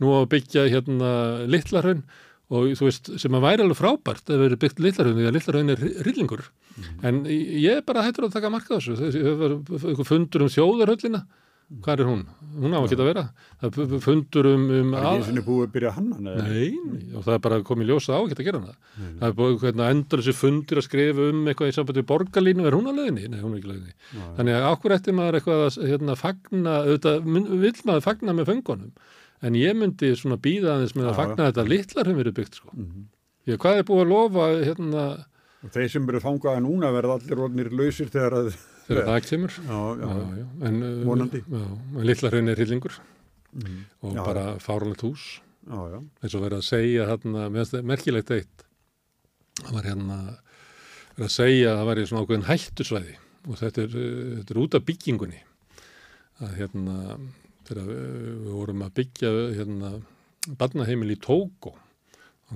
[0.00, 1.12] nú á að byggja hérna
[1.50, 2.04] litlarhaun
[2.52, 5.72] og þú veist, sem að væri alveg frábært að verið byggt litlarhaun því að litlarhaun
[5.72, 6.42] er rillingur.
[7.04, 11.22] En ég er bara hættur að taka marka þessu, einhver fundur um þjóðarhöllina
[11.82, 12.22] hvað er hún?
[12.52, 13.22] Hún á að geta að vera
[13.62, 16.34] það fundur um, um það er ekki eins og búið að byrja að hanna nei.
[16.42, 18.76] Nei, nei, og það er bara komið ljósa á ekki að gera það.
[18.98, 22.76] Það er búið hvernig endur þessi fundir að skrifa um eitthvað í sambandi borgarlínu, er
[22.76, 23.32] hún að leiðinni?
[23.32, 23.96] Nei, hún er ekki að leiðinni.
[24.36, 27.32] Þannig að ákvör eftir maður eitthvað að hérna, fagna, auðvitað,
[27.64, 28.94] vill maður fagna með föngunum,
[29.42, 32.76] en ég myndi svona býða aðeins með að Já, fagna þetta litlar verið byggt, sko.
[32.76, 33.10] Mhm.
[33.42, 33.90] Að
[34.42, 35.06] að hérna,
[35.62, 38.48] og þeir sem eru þangaði núna verða allir orðnir lausir þegar að
[38.92, 39.56] þegar það kemur?
[39.56, 42.98] já, já, Já, já, en, uh, en litlar hefur er hillingur
[44.02, 44.22] og Já.
[44.24, 45.40] bara fáralegt hús.
[45.68, 47.48] eins og verið að segja hérna,
[47.84, 48.64] merkilegt eitt.
[49.62, 50.18] Það var hérna
[51.16, 53.16] verið að segja að það væri svona ákveðin hættusvæði
[53.48, 55.42] og þetta er, uh, þetta er út af byggingunni.
[56.42, 56.96] Að hérna
[57.68, 58.02] þegar við,
[58.42, 59.92] við vorum að byggja hérna
[60.58, 61.76] barnaheimil í Tóko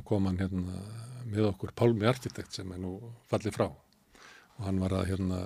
[0.04, 0.80] kom hann hérna
[1.26, 2.96] með okkur Pálmi Arkitekt sem er nú
[3.30, 3.68] fallið frá
[4.56, 5.40] og hann var að hérna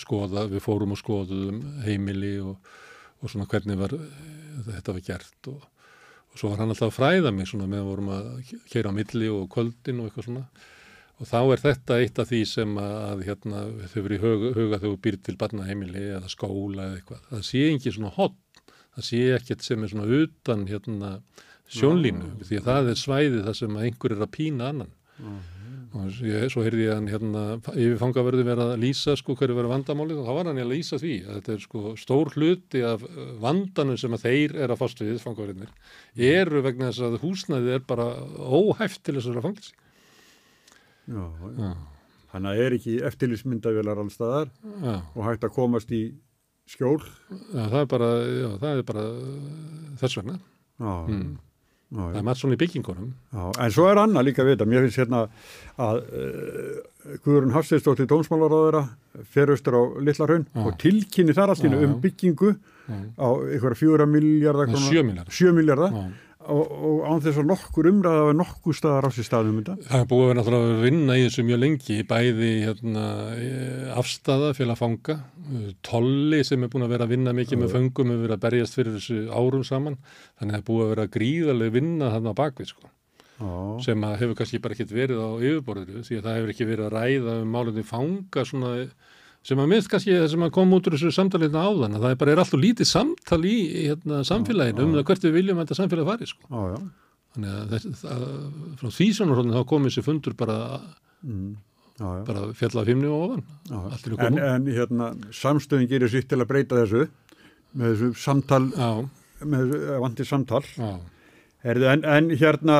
[0.00, 2.58] skoða, við fórum og skoðum heimili og,
[3.20, 5.70] og svona hvernig var, eh, þetta var gert og
[6.34, 8.24] og svo var hann alltaf að fræða mig svona meðan vorum að
[8.66, 10.40] keira á milli og kvöldin og eitthvað svona.
[11.22, 13.60] Og þá er þetta eitt af því sem að, hérna,
[13.92, 17.20] þau verið huga, huga þau býr til barnaheimili eða skóla eða eitthvað.
[17.28, 18.34] Það sé ekki svona hot
[18.94, 21.10] það sé ekkert sem er svona utan hérna,
[21.74, 22.34] sjónlínu.
[22.44, 24.92] Því að það er svæði það sem einhver er að pína annan
[25.94, 30.20] og ég, svo heyrði ég hann hérna yfirfangaverði vera að lýsa sko hverju verið vandamálið
[30.22, 33.22] og þá var hann að lýsa því að þetta er sko stór hluti af uh,
[33.44, 35.70] vandanum sem að þeir er að fást við fangaverðinir
[36.34, 38.08] eru vegna þess að húsnæðið er bara
[38.58, 39.74] óhæft til þess að vera fangilsi
[41.04, 41.50] Já, já.
[41.60, 41.72] Já,
[42.34, 44.48] Þannig að er ekki eftirlýsmyndavélar allstaðar
[44.82, 46.00] já, og hægt að komast í
[46.66, 46.96] skjól.
[47.52, 50.38] já, það er bara, já, það er bara uh, þess vegna.
[50.80, 51.36] Já, Mm.
[51.94, 53.12] Já, Það er maður svona í byggingunum.
[53.32, 53.44] já.
[53.64, 54.66] En svo er annað líka við þetta.
[54.72, 55.20] Mér finnst hérna
[55.78, 58.84] að uh, Guðurinn Hafsteinsdóttir dómsmálaráðura
[59.30, 60.60] fer austur á Litlarhaun Já.
[60.66, 61.52] og tilkynni þar
[61.84, 62.54] Já, um byggingu
[63.20, 64.72] á einhverja fjóra miljardar
[65.32, 65.92] sjö miljardar.
[66.50, 69.76] Og, og án þess að nokkur umræða að nokkur staðar á sér staðum þetta.
[69.88, 73.04] Það er búið að vera að vinna í þessu mjög lengi, bæði hérna,
[73.38, 75.16] eh, afstafa að fanga,
[75.84, 78.78] tolli sem er búin að vera að vinna mikið með föngum, hefur verið að berjast
[78.78, 79.98] fyrir þessu árum saman,
[80.40, 82.92] þannig að það er búið að vera gríðarlega vinna þarna bakvið sko,
[83.34, 83.50] Já,
[83.88, 86.96] sem hefur kannski bara ekkert verið á yfirborðinu, því að það hefur ekki verið að
[86.98, 88.72] ræða um málunni fanga svona,
[89.44, 92.14] sem að minnst kannski það sem að koma út úr þessu samtalið áðan, að það
[92.14, 93.56] er bara er alltaf lítið samtal í
[93.90, 96.48] hérna, samfélaginu um það hvert við viljum að þetta samfélag fari sko.
[96.48, 96.80] já, já.
[97.34, 98.24] Þannig að þess, að,
[98.80, 100.58] frá því svona þá komið sér fundur bara,
[101.24, 101.56] Mm.
[101.98, 102.24] já.
[102.28, 103.44] bara fjalla fimmni og ofan.
[103.72, 107.08] Er en, en hérna, samstöðin gerir sitt til að breyta þessu
[107.74, 109.08] með þessu samtal, Já,
[109.44, 110.62] með þessu vantir samtal.
[110.78, 110.90] já,
[111.64, 112.78] Herðu, en, en hérna,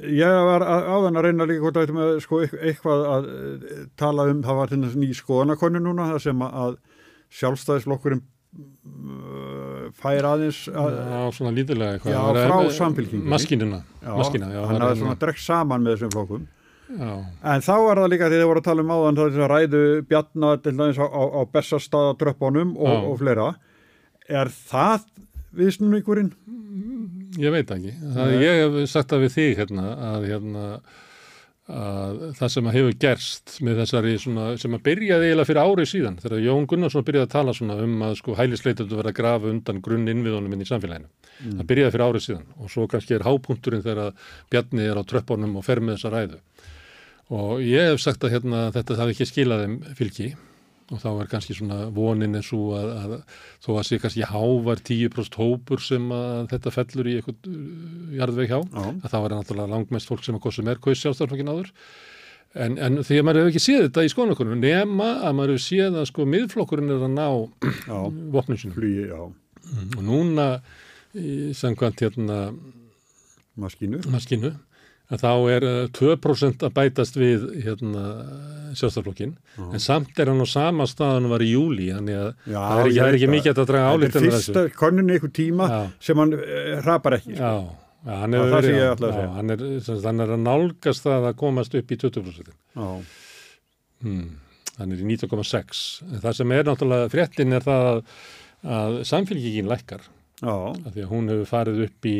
[0.00, 3.82] ég var að- áðan að reyna líka hvort að með sko eit- eitthvað að eh,
[4.00, 6.76] tala um, það var þess ný skoðanakonu núna, það sem að
[7.40, 12.12] sjálfstæðisflokkurinn uh, fær aðeins að, já, svona lítilega eitthvað.
[12.16, 13.30] Já, er- frá Samfylkingunni.
[13.32, 14.62] Maskinina, maskina, já.
[14.68, 16.48] hann það er svona drekkt saman með þessum flokkum.
[16.92, 17.12] Já,
[17.48, 19.44] En þá var það líka þegar þið voru að tala um áðan það er þess
[19.46, 23.46] að ræðu bjarna til dæmis á, á, á bestastaðadröppunum og, og fleira.
[24.28, 25.06] Er það
[25.56, 26.32] viðsnumíkurinn?
[27.40, 27.94] Ég veit ekki.
[28.16, 30.66] Það, ég hef sagt það við þig hérna að, hérna,
[31.72, 35.90] að það sem að hefur gerst með þessari svona, sem að byrjaði eiginlega fyrir árið
[35.92, 39.52] síðan þegar Jón Gunnarsson byrjaði að tala svona um að sko hælisleitundu verða að grafa
[39.52, 41.10] undan grunn innviðunum inn í samfélaginu.
[41.42, 45.58] Það byrjaði fyrir árið síðan og svo kannski er hápunkturinn þegar Bjarni er á tröppunum
[45.58, 46.40] og fer með þessa ræðu.
[47.32, 50.32] Og ég hef sagt að hérna, þetta hafi ekki skilað þeim fylgi
[50.92, 53.12] og þá er kannski svona vonin eins og að, að
[53.64, 57.60] þó að sé kannski hávar 10% hópur sem að þetta fellur í eitthvað uh,
[58.20, 58.86] jarðveg hjá, Já.
[58.92, 61.72] að þá er náttúrulega langmest fólk sem að kostum er kaus sjálfstæðarflokkin áður.
[62.52, 65.64] En, en því að maður hefur ekki séð þetta í skoðanakonum, nema að maður hefur
[65.64, 67.28] séð að sko miðflokkurinn er að ná
[68.76, 69.22] flugi, já,
[69.96, 70.46] Og núna,
[71.16, 72.38] í samkvæmt hérna
[73.56, 74.02] maskínu.
[74.12, 74.52] maskinu,
[75.12, 78.02] að þá er uh, 2% að bætast við hérna,
[78.78, 79.32] sjálfstæðarflokkin,
[79.66, 82.86] en samt er hann á sama staðan var í júli, þannig að Já, það er
[82.86, 85.80] ekki, það er ekki mikið að draga álíkt Þetta er fyrsta konunni ykkur tíma Já.
[86.08, 86.44] sem hann uh,
[86.86, 87.34] hrapar ekki.
[87.36, 87.42] Sko.
[87.42, 89.66] Já, já, hann sé verið, já, hann er,
[90.06, 92.54] hann er að nálgast það að komast upp í 20%.
[92.78, 92.88] Já,
[94.02, 94.24] Hmm,
[94.80, 95.82] hann er í 19,6.
[96.08, 98.00] En Það sem er náttúrulega fréttin er það að,
[98.78, 100.02] að samfélgingin lækkar.
[100.42, 100.54] Já,
[100.86, 102.14] Af því að hún hefur farið upp í,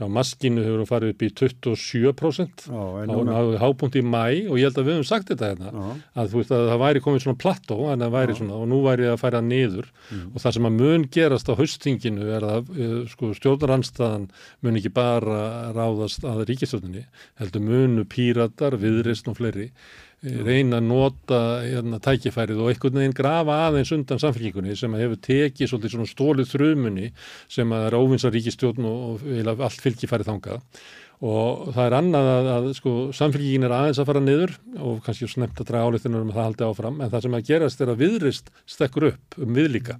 [0.00, 2.64] hjá maskinu hefur hún farið upp í 27%.
[2.70, 5.50] já, en Hún hafði hápunkt í mæ og ég held að við höfum sagt þetta
[5.52, 5.72] hérna.
[5.72, 8.66] já, að þú veist að það væri komið svona plattó en það væri svona og
[8.72, 9.90] nú væri að færa niður
[10.34, 14.28] og það sem að mun gerast á haustinginu er að uh, sko stjórnaranstaðan
[14.64, 15.38] mun ekki bara
[15.76, 17.04] ráðast að ríkistjórninni
[17.40, 20.05] heldur munu píratar, viðrist og fleiri eh,
[20.46, 25.70] reyna að nota hérna, tækifærið og einhvern veginn grafa aðeins undan samfélkingunni sem hefur tekið
[25.70, 27.10] svolítið svona stólið þrumunni
[27.52, 30.80] sem að er óvinsa ríkistjórn og, og allt fylgi færið þangað.
[31.26, 35.30] Og það er annað að, að sko, samfélgingin er aðeins að fara niður og kannski
[35.32, 37.92] snemt að draga álíktinur um að það haldi áfram en það sem að gerast er
[37.92, 39.96] að viðrist stekkur upp um viðlíka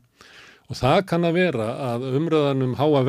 [0.66, 3.02] og það kann að vera að umræðan um háa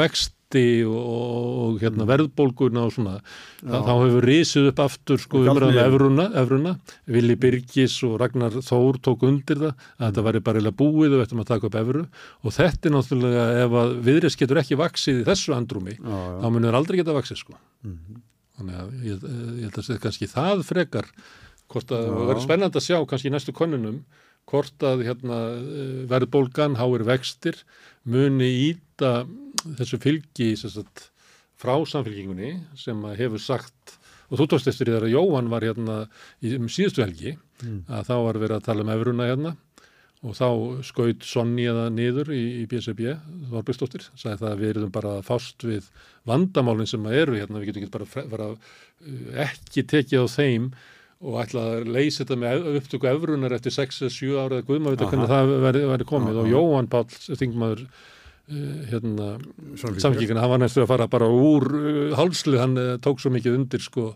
[0.48, 3.22] vexti og, og hérna, verðbólguna og svona.
[3.62, 6.74] Það, þá hefur risið upp aftur sko, umræðan um efruna, efruna
[7.06, 11.26] Vili Birgis og Ragnar Þór tók undir það að þetta væri bara eiginlega búið og
[11.26, 12.06] ættum að taka upp efru
[12.44, 16.38] og þetta er náttúrulega ef að viðrist getur ekki vaksið í þessu andrumi já, já.
[16.42, 17.58] þá munir aldrei geta vaksið sko.
[18.58, 21.12] Þannig að ég, ég held að segja kannski það frekar
[21.68, 24.00] hvort að það verður spennandi að sjá kannski í næstu konunum
[24.48, 27.60] hvort að hérna, eh, verðbólgan, háir vextir
[28.08, 29.22] muni íta
[29.78, 31.10] þessu fylgi sagt,
[31.60, 33.98] frá samfélkingunni sem að hefur sagt
[34.28, 36.02] og þú tókst eftir því þegar Jóhann var hérna
[36.44, 37.38] í um síðustu helgi
[37.88, 39.56] að þá var verið að tala um efruna hérna
[40.26, 40.48] og þá
[40.88, 43.12] skaut Sonja það niður í, í BSB,
[43.52, 45.90] Þorbjörnsdóttir, sagði það að við erum bara að fást við
[46.28, 50.72] vandamálinn sem að eru hérna, við getum ekki bara bara uh, ekki tekið á þeim
[51.18, 55.08] og ætla að leysa þetta með upptöku efrunar eftir 6-7 ára eða guðma Aha.
[55.10, 56.44] hvernig það veri, veri komið Aha.
[56.44, 57.08] og Jóhann Páll,
[57.40, 59.30] þingmaður uh, hérna,
[59.82, 63.58] samfélkingina, hann var næstu að fara bara úr uh, hálslið, hann uh, tók svo mikið
[63.58, 64.12] undir sko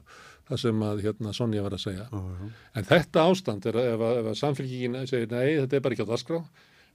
[0.52, 2.06] það sem að hérna Sonja var að segja.
[2.11, 2.49] Já.
[2.76, 5.95] En þetta ástand er að ef, að- ef að samfélkingin segir nei, þetta er bara
[5.98, 6.40] ekki á dasgrá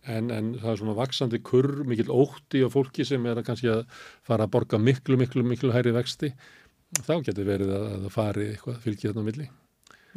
[0.07, 3.71] en, en það er svona vaksandi kurr, mikil ótti og fólki sem er að kannski
[3.73, 3.85] að
[4.29, 6.31] fara að borga miklu, miklu, miklu hæri vexti,
[7.03, 9.49] þá getur verið að, að það fari eitthvað fylgið þarna milli.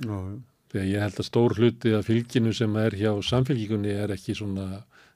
[0.04, 0.38] Já, já.
[0.70, 4.66] Þegar ég held að stór hluti af fylginu sem er hjá samfélkingunni er ekki svona,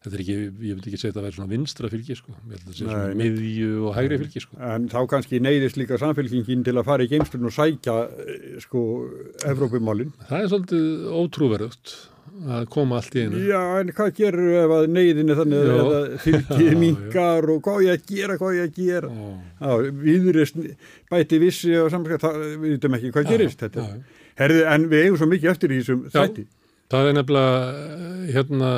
[0.02, 2.56] þetta er ekki, ég veit ekki segja að það væri svona vinstra fylgi sko, ég
[2.56, 4.58] held að það sé svona miðju og hægri fylgi sko.
[4.72, 8.82] En þá kannski neyðist líka samfélkingin til að fara í geimslun og sækja eh, sko
[9.52, 10.10] Evrópumálin.
[10.32, 11.94] Það er svolítið ótrúverðugt
[12.50, 13.44] að koma allt í einu.
[13.46, 15.76] Já, en hvað gerur ef að neyðin er þannig Já.
[15.84, 19.14] að fylgið Já, minkar og hvað ég að gera, hvað ég að gera.
[19.62, 20.60] Já, viðurist
[21.14, 23.86] bæti vissi og samskap, það, við veitum ekki hvað Já, gerist þetta.
[23.94, 24.20] já.
[24.40, 26.46] Herði, en við eigum svo mikið eftir í þessum þætti.
[26.94, 28.70] Það er nefnilega, eh, hérna,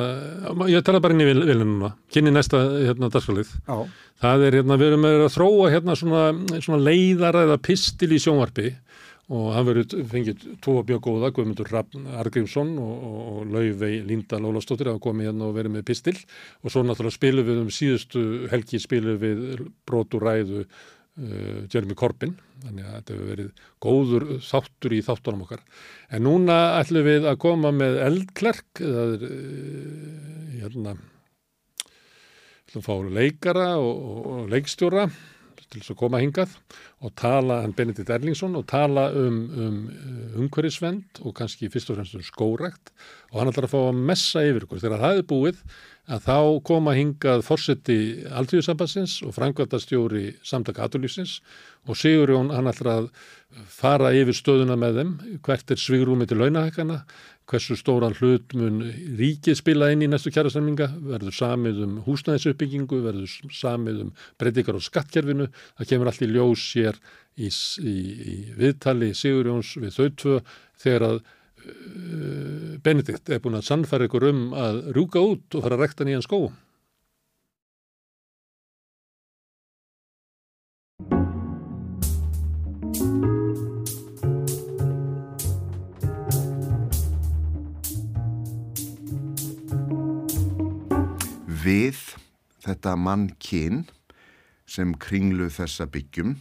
[0.72, 3.50] ég tala bara inn í vilja núna, kynni næsta hérna dagskalið.
[3.66, 3.88] Já,
[4.22, 6.22] Það er hérna, við erum með að þróa hérna svona,
[6.64, 8.70] svona leiðara eða pistil í sjónvarpi.
[9.26, 14.38] Og hann verður fengið tvo mjög góða, Guðmundur Rafn Argrímsson og, og, og Laufey Linda
[14.38, 16.14] Lólafsdóttir að komið hérna og verið með pistil.
[16.62, 18.22] Og svo náttúrulega spilum við um síðustu
[18.52, 22.36] helgi spilum við brotur ræðu uh, Jeremy Corbyn
[22.66, 25.62] þannig að þetta hefur verið góður þáttur í þáttunum okkar.
[26.10, 30.96] En núna ætlum við að koma með eldklerk það er uh, hérna
[32.66, 35.06] ætlum að fá leikara og, og, og leikstjóra
[35.72, 36.54] til þess að koma hingað
[37.02, 39.80] og tala, hann Benedikt Erlingsson og tala um, um
[40.44, 42.92] umhverfisvend og kannski fyrst og fremst um skórekt
[43.32, 44.82] og hann ætlar að fá að messa yfir ykkur.
[44.84, 45.62] Þegar það er búið
[46.06, 46.38] að þá
[46.68, 47.98] koma hingað fórseti
[48.30, 51.40] Alþjóðsambassins og frangvæntastjóri samtaka aturlýsins
[51.86, 53.08] og Sigurjón hann ætlar að
[53.70, 55.12] fara yfir stöðuna með þeim,
[55.46, 57.00] hvert er svigrúmi til launahækana,
[57.50, 58.80] hversu stóran hlut mun
[59.18, 64.82] ríkið spila inn í næstu kjærasamlinga, verður samið um húsnæðisuppbyggingu, verður samið um breytingar á
[64.82, 65.48] skattkerfinu,
[65.78, 67.00] það kemur allt í ljós hér
[67.38, 67.96] í, í,
[68.34, 70.36] í viðtali Sigurjóns við þau tvö
[70.82, 75.78] þegar að uh, Benedikt er búin að sannfæra ykkur um að rúka út og fara
[75.78, 76.48] að rekta nýjan skó.
[91.66, 91.98] Við
[92.62, 93.86] þetta mann kyn
[94.70, 96.36] sem kringlu þessa byggjum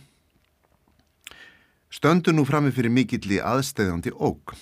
[1.95, 4.57] stöndu nú frammi fyrir mikilli aðstæðandi ógn.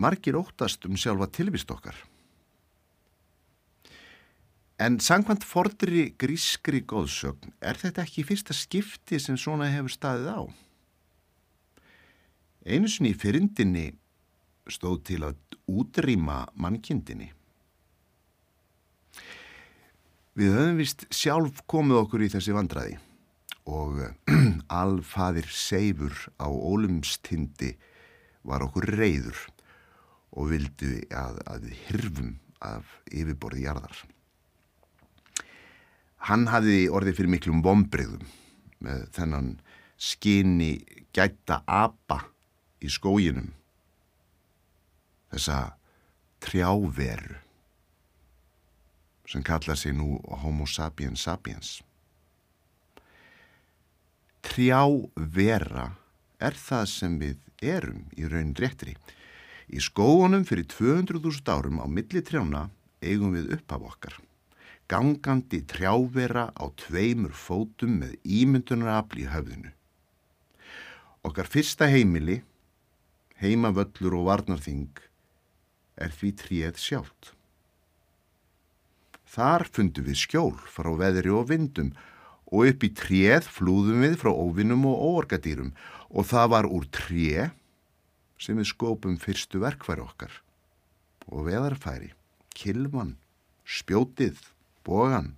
[0.00, 1.94] Margir óttast um sjálfa tilvist okkar.
[4.80, 10.30] En sangkvæmt fordri grískri góðsögn er þetta ekki í fyrsta skipti sem svona hefur staðið
[10.32, 10.42] á.
[12.64, 13.90] Einu sinni í fyrindinni
[14.72, 15.36] stóð til að
[15.68, 17.28] útrýma mannkindinni.
[20.40, 22.94] Við höfum vist sjálf komið okkur í þessi vandræði
[23.68, 23.98] og
[24.82, 27.74] alfaðir seifur á ólumstindi
[28.48, 29.36] var okkur reyður
[30.32, 32.30] og vildi að, að við hirfum
[32.64, 34.00] af yfirborði jarðar.
[36.24, 38.24] Hann hafði orðið fyrir miklum vombriðum
[38.80, 39.52] með þennan
[40.00, 40.70] skinni
[41.12, 42.22] gæta apa
[42.80, 43.52] í skóginum.
[45.36, 45.60] Þessa
[46.40, 47.42] trjáveru
[49.30, 51.78] sem kallar sig nú Homo sapiens sapiens.
[54.42, 55.86] Trjávera
[56.40, 58.96] er það sem við erum í raun réttri.
[59.70, 62.66] Í skóunum fyrir 200.000 árum á milli trjána
[63.04, 64.16] eigum við uppaf okkar.
[64.90, 69.70] Gangandi trjávera á tveimur fótum með ímyndunarafl í höfðinu.
[71.22, 72.40] Okkar fyrsta heimili,
[73.38, 74.96] heimavöllur og varnarþing,
[76.00, 77.36] er því tríð sjálft.
[79.30, 81.92] Þar fundum við skjól frá veðri og vindum
[82.50, 85.70] og upp í tréð flúðum við frá óvinnum og óorgadýrum
[86.10, 87.50] og það var úr tré
[88.40, 90.32] sem við skópum fyrstu verkfæri okkar.
[91.30, 92.10] Og veðarfæri,
[92.56, 93.14] kilvan,
[93.62, 94.40] spjótið,
[94.82, 95.36] bogan.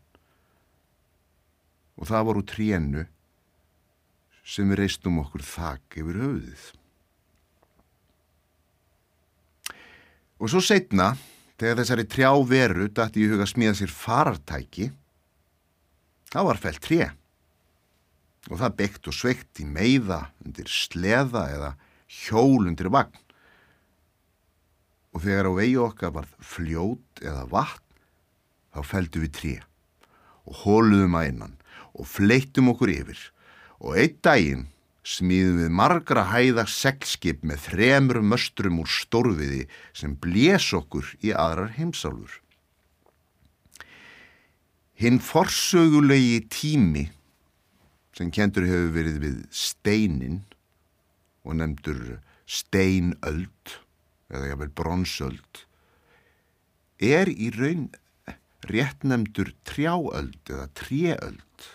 [2.01, 3.02] Og það var úr trénu
[4.43, 6.64] sem við reistum okkur þak yfir höfuðið.
[10.43, 11.12] Og svo setna
[11.60, 14.90] Þegar þessari trjá veru dætti í huga smíða sér farartæki,
[16.32, 17.02] þá var fælt tré
[18.50, 21.74] og það byggt og sveikt í meiða undir sleða eða
[22.10, 23.14] hjól undir vagn.
[25.12, 28.00] Og þegar á vegi okkar var fljót eða vatn,
[28.72, 29.54] þá fældu við tré
[30.42, 31.56] og hóluðum að innan
[31.92, 33.20] og fleittum okkur yfir
[33.78, 34.64] og einn daginn
[35.02, 39.64] smíðum við margra hæða seglskip með þremur möstrum úr stórviði
[39.98, 42.38] sem blés okkur í aðrar heimsálfur.
[45.02, 47.08] Hinn forsögulegi tími
[48.14, 50.42] sem kentur hefur verið við steinin
[51.42, 53.76] og nefndur steinöld
[54.30, 55.64] eða jáfnvel bronsöld
[57.02, 57.88] er í raun
[58.70, 61.66] réttnemdur trjáöld eða tréöld.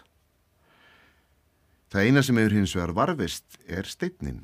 [1.87, 4.41] Það eina sem hefur hins vegar varfist er steinnin,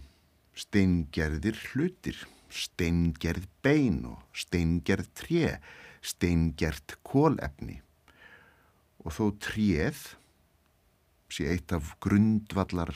[0.55, 5.57] steingerðir hlutir, steingerð bein og steingerð tré,
[6.03, 7.81] steingerð kólefni
[9.03, 10.03] og þó tréð
[11.33, 12.93] sé eitt af grundvallar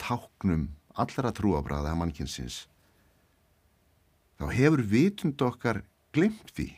[0.00, 2.62] táknum allra trúabræða mannkynsins
[4.40, 5.82] þá hefur vitund okkar
[6.16, 6.70] glimt því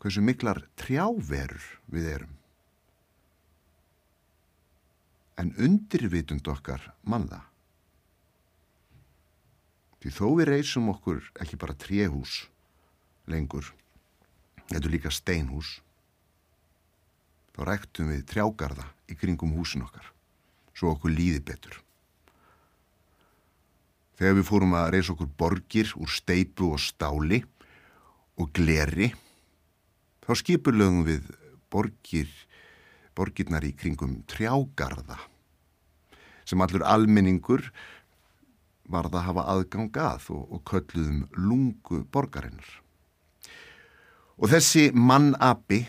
[0.00, 2.39] hversu miklar trjáverur við erum.
[5.40, 7.40] En undirvitund okkar manða.
[10.00, 12.42] Því þó við reysum okkur ekki bara tréhús
[13.30, 13.68] lengur,
[14.70, 15.78] þetta líka steinhús,
[17.54, 20.06] þá ræktum við trjágarða í kringum húsin okkar,
[20.74, 21.78] svo okkur líði betur.
[24.20, 27.40] Þegar við fórum að reysa okkur borgir úr steipu og stáli
[28.40, 29.12] og gleri,
[30.24, 31.28] þá skipurlögum við
[31.72, 32.28] borgir,
[33.20, 35.20] borgirnar í kringum trjágarða
[36.48, 37.68] sem allur almenningur
[38.90, 42.70] varð að hafa aðgang að og, og kölluðum lungu borgarinnar.
[44.40, 45.84] Og þessi mannabi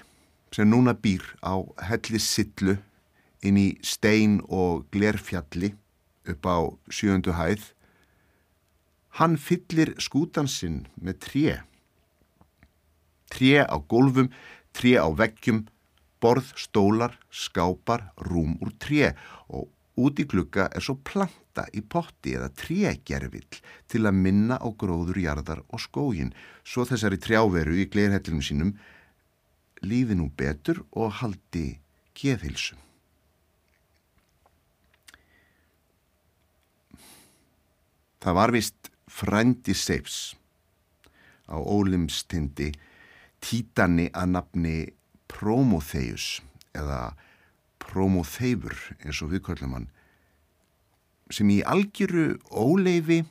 [0.52, 2.76] sem núna býr á hellissillu
[3.48, 5.72] inn í stein og glerfjalli
[6.30, 6.58] upp á
[6.94, 7.64] sjöndu hæð,
[9.18, 11.46] hann fyllir skútansinn með tré
[13.32, 14.28] Tré á gólfum,
[14.76, 15.64] tré á veggjum,
[16.22, 19.14] borð, stólar, skápar, rúm úr tré
[19.50, 19.70] og
[20.02, 23.60] út í klukka er svo planta í potti eða trégerfill
[23.92, 26.34] til að minna á gróður, jarðar og skógin.
[26.64, 28.76] Svo þessari trjáveru í glerhellinu sínum
[29.82, 31.82] lífi nú betur og haldi
[32.18, 32.78] geðhilsu.
[38.22, 40.36] Það var vist frændi Seifs
[41.50, 42.70] á Ólimstindi
[43.42, 44.76] títanni að nafni
[45.32, 46.42] Promotheus
[46.78, 47.14] eða
[47.82, 49.90] Promotheifur eins og viðkvöldum hann
[51.32, 53.22] sem í algjöru óleifi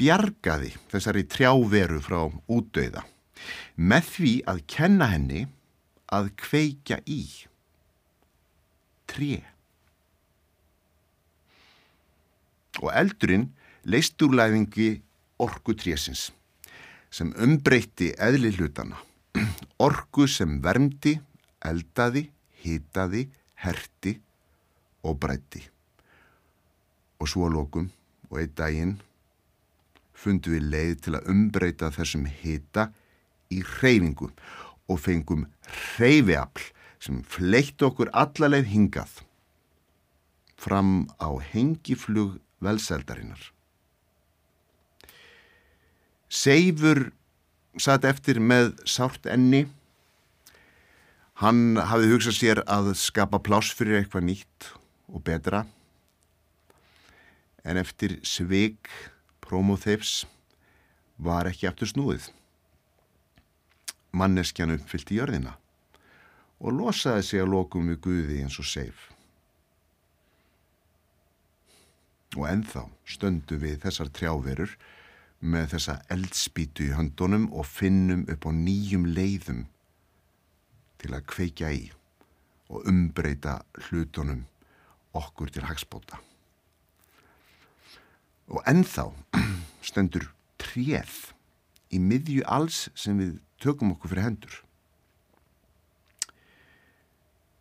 [0.00, 2.20] bjargaði þessari trjáveru frá
[2.50, 3.04] útdauða
[3.76, 5.44] með því að kenna henni
[6.14, 7.20] að kveikja í
[9.10, 9.40] tré.
[12.82, 13.48] Og eldurinn
[13.86, 14.88] leist úr læðingi
[15.42, 16.28] orku trésins
[17.14, 18.98] sem umbreytti eðli hlutana
[19.82, 21.16] orgu sem vermdi,
[21.64, 22.28] eldaði,
[22.64, 23.26] hitaði,
[23.64, 24.18] herti
[25.04, 25.62] og breytti.
[27.20, 27.90] Og svo að lokum
[28.30, 28.94] og einn daginn
[30.14, 32.88] fundu við leið til að umbreyta þessum hita
[33.52, 34.30] í hreyfingu
[34.88, 36.70] og fengum hreyfiafl
[37.04, 39.20] sem fleitt okkur allaleg hingað
[40.56, 43.50] fram á hengiflug velseldarinnar.
[46.28, 47.10] Seifur
[47.80, 49.64] satt eftir með sárt enni.
[51.42, 54.68] Hann hafði hugsað sér að skapa pláss fyrir eitthvað nýtt
[55.10, 55.64] og betra.
[57.64, 58.90] En eftir sveig
[59.44, 60.24] Promotheifs
[61.16, 62.30] var ekki aftur snúið.
[64.14, 65.56] Manneskjan uppfyllt í jörðina
[66.64, 69.08] og losaði sig að lokum við Guði eins og seif.
[72.38, 74.72] Og enþá stöndu við þessar trjáverur
[75.44, 79.64] með þessa eldspítu í höndunum og finnum upp á nýjum leiðum
[81.02, 81.84] til að kveikja í
[82.72, 84.46] og umbreyta hlutunum
[85.14, 86.18] okkur til hagspóta.
[88.48, 89.10] Og ennþá
[89.88, 90.30] stendur
[90.60, 91.34] tréð
[91.92, 94.60] í miðju alls sem við tökum okkur fyrir hendur.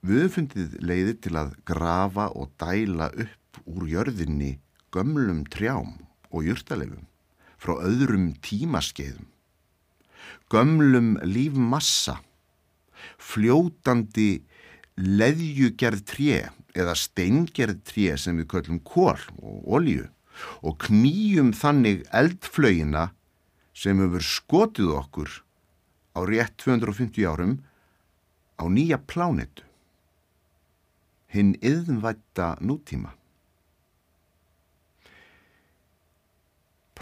[0.03, 4.57] Við fundið leiðir til að grafa og dæla upp úr jörðinni
[4.91, 5.97] gömlum trjám
[6.31, 7.07] og júrtaleifum
[7.63, 9.29] frá öðrum tímaskeiðum,
[10.51, 12.19] gömlum lífmassa,
[13.17, 14.43] fljótandi
[14.99, 16.41] leðjugerð tré
[16.75, 20.09] eða steingerð tré sem við köllum kól og olju
[20.65, 23.09] og knýjum þannig eldflögina
[23.77, 25.35] sem hefur skotið okkur
[26.13, 27.57] á rétt 250 árum
[28.59, 29.65] á nýja plánetu,
[31.33, 33.15] hinn yðnvætta nútíma.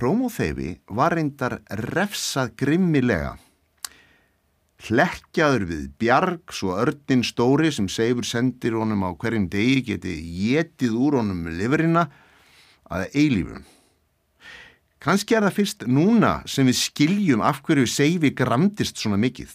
[0.02, 3.36] Prómóþeifi var reyndar refsað grimmilega.
[4.82, 10.96] Hlekkjaður við bjarg svo örnin stóri sem seifur sendir honum á hverjum degi geti getið
[10.98, 12.08] úr honum liverina
[12.90, 13.62] að eilífum.
[15.06, 19.54] Kanski er það fyrst núna sem við skiljum af hverju seifi gramdist svona mikið.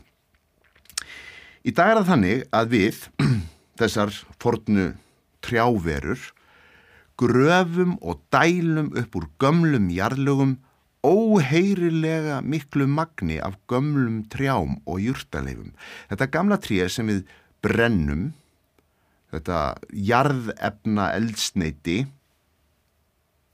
[1.66, 3.02] Í dag er það þannig að við,
[3.82, 4.93] þessar fornu
[5.43, 6.23] trjáverur,
[7.20, 10.56] gröfum og dælum upp úr gömlum jarlögum
[11.06, 15.72] óheyrilega miklu magni af gömlum trjám og júrtaleifum.
[16.10, 17.22] Þetta gamla tríð sem við
[17.62, 18.32] brennum,
[19.32, 19.60] þetta
[19.93, 22.05] jarðefna eldsneiti,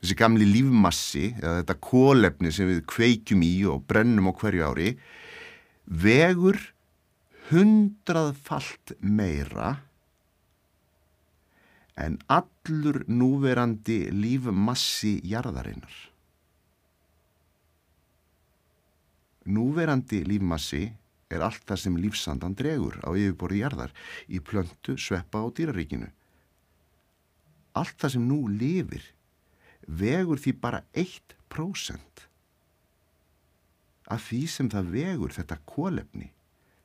[0.02, 4.94] þessi gamli lífmassi þetta kólefni sem við kveikjum í og brennum á hverju ári,
[5.86, 6.59] vegur
[7.51, 9.76] hundraðfalt meira
[12.01, 12.16] en
[12.62, 15.94] allur núverandi lífmassi jarðarinnar.
[19.51, 20.84] Núverandi lífmassi
[21.32, 23.94] er allt það sem lífsandan dregur á yfirborði jarðar
[24.28, 26.10] í plöntu, sveppa og dýraríkinu.
[27.74, 29.09] Allt það sem nú lifir
[29.89, 32.26] vegur því bara 1%
[34.12, 36.30] af því sem það vegur þetta kólefni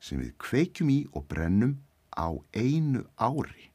[0.00, 1.76] sem við kveikjum í og brennum
[2.16, 3.67] á einu ári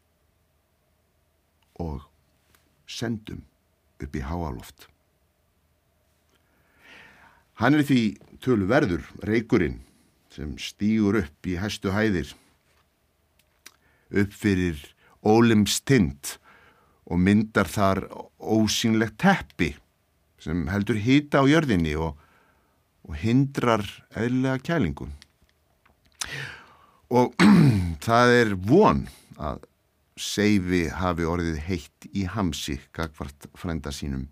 [1.84, 2.08] og
[2.88, 3.44] sendum
[4.04, 4.88] upp í háaloft.
[7.62, 8.02] Hann er því
[8.44, 9.82] tölu verður, reykurinn,
[10.34, 12.34] sem stýgur upp í hæstu hæðir,
[14.14, 14.80] upp fyrir
[15.24, 16.36] ólims tind
[17.06, 18.08] og myndar þar
[18.40, 19.74] ósýnlegt teppi
[20.44, 22.18] sem heldur hýta á jörðinni og,
[23.08, 25.14] og hindrar eðlilega kælingum.
[27.14, 27.32] Og
[28.06, 29.06] það er von
[29.38, 29.64] að
[30.20, 34.28] Seifi hafi orðið heitt í hamsi gagvart frænda sínum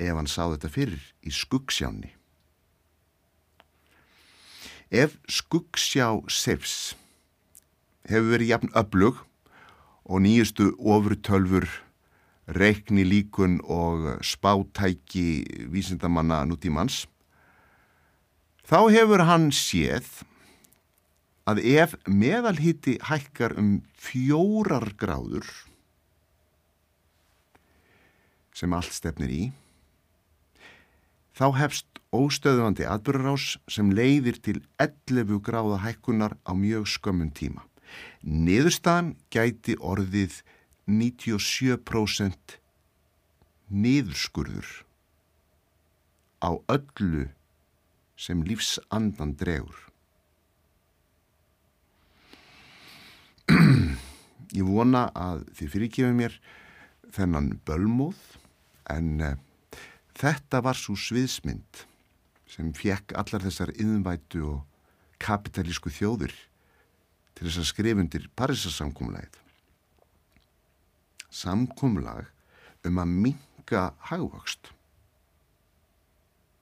[0.00, 2.14] ef hann sá þetta fyrir í skuggsjáni.
[4.90, 6.94] Ef skuggsjá Seifs
[8.08, 9.20] hefur verið jafn öflug
[10.10, 11.68] og nýjustu ofurtölfur
[12.50, 17.04] reikni líkun og spátæki vísindamanna nútímans,
[18.66, 20.24] þá hefur hann séð
[21.50, 25.48] að ef meðalhiti hækkar um fjórar gráður
[28.54, 29.42] sem allt stefnir í,
[31.32, 37.64] þá hefst óstöðvandi atbyrgarás sem leiðir til 11 gráða hækkunar á mjög skömmun tíma.
[38.20, 40.42] Niðurstaðan gæti orðið
[40.90, 42.58] 97%
[43.70, 44.70] niðurskurður
[46.42, 47.28] á öllu
[48.20, 49.89] sem lífsandan dregur.
[54.50, 56.36] Ég vona að þið fyrirkjöfum mér
[57.14, 58.18] þennan bölmóð
[58.90, 59.36] en uh,
[60.18, 61.84] þetta var svo sviðsmynd
[62.50, 64.64] sem fjekk allar þessar yðnvætu og
[65.22, 66.34] kapitalísku þjóður
[67.36, 69.38] til þess að skrifundir Parísasamkumlæð.
[71.30, 72.26] Samkumlag
[72.84, 74.72] um að minga hagvöxt.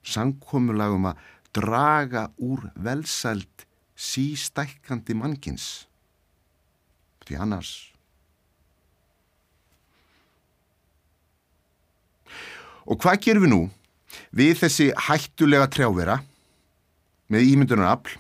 [0.05, 1.25] Samkumlag um að
[1.57, 3.65] draga úr velsælt
[3.99, 5.88] sístækkandi mannkins.
[7.29, 7.73] Því annars...
[12.89, 13.65] Og hvað gerum við nú
[14.33, 16.15] við þessi hættulega trjávera
[17.29, 18.15] með ímyndunarafl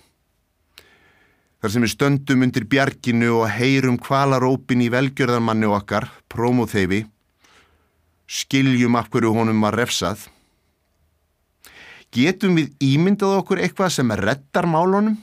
[1.59, 7.06] þar sem við stöndum undir bjarginu og heyrum kvalarópin í velgjörðarmanni okkar, prómóþeifi,
[8.28, 10.28] skiljum af hverju honum var refsað.
[12.14, 15.16] Getum við ímyndað okkur eitthvað sem reddar málunum?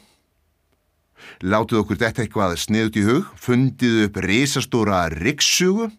[1.46, 5.90] Látuð okkur þetta eitthvað sniðut í hug, fundið upp risastóra rikssugu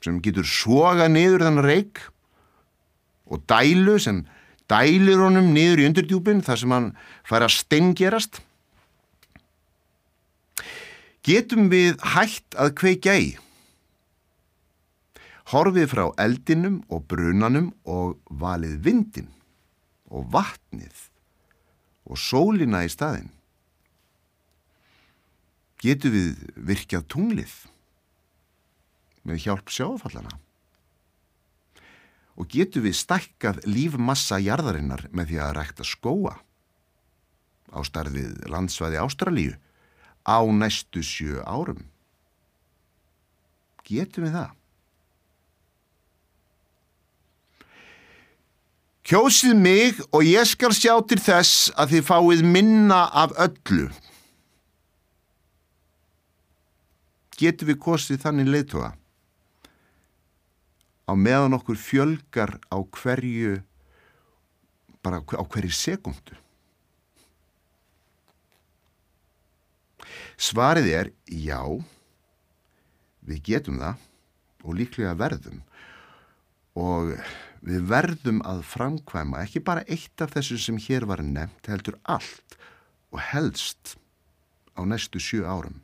[0.00, 2.02] sem getur svoga niður þannig reik
[3.30, 4.22] og dælu sem
[4.70, 6.88] dælir honum niður í undirdjúpin þar sem hann
[7.26, 8.40] fær að steingerast.
[11.26, 13.30] Getum við hægt að kveikja í?
[15.50, 19.28] Horfið frá eldinum og brunanum og valið vindin
[20.10, 21.06] og vatnið
[22.06, 23.28] og sólina í staðin.
[25.80, 27.54] Getum við virkjað tunglið
[29.24, 30.36] með hjálp sjáfallana?
[32.36, 36.36] Og getum við stækkað lífmassa jarðarinnar með því að rækta skóa
[37.70, 39.56] á starfið landsvæði Ástralíu
[40.24, 41.84] á næstu sjö árum?
[43.88, 44.56] Getum við það?
[49.10, 53.88] Kjósið mig og ég skal sjá til þess að þið fáið minna af öllu.
[57.40, 58.90] Getum við kosið þannig leiðtóa?
[61.08, 63.56] Á meðan okkur fjölgar á hverju,
[65.00, 66.36] bara á hverju sekundu.
[70.40, 71.60] Svarið er já,
[73.24, 74.06] við getum það
[74.64, 75.60] og líklega verðum
[76.80, 77.12] og
[77.64, 82.56] við verðum að framkvæma ekki bara eitt af þessu sem hér var nefnt, heldur allt
[83.10, 83.96] og helst
[84.76, 85.80] á næstu sjö árum.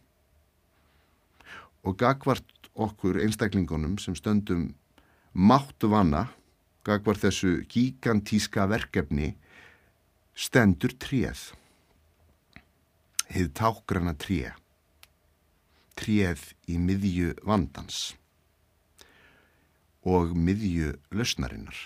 [1.86, 4.72] Og gagvart okkur einstaklingunum sem stöndum
[5.32, 6.26] máttu vanna
[6.86, 9.32] gagvar þessu gigantíska verkefni
[10.34, 11.52] stendur tréð.
[13.30, 14.52] Hið tákrana tré.
[15.96, 18.14] Tréð í miðju vandans
[20.06, 21.78] og miðju lausnarinnar.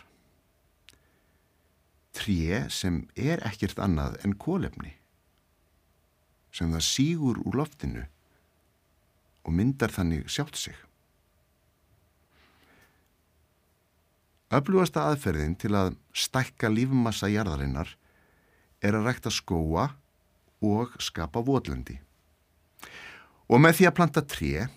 [2.12, 4.90] Tré sem er ekkert annað en kólefni,
[6.52, 8.04] sem það sígur úr loftinu
[9.50, 10.76] og myndar þannig sjátt sig.
[14.50, 17.90] Öflugasta aðferðin til að stækka lífmassa jarðarinnar
[18.82, 19.90] er að rækta skóa
[20.62, 21.98] og skapa votlendi.
[23.50, 24.68] Og með því að planta tré,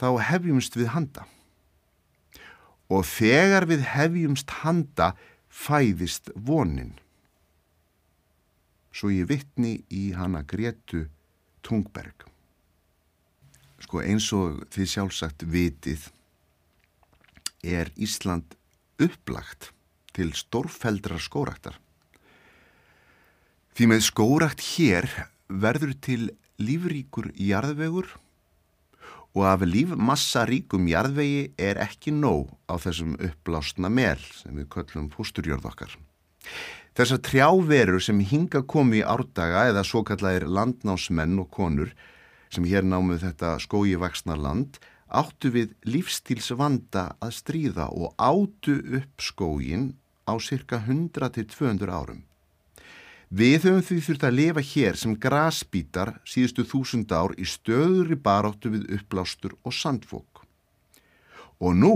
[0.00, 1.28] þá hefjumst við handa.
[2.92, 5.12] Og þegar við hefjumst handa,
[5.52, 6.96] fæðist vonin.
[8.92, 11.06] Svo ég vittni í hana Gretu
[11.64, 12.31] Tungberg.
[13.82, 16.08] Sko eins og þið sjálfsagt vitið
[17.62, 18.56] er Ísland
[19.02, 19.70] upplagt
[20.14, 21.78] til stórfældra skóraktar.
[23.72, 25.08] Því með skórakt hér
[25.48, 26.22] verður til
[26.62, 28.10] lífríkur jarðvegur
[29.32, 35.08] og af lífmassa ríkum jarðvegi er ekki nóg á þessum uppblásna mel sem við köllum
[35.14, 35.94] fósturjörð okkar.
[36.92, 41.94] Þessar trjáverur sem hinga komi í árdaga eða svo kallar landnásmenn og konur
[42.52, 44.76] sem hér námuð þetta skói vaksna land
[45.12, 49.92] áttu við lífstílsvanda að stríða og áttu upp skógin
[50.28, 52.22] á cirka 100-200 árum.
[53.32, 58.72] Við höfum því þurft að lifa hér sem grasbítar síðustu þúsund ár í stöðuri baráttu
[58.74, 60.44] við uppblástur og sandfók.
[61.56, 61.94] Og nú,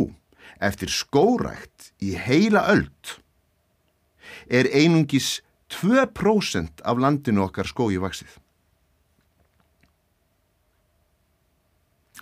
[0.56, 3.18] eftir skórækt í heila öld,
[4.48, 5.42] er einungis
[5.76, 8.32] 2% af landinu okkar skói vaksið.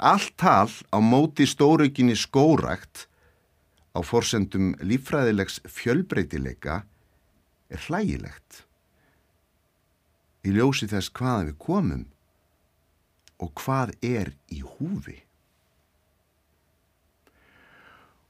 [0.02, 3.06] Allt tal á móti stóraukinni skórækt
[3.94, 6.82] á forsendum lífræðilegs fjölbreytileika
[7.70, 8.64] er hlægilegt
[10.44, 12.02] í ljósi þess hvaða við komum
[13.42, 15.16] og hvað er í húfi.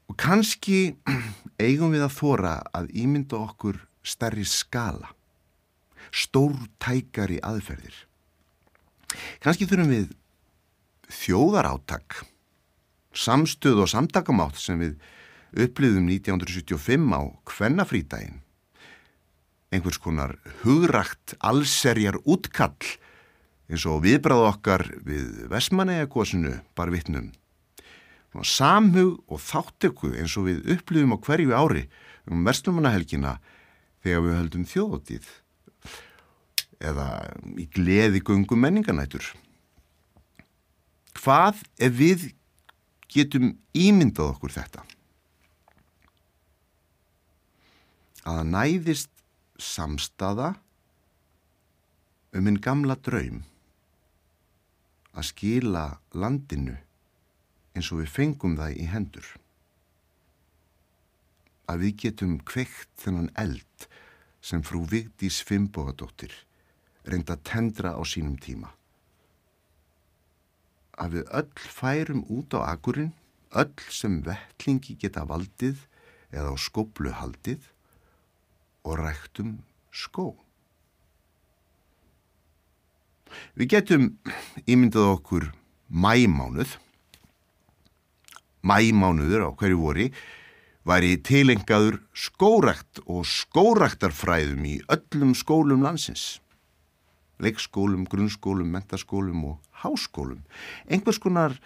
[0.05, 0.95] Og kannski
[1.65, 5.09] eigum við að þóra að ímynda okkur stærri skala,
[6.13, 7.95] stór tækari aðferðir.
[9.41, 10.13] Kannski þurfum við
[11.15, 12.23] þjóðaráttak,
[13.15, 14.97] samstöð og samtakamátt sem við
[15.65, 18.41] upplýðum 1975 á kvennafrítægin
[19.75, 22.77] einhvers konar hugrakt allserjar útkall
[23.65, 27.31] eins og viðbráð okkar við Vesmanegakosinu bar vittnum.
[28.35, 31.85] Samhug og þáttöku eins og við upplifum á hverju ári
[32.27, 33.37] um verslumannahelgina
[34.03, 35.29] þegar við höldum þjóðotið
[36.85, 37.07] eða
[37.55, 39.23] í gleði gungum menninganætur.
[41.15, 42.27] Hvað ef við
[43.11, 44.83] getum ímyndað okkur þetta?
[48.25, 49.11] Að það næðist
[49.61, 50.53] samstaða
[52.35, 53.43] um einn gamla draum
[55.15, 56.75] að skila landinu
[57.75, 59.27] eins og við fengum það í hendur.
[61.71, 63.87] Að við getum kveikt þennan eld
[64.45, 66.33] sem frú Vigdís Fimbogadóttir
[67.07, 68.69] reynda að tendra á sínum tíma.
[70.95, 73.11] Að við öll færum út á akurinn,
[73.51, 75.83] öll sem vettlingi geta valdið
[76.31, 77.67] eða á skoblu haldið
[78.85, 79.57] og ræktum
[79.91, 80.33] skó.
[83.55, 84.09] Við getum
[84.63, 85.49] ímyndað okkur
[85.89, 86.77] mæmánuð.
[88.65, 90.07] Mæmánuður á hverju vori
[90.85, 96.39] væri tilengaður skórakt og skóraktarfræðum í öllum skólum landsins.
[97.43, 100.41] Leikskólum, grunnskólum, mentaskólum og háskólum.
[100.87, 101.57] Einhvers konar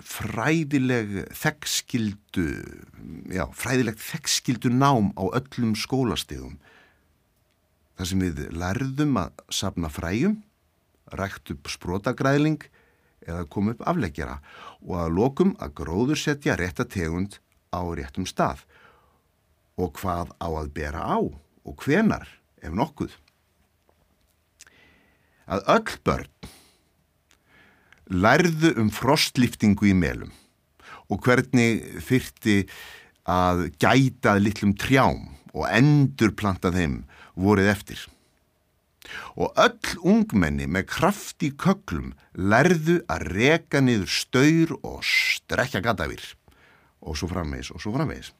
[0.00, 2.46] fræðileg þekkskildu
[3.34, 6.56] já, fræðilegt þekkskildu nám á öllum skólastegum
[7.96, 10.38] þar sem við lærðum að sapna fræjum
[11.16, 12.64] rækt upp sprótagræðling
[13.26, 14.38] eða kom upp afleggjara
[14.82, 17.38] og að lokum að gróður setja réttategund
[17.74, 18.62] á réttum stað.
[19.76, 22.28] Og hvað á að bera á og hvenar
[22.62, 23.16] ef nokkuð
[25.46, 26.32] að öll börn
[28.06, 30.32] lærðu um frostliftingu í melum
[31.10, 32.64] og hvernig fyrti
[33.26, 35.24] að gætað litlum trjám
[35.56, 37.00] og endur planta þeim
[37.34, 37.98] voruð eftir.
[39.38, 46.22] Og öll ungmenni með kraft í köklum lærðu að reka niður staur og strekja gatavir
[47.06, 48.32] og svo framvegis og svo framvegis.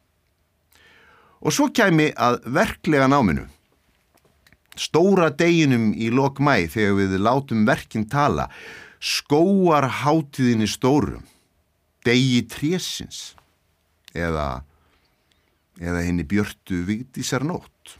[1.46, 3.46] Og svo kæmi að verklega náminu.
[4.76, 8.50] Stóra deginum í lokmæ þegar við látum verkinn tala
[9.00, 11.20] skóar hátiðinni stóru
[12.06, 13.34] degi trésins
[14.14, 14.62] eða,
[15.80, 17.96] eða henni björtu vigdísar nótt.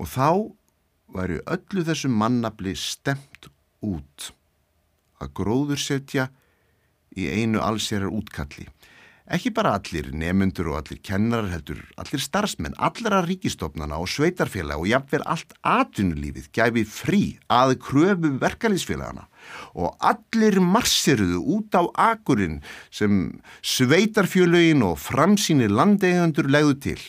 [0.00, 0.28] Og þá
[1.12, 3.50] væri öllu þessum mannabli stemt
[3.84, 4.32] út
[5.22, 6.30] að gróður setja
[7.14, 8.66] í einu allsérar útkalli.
[9.32, 14.90] Ekki bara allir nefnundur og allir kennarar heldur, allir starfsmenn, allra ríkistofnana og sveitarfélag og
[14.90, 19.24] jafnvel allt atvinnulífið gæfi frí að kröfu verkalýsfélagana
[19.72, 21.82] og allir marsiruðu út á
[22.12, 22.60] akurinn
[22.92, 27.00] sem sveitarfjölögin og framsýni landeigandur legðu til.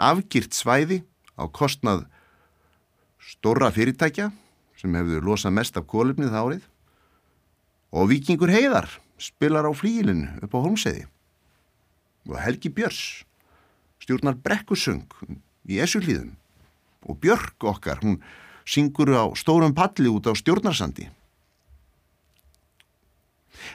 [0.00, 1.02] Afgirt svæði
[1.36, 2.06] á kostnað
[3.20, 4.32] stóra fyrirtækja
[4.80, 6.68] sem hefur losað mest af kólumnið árið.
[7.92, 8.88] Og vikingur heiðar
[9.20, 11.04] spilar á flílinu upp á Holmseði
[12.28, 13.24] og Helgi Björns
[14.02, 15.04] stjórnar brekkusöng
[15.68, 16.34] í Essulíðum
[17.04, 18.20] og Björk okkar, hún
[18.64, 21.08] syngur á stórum palli út á stjórnarsandi.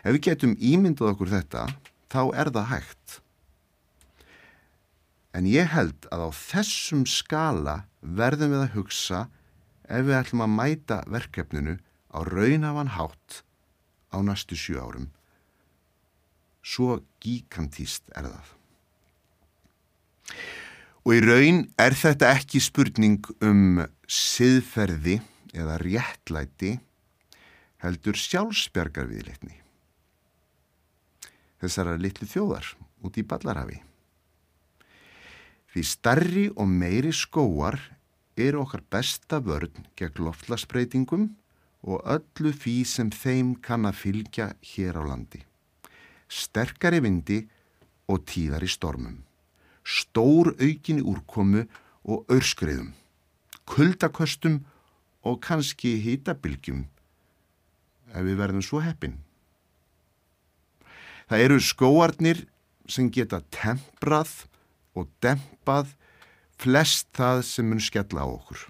[0.04, 1.66] Ef við getum ímyndað okkur þetta,
[2.10, 3.20] þá er það hægt.
[5.34, 9.22] En ég held að á þessum skala verðum við að hugsa
[9.86, 11.78] ef við ætlum að mæta verkefninu
[12.10, 13.44] á raunafan hátt
[14.10, 15.10] á næstu sjú árum.
[16.70, 18.50] Svo gigantíst er það.
[21.08, 25.18] Og í raun er þetta ekki spurning um siðferði
[25.58, 26.76] eða réttlæti
[27.82, 29.56] heldur sjálfsbergar viðleitni.
[31.60, 32.68] Þessara litlu þjóðar
[33.04, 33.82] út í Ballarhafi.
[35.74, 37.80] Því starri og meiri skóar
[38.40, 41.30] eru okkar besta vörn gegn loftlasbreytingum
[41.90, 45.49] og öllu því sem þeim kann að fylgja hér á landi.
[46.30, 47.40] Sterkari vindi
[48.10, 49.24] og tíðari stormum.
[49.84, 51.66] Stór aukinni úrkomu
[52.06, 52.94] og örskriðum.
[53.70, 54.62] Kuldaköstum
[55.26, 56.86] og kannski hýtabilgjum
[58.10, 59.18] ef við verðum svo heppin.
[61.30, 62.46] Það eru skóarnir
[62.90, 64.32] sem geta temprað
[64.98, 65.94] og dempað
[66.60, 68.64] flest það sem mun skella á okkur.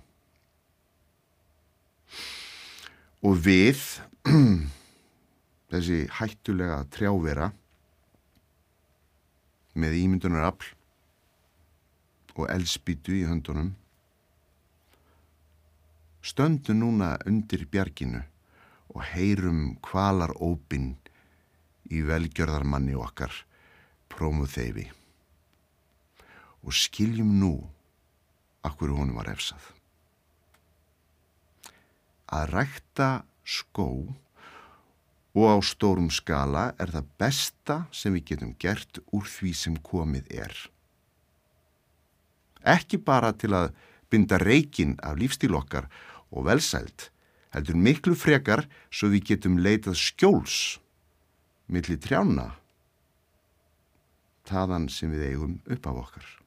[3.24, 3.80] Og við,
[5.70, 7.52] þessi hættulega trjávera
[9.80, 10.74] með ímyndunarafl
[12.40, 13.74] og elspítu í höndunum,
[16.24, 18.22] stöndu núna undir bjarginu
[18.96, 20.94] og heyrum kvalar ópinn
[21.92, 23.34] í velgjörðarmanni okkar
[24.12, 24.88] prómuð þeifi
[26.60, 27.54] og skiljum nú
[28.68, 29.62] akkur honum var efsað.
[32.30, 33.10] Að rækta
[33.48, 33.88] skó
[35.40, 40.28] og á stórum skala er það besta sem við getum gert úr því sem komið
[40.36, 40.56] er.
[42.68, 43.72] Ekki bara til að
[44.12, 45.88] binda reikin af lífstíl okkar
[46.36, 47.08] og velsælt,
[47.56, 50.58] heldur miklu frekar svo við getum leitað skjóls
[51.70, 52.50] milli trjána,
[54.50, 56.39] taðan sem við eigum upp af okkar.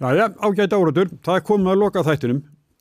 [0.00, 2.38] Jæja, ágæta áratur, það komið að loka þættinum.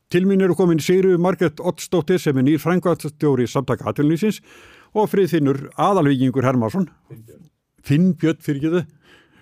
[0.10, 4.40] Til mín eru komin Sigriður Margret Ottsdóttir sem er nýr frængvæðstjóri samtaka aðlunlýsins
[4.96, 6.88] og friðfinnur aðalvíkingur Hermansson.
[7.84, 8.86] Finnbjörn fyrir ekki þau,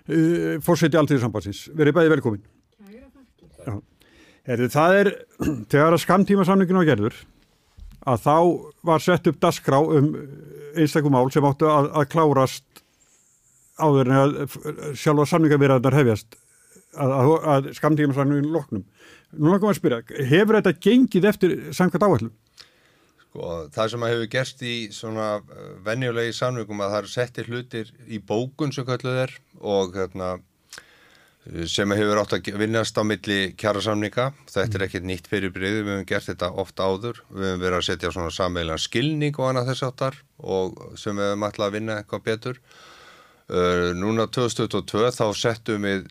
[0.10, 1.62] uh, fórseti alltíð sambansins.
[1.78, 2.41] Verið bæði velkomin.
[3.62, 3.78] Já.
[4.49, 5.12] Herri, það er,
[5.76, 7.22] þegar að skamtíma samningin á gerður,
[8.10, 8.36] að þá
[8.90, 10.10] var sett upp dasgrá um
[10.74, 12.84] einstakum mál sem áttu að, að klárast
[13.78, 14.36] áður en að
[14.98, 16.41] sjálfa samningavirðarnar hefjast
[16.98, 18.84] að, að, að skamtímasamningin loknum.
[19.38, 22.36] Nú langar maður að spyrja, hefur þetta gengið eftir samkvæmt áallum?
[23.28, 27.49] Sko, það sem að hefur gerst í svona uh, venjulegi samningum að það eru settir
[27.52, 30.38] hlutir í bókun sem kalluð er og hérna,
[31.69, 34.32] sem hefur átt að vinnast á milli kjara samninga.
[34.49, 37.22] Þetta er ekkert nýtt fyrir breyðu, við hefum gert þetta ofta áður.
[37.30, 41.30] Við hefum verið að setja svona sameilan skilning og annað þess áttar og sem við
[41.30, 42.61] hefum alltaf að vinna eitthvað betur.
[43.48, 46.10] Uh, núna 2022 þá settum við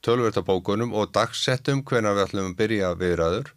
[0.00, 3.50] tölvertabókunum og dagsettum hvena við ætlum að byrja viðræður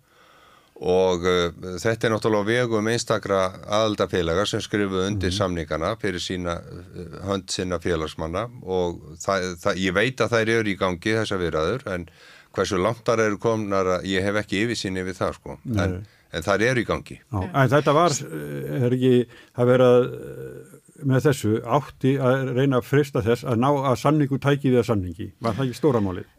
[0.83, 1.45] og uh,
[1.79, 5.37] þetta er náttúrulega vegum einstakra aðaldafélaga sem skrifuð undir mm.
[5.37, 10.73] samningana fyrir sína uh, hönd sinna félagsmanna og það, það, ég veit að þær eru
[10.73, 12.07] í gangi þessa viðræður en
[12.53, 15.97] hversu langt þar eru komnar að ég hef ekki yfirsýni við það sko en,
[16.33, 17.19] en það eru í gangi.
[17.23, 17.41] Já,
[17.71, 19.13] þetta var, eh, er ekki,
[19.55, 23.99] það verið að eh, með þessu átti að reyna að frista þess að ná að
[24.03, 25.29] samningu tæki við að samningi.
[25.41, 26.31] Var það ekki stóramálið?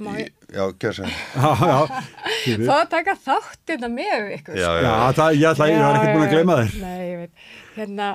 [0.00, 0.64] Má ég Já.
[0.80, 2.02] Já, já.
[2.40, 2.66] Fyrir.
[2.66, 4.56] fá að taka þátt innan með ykkur?
[4.58, 6.72] Já, Já, það, ég, ætla, ég var ekkert búin að gleyma þér.
[6.80, 7.44] Nei, ég veit.
[7.76, 8.08] Hérna,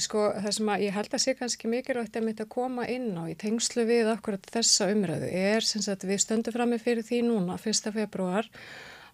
[0.00, 3.10] sko, það sem að ég held að sé kannski mikilvægt að mitt að koma inn
[3.18, 7.06] á í tengslu við akkurat þessa umræðu er sem sagt við stöndum fram með fyrir
[7.10, 7.92] því núna, 1.
[7.98, 8.48] februar,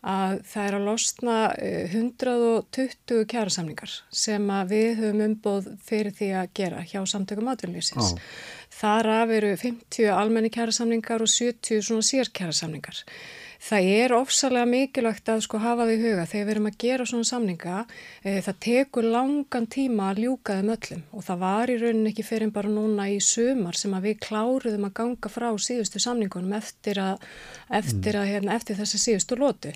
[0.07, 6.53] að það er að losna eh, 120 kjærasamningar sem við höfum umboð fyrir því að
[6.61, 8.15] gera hjá samtökum atvinnlýsins.
[8.15, 8.23] Já.
[8.79, 13.03] Þar af eru 50 almenni kjærasamningar og 70 svona sér kjærasamningar.
[13.59, 17.27] Það er ofsalega mikilvægt að sko hafa því huga þegar við erum að gera svona
[17.27, 17.79] samninga,
[18.23, 22.27] e, það tekur langan tíma að ljúka þeim öllum og það var í rauninni ekki
[22.29, 27.03] fyrir bara núna í sumar sem að við kláruðum að ganga frá síðustu samningunum eftir,
[27.03, 27.27] að,
[27.81, 29.75] eftir, að, hérna, eftir þessi síðustu lótu.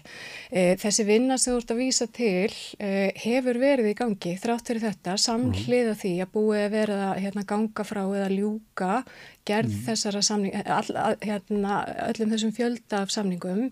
[0.54, 4.70] E, þessi vinna sem þú ert að vísa til e, hefur verið í gangi þrátt
[4.70, 9.02] fyrir þetta samhliða því að búið að vera að hérna, ganga frá eða ljúka
[9.48, 13.68] gerð þessara samning, all, all, hérna, öllum þessum fjölda af samningum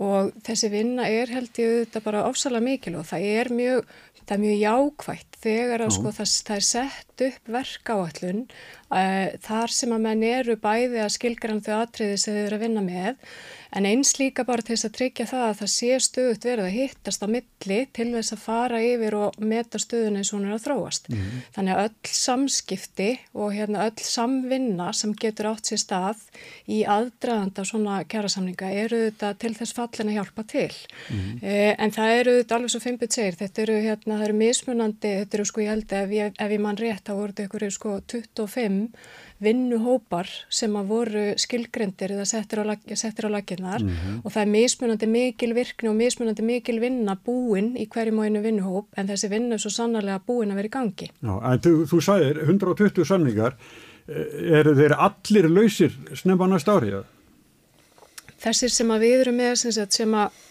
[0.00, 3.90] og þessi vinna er held ég þetta bara ofsalega mikil og það er mjög,
[4.24, 9.76] það er mjög jákvægt þegar að sko það, það er sett upp verkáallun uh, þar
[9.76, 13.38] sem að menn eru bæði að skilgrann þau atriði sem þau eru að vinna með
[13.74, 16.76] en eins líka bara til þess að tryggja það að það sé stöðut verið að
[16.78, 20.56] hittast á milli til þess að fara yfir og meta stöðun eins og hún er
[20.56, 21.10] að þróast.
[21.56, 26.22] Þannig að öll samskipti og hérna öll samvinna sem getur átt sér stað
[26.70, 30.70] í aðdraðanda svona kjærasamninga eru þetta til þess fallin að hjálpa til.
[31.42, 35.14] Eh, en það eru þetta alveg svo fimpið segir, þetta eru hérna, það eru mismunandi,
[35.22, 37.70] þetta eru sko ég held ef ég, ef ég mann rétt þá voru þetta ykkur
[37.74, 38.88] sko 25
[39.42, 43.82] vinnuhópar sem að voru skilgrendir eða settir á, á laginnar
[44.22, 48.44] og það er mismunandi mikil virkni og mismunandi mikil vinna búin í hverjum og einu
[48.44, 51.10] vinnuhóp en þessi vinna er svo sannarlega búin að vera í gangi.
[51.10, 53.58] Já, en þú, þú sagðir 120 samningar,
[54.06, 56.94] eh, eru þeir allir lausir snemma næsta ári?
[56.94, 57.04] eða?
[58.44, 60.42] Þessir sem að við erum með sem, sagt, sem að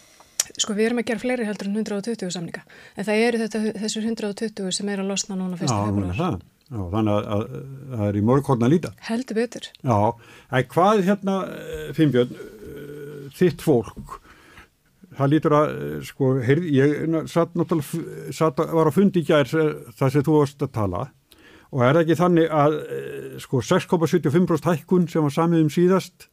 [0.60, 2.64] Sko við erum að gera fleiri heldur en 120 samninga
[2.98, 6.36] en það eru þetta, þessur 120 sem er að losna núna fyrsta Já, februar.
[6.74, 8.90] Já, þannig að, að, að það er í mörgkorn að líta.
[9.06, 9.66] Heldur betur.
[9.86, 9.98] Já,
[10.58, 14.16] en hvað hérna, eh, Finnbjörn, eh, þitt fólk,
[15.14, 19.46] það lítur að, eh, sko, heyrð, ég satt náttúrulega, satt, var að fundi í gær
[19.46, 21.04] það sem þú varst að tala
[21.74, 22.74] og er ekki þannig að,
[23.42, 26.28] sko, 6,75% hækkun sem var samið um síðast,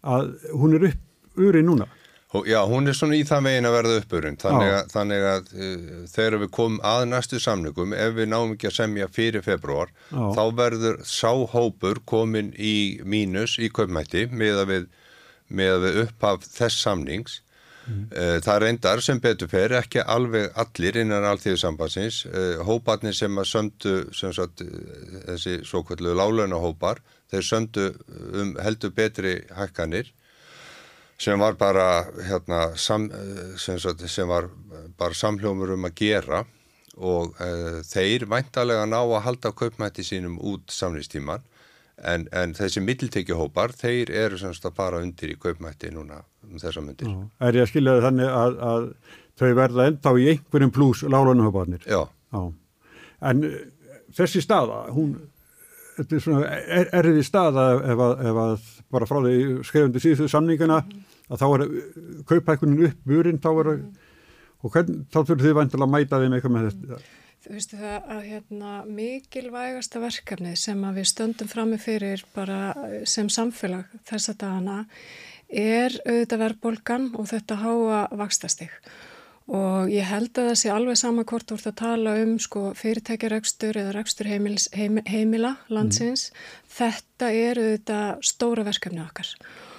[0.00, 1.88] að hún er upp uri núna?
[2.30, 5.86] Já, hún er svona í það megin að verða uppurinn, þannig að, þannig að uh,
[6.12, 10.22] þegar við komum að næstu samningum, ef við náum ekki að semja fyrir februar, Já.
[10.36, 14.86] þá verður sá hópur komin í mínus í kaupmætti með að við,
[15.58, 17.40] við upphaf þess samnings.
[17.90, 23.48] Uh, það reyndar sem betur fer ekki alveg allir innan alltíðusambansins, uh, hóparnir sem að
[23.50, 27.02] sömdu, sem sagt, uh, þessi svo kvöldu lálauna hópar,
[27.32, 27.90] þeir sömdu
[28.38, 30.14] um heldur betri hækkanir
[31.20, 34.48] sem var bara hérna, sam, eh, sem, sagt, sem var
[34.98, 36.44] bara samhljómur um að gera
[37.00, 41.44] og uh, þeir væntalega ná að halda kaupmætti sínum út samlýstíman
[42.04, 46.82] en, en þessi mittiltekjuhópar þeir eru semst að fara undir í kaupmætti núna um þessa
[46.84, 47.08] myndir.
[47.08, 47.46] Já.
[47.48, 48.88] Er ég að skilja þannig að, að
[49.40, 51.84] þau verða enda í einhverjum plús lálunahöfarnir?
[51.88, 52.42] Já, Já,
[53.30, 53.60] en uh,
[54.16, 55.14] þessi staða, hún,
[55.98, 59.38] þetta er svona er, erfið staða ef að, ef að bara frá því
[59.68, 60.80] skrifundi síðustu samninguna
[61.30, 61.66] að þá er
[62.28, 63.74] kauphækunin upp burinn, þá er
[64.60, 67.02] og hvern, þá þurfum þið vantilega að mæta þeim eitthvað með þetta.
[67.40, 72.96] Þú veistu það að hérna, mikilvægasta verkefni sem að við stöndum frammi fyrir bara eh,
[73.08, 74.82] sem samfélag þessa dagana
[75.48, 78.74] er auðvitað verðbólgan og þetta háa vakstastig.
[79.50, 82.68] Og ég held að það sé alveg sama hvort þú ert að tala um sko,
[82.78, 86.28] fyrirtækjarekstur eða rekstur heimils, heim, heimila landsins.
[86.70, 89.32] Þetta er auðvitað stóra verkefni okkar.
[89.32, 89.69] Og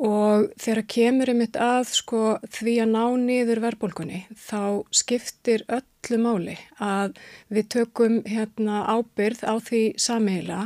[0.00, 7.18] þegar kemur einmitt að sko, því að ná niður verðbólgunni þá skiptir öllu máli að
[7.52, 10.60] við tökum hérna, ábyrð á því sammeila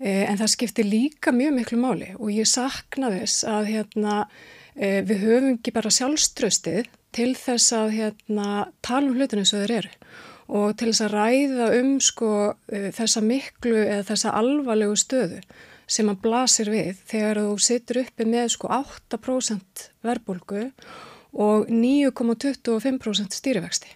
[0.00, 2.10] eh, en það skiptir líka mjög miklu máli.
[2.18, 4.16] Og ég sakna þess að hérna,
[4.74, 8.48] eh, við höfum ekki bara sjálfströstið til þess að hérna,
[8.82, 9.94] tala um hlutinu og þeir eru.
[10.46, 12.34] Og til þess að ræða um sko,
[12.72, 15.40] eh, þessa miklu eða þessa alvarlegu stöðu
[15.86, 20.70] sem að blasir við þegar þú situr uppi með sko 8% verbulgu
[21.36, 23.92] og 9,25% stýrivexti.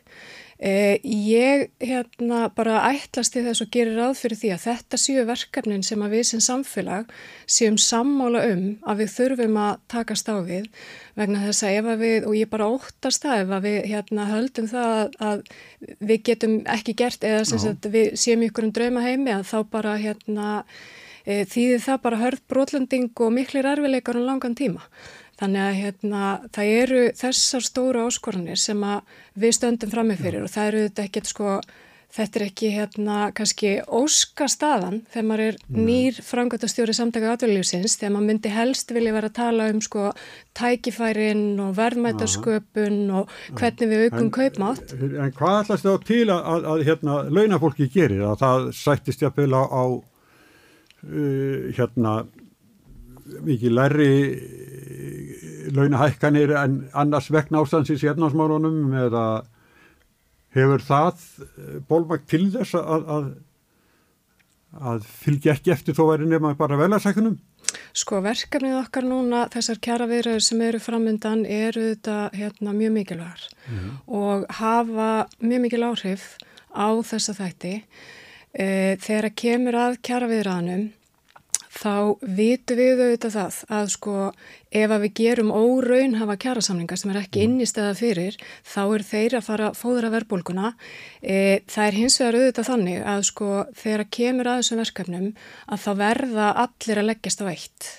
[0.60, 5.22] Eh, ég hérna bara ætlast til þess og gerir ráð fyrir því að þetta séu
[5.24, 7.14] verkefnin sem að við sem samfélag
[7.48, 10.68] séum sammála um að við þurfum að takast á við
[11.16, 14.28] vegna þess að ef að við, og ég bara óttast það ef að við hérna
[14.34, 15.42] höldum það að, að
[16.12, 19.58] við getum ekki gert eða sem sagt við séum ykkur um drauma heimi að þá
[19.72, 20.50] bara hérna
[21.24, 24.86] e, þýðir það bara hörð brotlending og miklir erfileikar um langan tíma.
[25.40, 28.82] Þannig að hérna, það eru þessar stóra áskorunir sem
[29.40, 31.54] við stöndum fram með fyrir og það eru þetta ekki, sko,
[32.12, 38.14] þetta er ekki hérna kannski óska staðan þegar maður er nýr frangöldastjóri samtaka aðvöldlífsins þegar
[38.18, 40.10] maður myndi helst vilja vera að tala um sko
[40.60, 44.92] tækifærin og verðmætasköpun og hvernig við aukum kaupmátt.
[44.92, 48.26] En hvað ætlast þá til að, að, að hérna launafólki gerir?
[48.28, 49.84] Að það sættist jafnvel á, á
[51.06, 52.20] uh, hérna
[53.46, 54.12] mikið lærri
[55.74, 59.24] launahækkanir en annars vegna ástansins í efnarsmálunum eða
[60.56, 63.28] hefur það eh, bólmækt til þess að, að,
[64.90, 67.38] að fylgja ekki eftir þó væri nefna bara velarsækunum?
[67.94, 73.44] Sko verkefnið okkar núna, þessar kjara viðræður sem eru framöndan eru þetta hérna, mjög mikilvægar
[73.68, 73.90] mm.
[74.20, 75.10] og hafa
[75.42, 76.32] mjög mikil áhrif
[76.74, 77.74] á þessa þætti.
[78.50, 80.88] E, þegar kemur að kjara viðræðanum
[81.70, 84.14] þá vitu við auðvitað það að sko
[84.74, 87.44] ef að við gerum óraun hafa kjærasamlingar sem er ekki mm.
[87.46, 90.72] inn í stæða fyrir þá er þeir að fara fóðra verðbólguna.
[91.22, 93.52] E, það er hins vegar auðvitað þannig að sko
[93.84, 95.30] þegar að kemur að þessum verkefnum
[95.70, 97.90] að þá verða allir að leggjast á eitt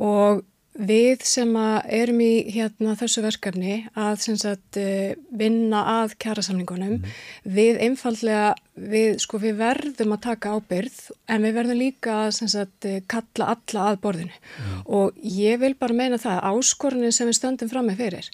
[0.00, 7.16] og Við sem erum í hérna, þessu verkefni að sagt, eh, vinna að kjærasamningunum, mm.
[7.44, 12.88] við einfallega, við, sko, við verðum að taka ábyrð en við verðum líka að sagt,
[13.10, 14.80] kalla alla að borðinu mm.
[14.86, 18.30] og ég vil bara meina það að áskorunin sem við stöndum fram með fyrir,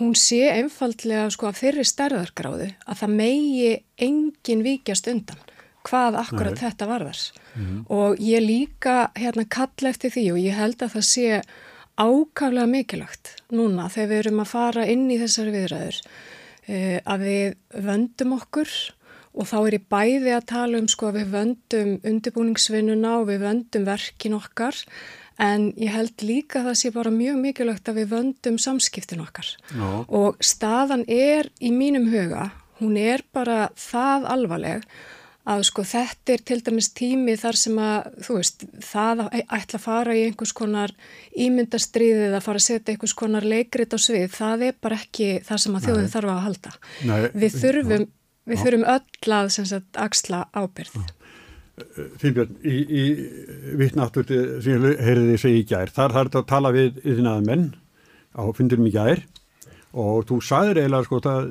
[0.00, 5.44] hún sé einfallega sko, að fyrir stærðargráðu að það megi engin vikjast undan
[5.84, 6.62] hvað akkurat Nei.
[6.64, 7.20] þetta varðar
[7.54, 7.78] mm.
[7.92, 11.42] og ég líka hérna kalla eftir því og ég held að það sé
[12.00, 17.56] ákaflega mikilvægt núna þegar við erum að fara inn í þessari viðræður uh, að við
[17.88, 18.76] vöndum okkur
[19.34, 23.44] og þá er ég bæði að tala um sko að við vöndum undirbúningsvinnuna og við
[23.48, 24.78] vöndum verkin okkar
[25.42, 29.48] en ég held líka að það sé bara mjög mikilvægt að við vöndum samskiptin okkar
[29.74, 29.88] Já.
[30.06, 34.86] og staðan er í mínum huga, hún er bara það alvarleg
[35.44, 39.82] að sko þetta er til dæmis tími þar sem að, þú veist, það ætla að
[39.82, 40.94] fara í einhvers konar
[41.44, 45.60] ímyndastriðið að fara að setja einhvers konar leikrit á svið, það er bara ekki það
[45.64, 46.72] sem að þjóðin þarf að halda.
[47.10, 47.18] Nei.
[47.44, 48.08] Við þurfum,
[48.48, 50.98] við þurfum öll að sagt axla ábyrð.
[52.22, 53.04] Þýrbjörn, í, í
[53.80, 54.28] vittnáttur
[54.62, 57.70] sem ég heyrði þið segja í gær, þar þarf þetta að tala við yfirnaða menn
[58.38, 59.24] á fundurum í gær
[59.94, 61.48] og þú sagðir eiginlega sko það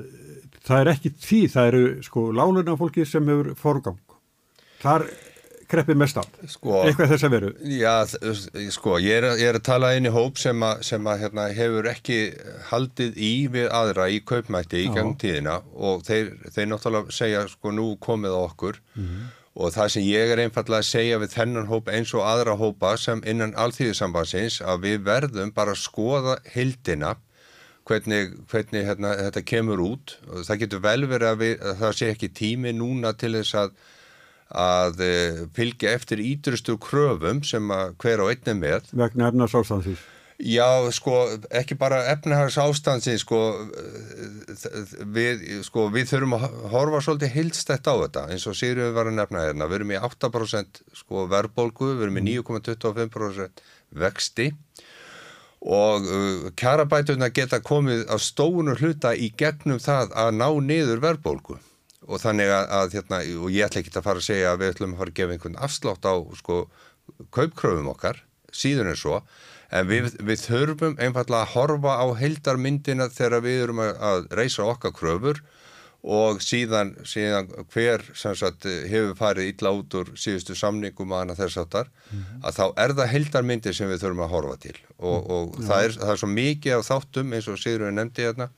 [0.68, 4.00] það er ekki því, það eru sko láluna fólki sem hefur forgang.
[4.84, 5.08] Þar
[5.74, 6.24] kreppir mest á.
[6.50, 7.52] Sko, eitthvað þess að veru.
[7.74, 7.94] Já,
[8.76, 11.48] sko, ég er, ég er að tala inn í hóp sem, a, sem að, hérna,
[11.56, 12.18] hefur ekki
[12.70, 17.74] haldið í við aðra í kaupmætti í gang tíðina og þeir, þeir náttúrulega segja sko
[17.76, 18.82] nú komið á okkur.
[18.96, 19.32] Mm -hmm.
[19.54, 22.98] og það sem ég er einfallega að segja við þennan hóp eins og aðra hópa
[22.98, 27.16] sem innan allþýðisambansins að við verðum bara að skoða hildina
[27.90, 30.16] hvernig, hvernig hérna, þetta kemur út.
[30.30, 33.60] Og það getur vel verið að, við, að það sé ekki tími núna til þess
[33.66, 33.76] að
[34.54, 38.92] að eh, fylgja eftir ídrustu kröfum sem að hver á einnig með.
[38.94, 40.04] Vegna efnarsástansins
[40.44, 41.14] Já, sko,
[41.54, 43.38] ekki bara efnahags ástansin, sko
[45.14, 49.20] við, sko, við þurfum að horfa svolítið hildstætt á þetta, eins og Sigriður var að
[49.20, 53.64] nefna hérna, við erum í 8% sko verðbólgu, við erum í 9,25%
[54.04, 54.50] vexti
[55.64, 61.60] og uh, kjarabætuna geta komið á stónu hluta í gegnum það að ná niður verðbólku
[62.04, 64.74] og þannig að, að hérna, og ég ætla ekki að fara að segja að við
[64.74, 66.58] ætlum að fara að gefa einhvern afslátt á sko
[67.36, 68.20] kaupkröfum okkar,
[68.52, 69.22] síðan er svo.
[69.74, 74.68] En við, við þurfum einfallega að horfa á heldarmyndina þegar við erum að, að reysa
[74.68, 75.40] okkar kröfur
[76.04, 81.62] og síðan, síðan hver sagt, hefur farið illa út úr síðustu samningum að hana þess
[81.62, 82.42] aftar mm -hmm.
[82.44, 85.68] að þá er það heldarmyndir sem við þurfum að horfa til og, og ja.
[85.68, 88.50] það, er, það er svo mikið af þáttum eins og Sigurður nefndi hérna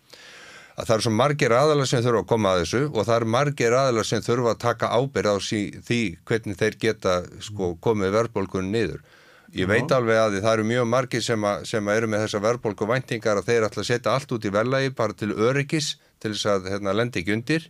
[0.76, 3.26] að það er svo margir aðalar sem þurfa að koma að þessu og það er
[3.36, 7.14] margir aðalar sem þurfa að taka ábyrð á sí, því hvernig þeir geta
[7.46, 9.06] sko, komið verðbólkunni niður.
[9.54, 12.88] Ég veit alveg að það eru mjög margir sem, a, sem eru með þessa verðbólku
[12.90, 16.50] væntingar að þeir ætla að setja allt út í verðlagi bara til öryggis til þess
[16.50, 17.70] að hérna, lendi ekki undir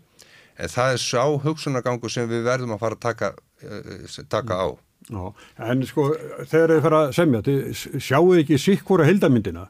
[0.56, 3.32] en það er sá hugsunagangu sem við verðum að fara að taka,
[3.66, 4.68] uh, taka á.
[5.06, 5.24] Já,
[5.70, 6.08] en sko
[6.50, 7.42] þegar þið fara að semja,
[8.02, 9.68] sjáu ekki sikk hvora heldamyndina?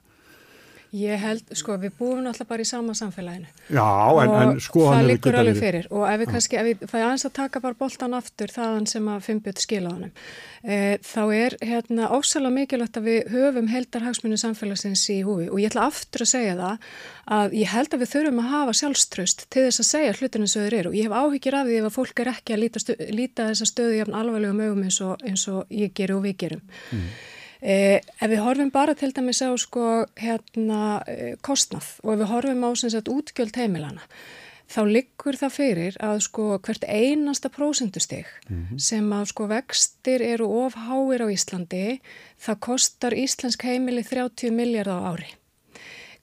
[0.96, 3.50] Ég held, sko, við búum náttúrulega bara í sama samfélaginu.
[3.74, 3.88] Já,
[4.22, 5.90] en, en og sko það hann liggur alveg fyrir.
[5.92, 9.10] Og ef við kannski, ef við fæði aðeins að taka bara boltan aftur þaðan sem
[9.12, 10.14] að Fimbjörn skila honum,
[10.64, 15.74] e, þá er hérna ósalega mikilvægt að við höfum heldarhagsmunni samfélagsins í húi og ég
[15.74, 16.90] ætla aftur að segja það
[17.36, 20.68] að ég held að við þurfum að hafa sjálfströst til þess að segja hlutinu sem
[20.68, 20.92] þeir eru.
[20.94, 23.72] Og ég hef áhyggjur af því ef að fólk er ekki að líta, líta þessa
[23.74, 25.66] stöðu jafn alvarlegum augum eins og, eins og
[27.62, 32.32] Eh, ef við horfum bara til dæmis á sko hérna eh, kostnað og ef við
[32.34, 34.04] horfum á sagt útgjöld heimilana
[34.72, 38.80] þá liggur það fyrir að sko hvert einasta prósendustig mm -hmm.
[38.80, 42.02] sem að sko vextir eru of háir á Íslandi
[42.40, 45.30] það kostar Íslensk heimili 30 miljard á ári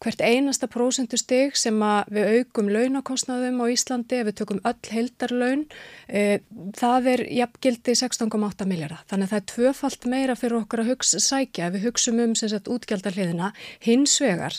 [0.03, 1.79] hvert einasta prósentustig sem
[2.13, 5.63] við aukum launakostnaðum á Íslandi ef við tökum öll heldarlaun
[6.09, 6.41] e,
[6.79, 9.05] það er jafngildi 16,8 miljardar.
[9.11, 12.35] Þannig að það er tvöfalt meira fyrir okkur að hugsa sækja ef við hugsum um
[12.35, 13.53] útgjaldarliðina
[13.87, 14.59] hins vegar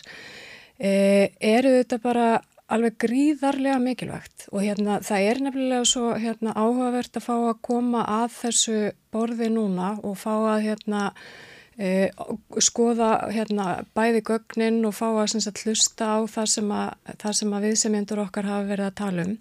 [0.80, 2.28] e, eru þetta bara
[2.74, 8.04] alveg gríðarlega mikilvægt og hérna það er nefnilega svo hérna áhugavert að fá að koma
[8.22, 8.78] að þessu
[9.14, 11.10] borði núna og fá að hérna
[11.78, 12.10] e,
[12.62, 17.56] skoða hérna, bæði gögnin og fá að sagt, hlusta á það sem að, það sem
[17.56, 19.36] að viðsemjendur okkar hafa verið að tala um.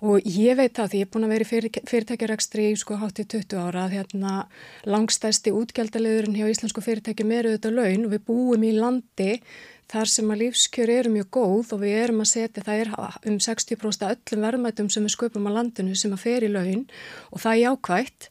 [0.00, 2.96] Og ég veit það því ég er búin að vera í fyrir, fyrirtækjarekstri í sko
[3.02, 4.36] hátt í 20 ára að hérna
[4.88, 9.34] langstæsti útgjaldaliðurinn hjá íslensku fyrirtækjum eru þetta laun og við búum í landi
[9.90, 12.90] þar sem að lífskjör eru mjög góð og við erum að setja, það er
[13.30, 16.84] um 60% öllum verðmætum sem við sköpum á landinu sem að fer í laun
[17.30, 18.28] og það er jákvægt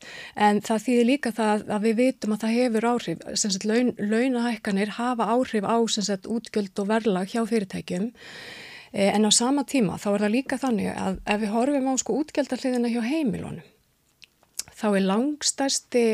[0.48, 3.91] en það þýðir líka það að við vitum að það hefur áhrif, sem sagt laun,
[3.99, 8.07] launahækkanir hafa áhrif á sem sagt útgjöld og verðlag hjá fyrirtækjum
[8.94, 11.94] e, en á sama tíma þá er það líka þannig að ef við horfum á
[11.99, 13.68] sko útgjaldaliðina hjá heimilunum
[14.80, 16.06] þá er langstæsti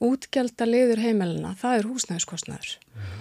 [0.00, 3.16] útgjaldaliður heimiluna, það er húsnæðiskostnæður mm.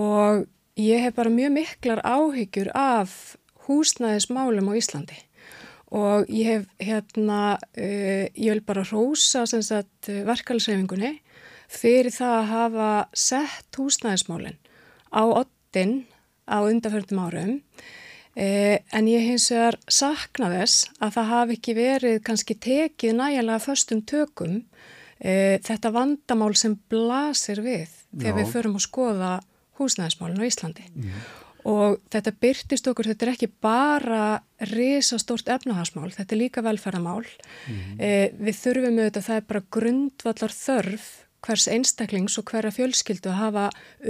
[0.00, 3.36] og Ég hef bara mjög miklar áhyggjur af
[3.68, 5.20] húsnæðismálum á Íslandi
[5.94, 11.12] og ég hef hérna, uh, ég vil bara rósa verkefælsreifingunni
[11.70, 14.58] fyrir það að hafa sett húsnæðismálinn
[15.14, 15.94] á ottin
[16.50, 22.20] á undarförnum árum uh, en ég hins vegar sakna þess að það hafi ekki verið
[22.26, 28.38] kannski tekið nægilega förstum tökum uh, þetta vandamál sem blasir við þegar Já.
[28.42, 29.34] við förum að skoða
[29.80, 31.24] húsnæðismálun á Íslandi mm.
[31.70, 34.24] og þetta byrtist okkur, þetta er ekki bara
[34.70, 37.98] risastórt efnahagsmál, þetta er líka velferðamál mm.
[37.98, 41.12] eh, við þurfum auðvitað, það er bara grundvallar þörf
[41.44, 43.64] hvers einstaklings og hverja fjölskyldu að hafa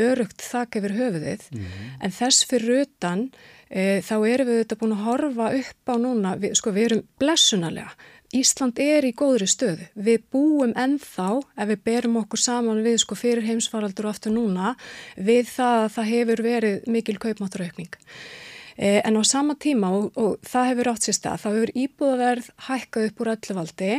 [0.07, 1.77] örugt þakk yfir höfuðið mm.
[2.07, 3.27] en þess fyrir utan
[3.69, 7.03] e, þá erum við auðvitað búin að horfa upp á núna, við, sko við erum
[7.23, 7.95] blessunarlega
[8.35, 9.89] Ísland er í góðri stöðu.
[9.95, 14.75] Við búum ennþá, ef við berum okkur saman við sko fyrir heimsfaraldur og aftur núna,
[15.15, 17.95] við það að það hefur verið mikil kaupmátturaukning.
[18.75, 22.49] E, en á sama tíma, og, og það hefur átt sér stað, þá hefur íbúðaverð
[22.67, 23.93] hækkað upp úr öllu valdi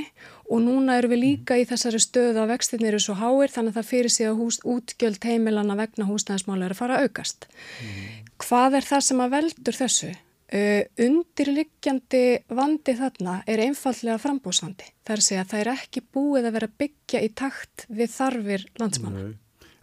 [0.52, 3.80] og núna erum við líka í þessari stöðu að vextinni eru svo háir þannig að
[3.80, 7.48] það fyrir sig að hús, útgjöld heimilana vegna húsnæðismála er að fara að aukast.
[7.80, 8.06] Mm.
[8.44, 10.12] Hvað er það sem að veldur þessu?
[10.46, 12.20] Uh, undirliggjandi
[12.54, 14.92] vandi þarna er einfallega frambóðsvandi.
[15.02, 18.12] Það er að segja að það er ekki búið að vera byggja í takt við
[18.14, 19.24] þarfir landsmanna.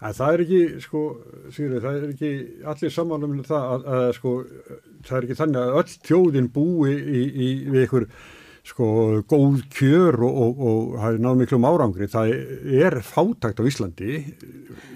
[0.03, 1.01] Það er ekki, sko,
[1.55, 2.31] Sýrið, það er ekki
[2.73, 4.33] allir samanlum um það að, að, sko,
[5.07, 8.09] það er ekki þannig að öll tjóðin búi í, í, við ykkur
[8.63, 8.87] sko
[9.27, 12.09] góð kjör og, og, og það er náðu miklum árangri.
[12.11, 12.35] Það
[12.79, 14.21] er fátakt á Íslandi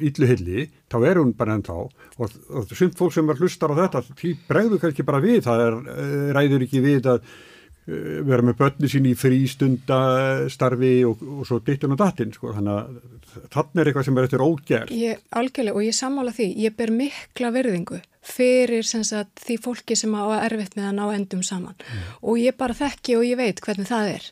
[0.06, 3.74] yllu hilli, þá er hún bara enn þá og, og sumt fólk sem er hlustar
[3.74, 5.43] á þetta, því bregður kannski bara við.
[5.48, 11.26] Það er, eh, ræður ekki við að eh, vera með börni sín í frístundastarfi og,
[11.26, 13.14] og svo dittun og dattinn, sko, þannig að
[13.52, 14.94] þannig er eitthvað sem er eftir ógerð.
[14.97, 20.14] Ég, algjörlega, og ég samála því, ég ber mikla verðingu fyrir sagt, því fólki sem
[20.14, 22.06] á erfitt með að ná endum saman mm.
[22.22, 24.30] og ég bara þekki og ég veit hvernig það er.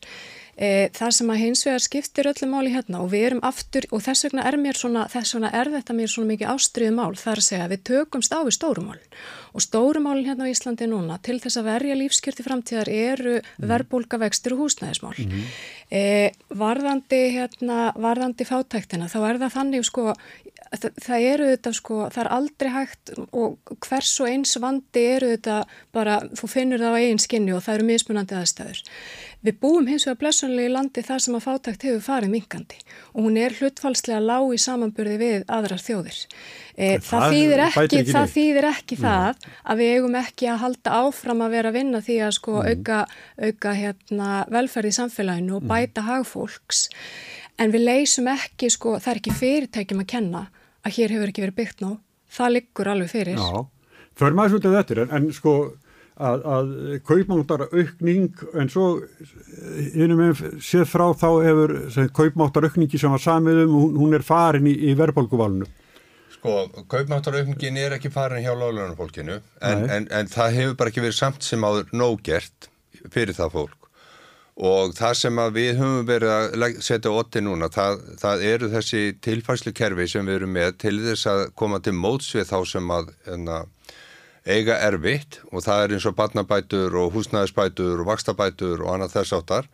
[0.55, 4.05] E, það sem að hins vegar skiptir öllum máli hérna og við erum aftur og
[4.05, 7.43] þess vegna er mér svona, þess vegna er þetta mér svona mikið ástriðu mál þar
[7.43, 9.17] að segja að við tökumst á við stórumálinn
[9.55, 13.67] og stórumálinn hérna á Íslandi núna til þess að verja lífskjörti framtíðar eru mm.
[13.71, 15.19] verbulga vextur og húsnæðismál.
[15.27, 15.43] Mm.
[15.95, 20.09] E, varðandi hérna, varðandi fátæktina þá er það þannig sko
[20.81, 25.31] það, það eru þetta sko, það er aldrei hægt og hvers og eins vandi eru
[25.35, 25.61] þetta
[25.95, 28.83] bara, þú finnur það á eigin skinni og það eru mismunandi aðstæður.
[29.45, 32.79] Við búum hins vegar blessunlega í landi þar sem að fátækt hefur farið minkandi
[33.13, 36.21] og hún er hlutfalslega lág í samanburði við aðrar þjóðir.
[36.75, 39.05] E, það, það, þýðir ekki, það þýðir ekki mm.
[39.05, 42.57] það að við eigum ekki að halda áfram að vera að vinna því að sko
[42.57, 42.73] mm.
[42.73, 43.03] auka,
[43.51, 45.75] auka hérna, velferði í samfélaginu og mm.
[45.75, 46.83] bæta hagfólks
[47.61, 50.45] en við leysum ekki sko, það er ekki fyrirtækjum að kenna
[50.85, 51.95] að hér hefur ekki verið byggt ná.
[52.35, 53.39] það liggur alveg fyrir.
[53.39, 53.67] Já,
[54.19, 55.55] fyrir maður svolítið þetta en, en sko
[56.15, 56.75] að, að
[57.07, 58.89] kaupmáttar aukning en svo
[59.95, 61.77] innum við séð frá þá hefur
[62.15, 65.71] kaupmáttar aukningi sem var samið um, hún, hún er farin í, í verðbólkuvalinu.
[66.45, 71.17] Sko, kaupmáttaraukningin er ekki farin hjá láglunarfólkinu en, en, en það hefur bara ekki verið
[71.17, 72.69] samt sem áður nógert
[73.15, 73.85] fyrir það fólk
[74.55, 79.73] og það sem við höfum verið að setja ótti núna, það, það eru þessi tilfæslu
[79.75, 83.11] kerfi sem við erum með til þess að koma til móts við þá sem að
[83.35, 83.65] enna,
[84.45, 89.37] eiga erfitt og það er eins og barnabætur og húsnæðisbætur og vakstabætur og annað þess
[89.39, 89.69] áttar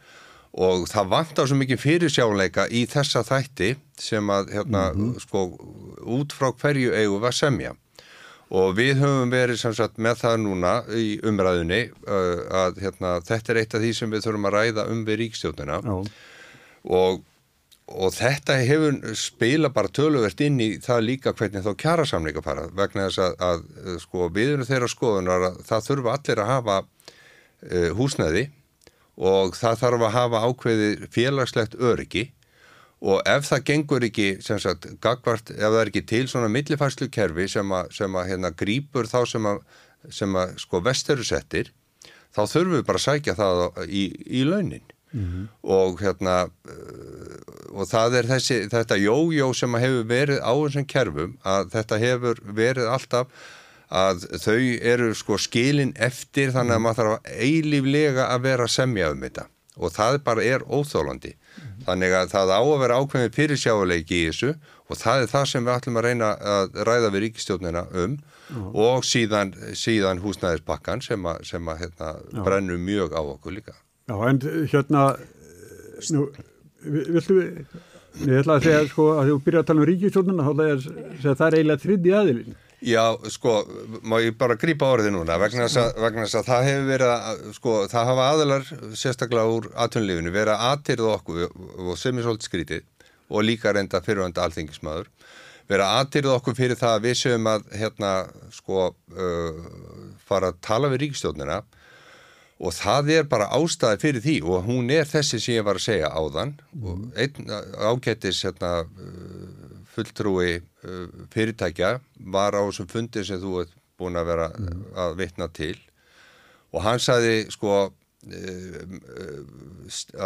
[0.51, 5.21] og það vantar svo mikið fyrirsjáleika í þessa þætti sem að hérna, mm -hmm.
[5.21, 5.45] sko,
[6.03, 7.73] út frá hverju eigum við að semja.
[8.51, 13.59] Og við höfum verið sagt, með það núna í umræðunni uh, að hérna, þetta er
[13.59, 15.79] eitt af því sem við þurfum að ræða um við ríkstjóðnina
[16.83, 17.23] og,
[17.91, 22.69] og þetta hefur spila bara töluvert inn í það líka hvernig þá kjara samlinga fara
[22.77, 26.77] vegna þess að, að sko, við erum þeirra skoðunar að það þurfa allir að hafa
[26.81, 28.45] uh, húsnæði
[29.21, 32.31] og það þarf að hafa ákveði félagslegt öryggi.
[33.01, 37.09] Og ef það gengur ekki, sem sagt, gagvart, ef það er ekki til svona millifærslu
[37.13, 39.63] kerfi sem að, sem að hérna grýpur þá sem að,
[40.13, 41.73] sem að sko vesteru settir,
[42.37, 45.47] þá þurfum við bara að sækja það í, í launin mm -hmm.
[45.63, 46.37] og hérna
[47.71, 52.43] og það er þessi, þetta jójó sem hefur verið á þessum kerfum að þetta hefur
[52.45, 53.27] verið alltaf
[53.91, 59.11] að þau eru sko skilin eftir þannig að maður þarf eilíflega að vera að semja
[59.11, 59.47] um þetta
[59.77, 61.35] og það bara er óþólandi
[61.87, 64.51] Þannig að það á að vera ákveðin fyrirsjáleiki í þessu
[64.91, 68.17] og það er það sem við ætlum að reyna að ræða við ríkistjónina um
[68.51, 68.61] Já.
[68.85, 72.11] og síðan, síðan húsnæðispakkan sem að, sem að hérna,
[72.45, 73.77] brennur mjög á okkur líka.
[74.11, 74.41] Já, en
[74.73, 75.05] hérna,
[76.11, 76.25] nú,
[76.83, 77.61] viltu við,
[78.25, 81.57] ég ætla að segja sko að þú byrja að tala um ríkistjónina, þá er það
[81.59, 82.59] eiginlega þriði aðilinn.
[82.81, 83.55] Já, sko,
[84.09, 87.11] má ég bara grípa orðið núna vegna þess að, vegna þess að það hefur verið
[87.13, 92.27] að, sko, það hafa aðalar sérstaklega úr aðtunlifinu verið að aðtyrða okkur og sem er
[92.27, 95.11] svolítið skrítið og líka reynda fyrirvönda alþingismadur
[95.71, 98.15] verið að aðtyrða okkur fyrir það að við séum að, hérna,
[98.57, 99.69] sko, uh,
[100.27, 101.61] fara að tala við ríkistjónina
[102.61, 105.87] og það er bara ástæði fyrir því og hún er þessi sem ég var að
[105.87, 106.83] segja áðan mm.
[106.85, 108.73] og einn ágættis, hérna,
[109.95, 111.95] fulltrúi uh, fyrirtækja
[112.35, 114.85] var á þessum fundi sem þú ert búin að vera mm.
[115.07, 115.77] að vitna til
[116.71, 118.79] og hann sagði sko uh,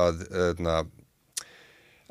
[0.04, 0.82] að hérna,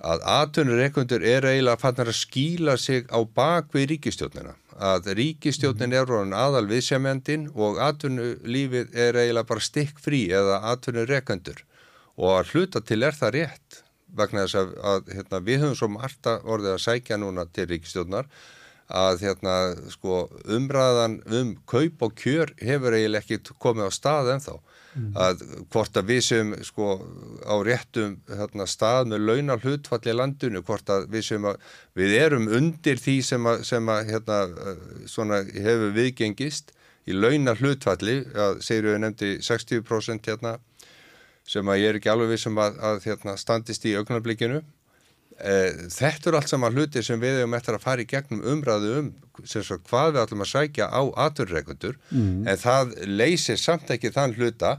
[0.04, 6.36] að aðtunurreikundur er eiginlega fannar að skýla sig á bakvið ríkistjónina að ríkistjónin er ráðan
[6.38, 11.64] aðal viðsjæmjandin og aðtunulífið er eiginlega bara stikk frí eða aðtunurreikundur
[12.18, 13.80] og að hluta til er það rétt
[14.14, 18.30] vegna þess að, að hérna, við höfum svo margt orðið að sækja núna til ríkistjónar
[18.94, 19.56] að hérna,
[19.90, 24.58] sko, umræðan um kaup og kjör hefur eiginlega ekki komið á stað ennþá
[24.94, 25.10] mm.
[25.26, 25.44] að
[25.74, 26.90] hvort að við sem sko,
[27.46, 32.16] á réttum hérna, stað með launar hlutfall í landinu hvort að við sem að við
[32.20, 34.40] erum undir því sem að, sem að hérna,
[35.10, 36.74] svona, hefur viðgengist
[37.10, 40.58] í launar hlutfalli að segir við nefndi 60% hérna
[41.48, 44.62] sem að ég er ekki alveg við sem um að, að hérna, standist í augnarblikinu.
[45.44, 45.56] E,
[45.92, 49.12] þetta er allt saman hluti sem við hefum eftir að fara í gegnum umræðu um
[49.44, 52.46] svo, hvað við ætlum að sækja á aturreikundur mm.
[52.48, 54.78] en það leysir samt ekki þann hluta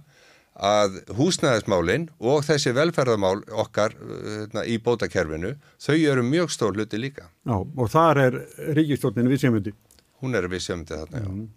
[0.54, 7.26] að húsnæðismálinn og þessi velferðamál okkar hérna, í bótakerfinu, þau eru mjög stór hluti líka.
[7.42, 8.36] Já, og þar er
[8.78, 9.74] ríkistórnin við sjömyndi.
[10.22, 11.32] Hún er við sjömyndi þarna, já.
[11.34, 11.48] Mm.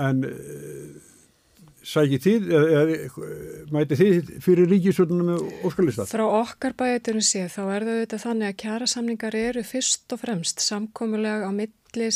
[0.00, 0.24] En
[1.86, 2.48] sækir þið,
[3.74, 6.06] mæti þið fyrir ríkisvöldunum með óskalista?
[6.10, 10.64] Frá okkar bæðuturum séð þá er það auðvitað þannig að kjærasamningar eru fyrst og fremst
[10.64, 12.10] samkomulega á milli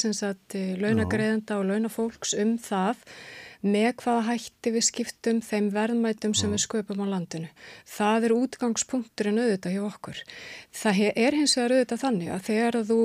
[0.82, 3.00] launagreðenda og launafólks um það
[3.64, 7.48] með hvaða hætti við skiptum þeim verðmætum sem við sköpum á landinu.
[7.88, 10.20] Það er útgangspunkturinn auðvitað hjá okkur.
[10.74, 12.98] Það er hins vegar auðvitað þannig að þegar þú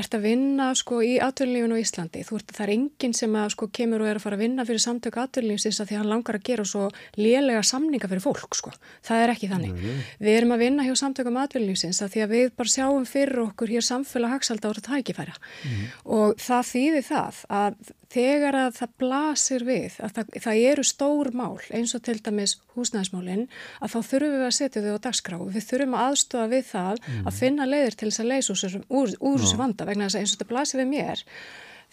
[0.00, 3.48] ert að vinna sko, í aturlífun á Íslandi, þú ert, það er enginn sem að,
[3.56, 6.38] sko, kemur og er að fara að vinna fyrir samtöku aturlífsins að því hann langar
[6.38, 6.86] að gera svo
[7.18, 8.54] lélega samninga fyrir fólk.
[8.54, 8.70] Sko.
[9.02, 9.74] Það er ekki þannig.
[9.74, 10.14] Mm -hmm.
[10.20, 13.68] Við erum að vinna hjá samtökum aturlífsins að því að við bara sjáum fyrir okkur
[13.68, 15.86] hér samfélag hagsalda ára tækifæra mm -hmm.
[16.04, 17.74] og það þýðir það að
[18.14, 22.56] þegar að það blasir við að það, það eru stór mál eins og til dæmis
[22.76, 23.44] húsnæðismálinn
[23.80, 25.36] að þá þurfum við að setja þau á dagskrá.
[25.56, 27.28] Við þurfum að aðstofa við það mm.
[27.28, 30.38] að finna leiðir til þess að leysa úr, þessu vanda vegna þess að eins og
[30.38, 31.24] þetta blasir við mér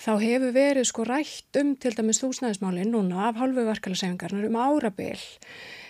[0.01, 5.21] þá hefur verið sko rætt um til dæmis húsnæðismálinn núna af hálfu verkefælasefingarnar um árabil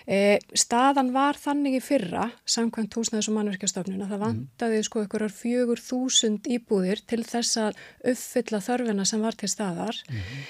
[0.07, 5.35] E, staðan var þannig í fyrra, samkvæmt húsnæðis og mannverkjastofnun, að það vantaði sko einhverjar
[5.35, 7.81] fjögur þúsund íbúðir til þess að
[8.13, 10.01] uppfylla þörfina sem var til staðar.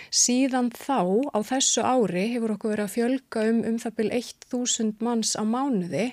[0.09, 1.01] Síðan þá,
[1.35, 4.13] á þessu ári, hefur okkur verið að fjölga um um það byrj
[4.51, 6.11] 1000 manns á mánuði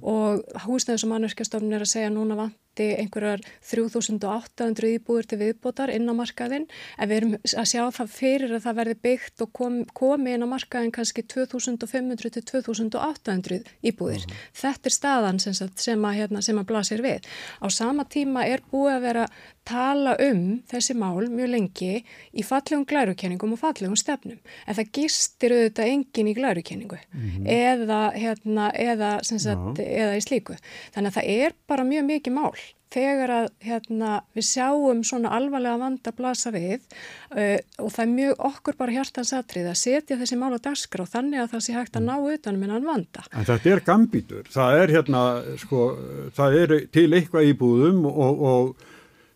[0.00, 5.90] og húsnæðis og mannverkjastofnun er að segja núna vant vanti einhverjar 3800 íbúður til viðbótar
[5.92, 6.66] inn á markaðin
[6.96, 10.46] en við erum að sjá það fyrir að það verði byggt og kom, komi inn
[10.46, 14.24] á markaðin kannski 2500 til 2800 íbúðir.
[14.24, 14.48] Mm -hmm.
[14.62, 17.20] Þetta er staðan sem, sem að, hérna, að blasir við.
[17.60, 19.28] Á sama tíma er búið að vera
[19.64, 25.54] tala um þessi mál mjög lengi í fallegum glærukenningum og fallegum stefnum en það gistir
[25.54, 27.46] auðvitað engin í glærukenningu mm -hmm.
[27.46, 30.56] eða, hérna, eða, sagt, eða í slíku.
[30.94, 32.52] Þannig að það er bara mjög mikið mál
[32.90, 38.44] þegar að hérna, við sjáum svona alvarlega vanda blasa við uh, og það er mjög
[38.50, 41.98] okkur bara hjartansatrið að setja þessi mál á daskra og þannig að það sé hægt
[41.98, 43.26] að ná utanum en að vanda.
[43.30, 45.26] En þetta er gambítur, það er hérna
[45.62, 45.90] sko,
[46.36, 48.88] það er til eitthvað í búðum og, og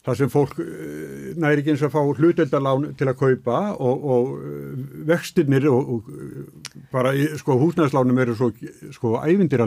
[0.04, 4.34] það sem fólk uh, næri ekki eins að fá hluteldalán til að kaupa og, og
[4.40, 4.82] uh,
[5.12, 8.50] vextinnir og, og bara sko húsnæðslánum eru svo
[8.98, 9.62] sko ævindir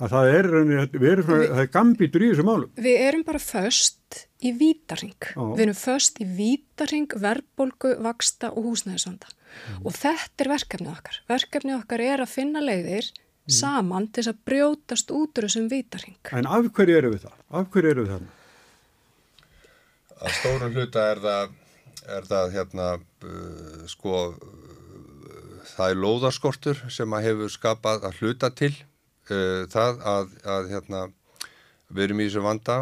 [0.00, 0.48] að það er,
[0.94, 2.70] við erum svona, það er gambítur í þessu málum.
[2.80, 5.28] Við erum bara först í vítaring.
[5.36, 5.52] Ó.
[5.52, 9.28] Við erum först í vítaring, verbolgu, vaksta og húsnæðisvanda.
[9.50, 9.82] Mm.
[9.84, 11.20] Og þetta er verkefnið okkar.
[11.28, 13.54] Verkefnið okkar er að finna leiðir mm.
[13.60, 16.18] saman til þess að brjótast út úr þessum vítaring.
[16.32, 17.38] En af hverju eru við það?
[17.60, 18.28] Af hverju eru við það?
[20.20, 21.56] Að stórum hluta er það,
[22.16, 22.92] er það hérna,
[23.24, 28.74] uh, sko, uh, það er lóðarskortur sem að hefur skapað að hluta til
[29.34, 31.04] uh, það að, að hérna,
[31.90, 32.80] við erum í þessu vanda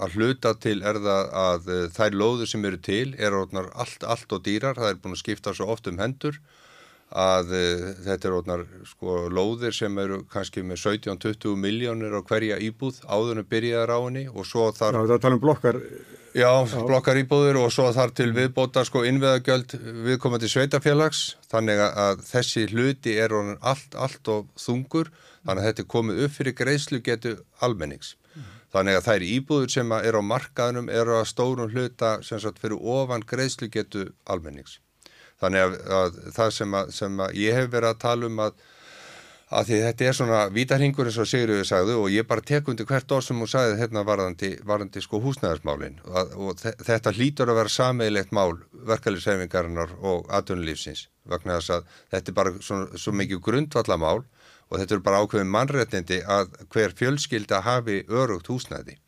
[0.00, 4.32] að hluta til er það að uh, þær lóður sem eru til er allt, allt
[4.32, 6.40] og dýrar, það er búin að skipta svo oft um hendur
[7.10, 12.60] að uh, þetta er orðnar sko lóðir sem eru kannski með 17-20 miljónir á hverja
[12.62, 15.00] íbúð áðurinn byrjaðar á henni og svo þar...
[15.00, 15.80] Já, það tala um blokkar...
[16.30, 19.72] Já, Já, blokkar íbúður og svo þar til viðbóta sko innveðagjöld
[20.06, 25.10] viðkomandi sveitafélags þannig að þessi hluti er orðin allt, allt og þungur
[25.44, 28.16] þannig að þetta er komið upp fyrir greiðslu getu almennings.
[28.70, 33.24] Þannig að þær íbúður sem er á markaðunum eru að stórum hluta sagt fyrir ofan
[33.26, 34.78] greiðslu getu almennings.
[35.40, 38.62] Þannig að, að það sem, að, sem að ég hef verið að tala um að,
[39.50, 42.86] að því þetta er svona vítarhingur eins og Sigurður sagði og ég bara tek undir
[42.86, 47.62] hvert orð sem hún sagði hérna varðandi, varðandi sko húsnæðarsmálinn og, og þetta hlýtur að
[47.62, 48.52] vera sameigilegt mál
[48.92, 52.54] verkefliðshefingarinnar og atvinnulífsins vegna þess að þetta er bara
[53.00, 54.20] svo mikið grundvallamál
[54.70, 58.98] og þetta er bara ákveðin mannréttindi að hver fjölskylda hafi örugt húsnæði.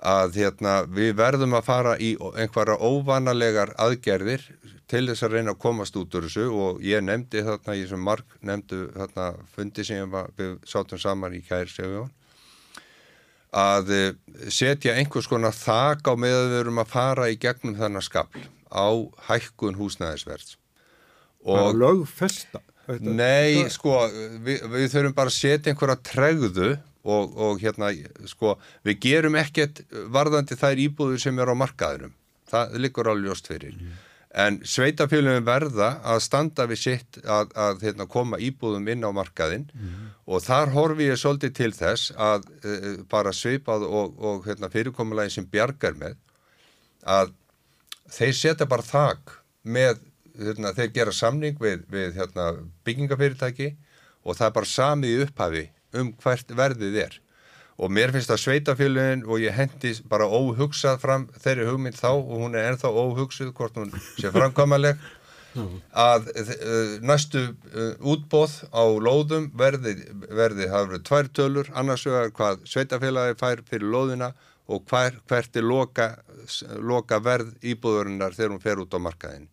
[0.00, 4.46] Að hérna, við verðum að fara í einhverja óvanalegar aðgerðir
[4.88, 6.46] til þess að reyna að komast út úr þessu.
[6.48, 11.42] Og ég nefndi þarna, ég sem marg nefndu þarna fundi sem við sátum saman í
[11.44, 12.08] kæri segjum
[13.50, 14.10] að eh,
[14.46, 18.42] setja einhvers konar þak á með að við verum að fara í gegnum þennan skapl
[18.70, 18.88] á
[19.26, 20.56] hækkun húsnæðisverðs.
[21.50, 22.60] Og lögfesta
[22.98, 23.96] Nei, sko,
[24.44, 26.70] við, við þurfum bara að setja einhverja tregðu
[27.06, 27.90] og, og hérna,
[28.28, 32.14] sko, við gerum ekkert varðandi þær íbúður sem er á markaðurum.
[32.50, 33.76] Það liggur alveg jóst fyrir.
[33.78, 33.98] Mm.
[34.40, 39.64] En sveitafélagum verða að standa við sitt að, að hérna, koma íbúðum inn á markaðin
[39.74, 40.04] mm.
[40.30, 45.34] og þar horfi ég svolítið til þess að uh, bara sveipað og, og hérna, fyrirkomulagi
[45.34, 46.14] sem bjargar með
[47.02, 47.34] að
[48.10, 49.34] þeir setja bara þak
[49.66, 49.98] með
[50.38, 52.52] hérna, þeir gera samning við, við hérna,
[52.86, 53.72] byggingafyrirtæki
[54.24, 55.66] og það er bara samið í upphafi
[56.00, 57.20] um hvert verðið er.
[57.80, 62.34] Og mér finnst það sveitafélagin og ég hendi bara óhugsað fram þeirri hugmynd þá og
[62.42, 65.00] hún er ennþá óhugsuð hvort hún sé framkvæmaleg
[66.10, 69.96] að uh, næstu uh, útbóð á lóðum verði,
[70.28, 74.30] verði það verið tvær tölur annars vegar hvað sveitafélagi fær fyrir lóðina
[74.70, 76.10] og hver, hvert er loka,
[76.78, 79.48] loka verð íbúðurinnar þegar hún fer út á markaðin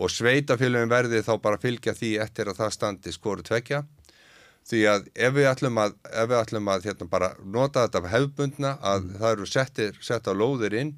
[0.00, 3.82] og sveitafélagin verði þá bara fylgja því eftir að það standi skoru tvekja
[4.70, 5.94] því að ef við ætlum að,
[6.28, 9.14] við ætlum að hérna, bara nota þetta hefbundna að mm.
[9.20, 10.94] það eru settir, sett á lóðir inn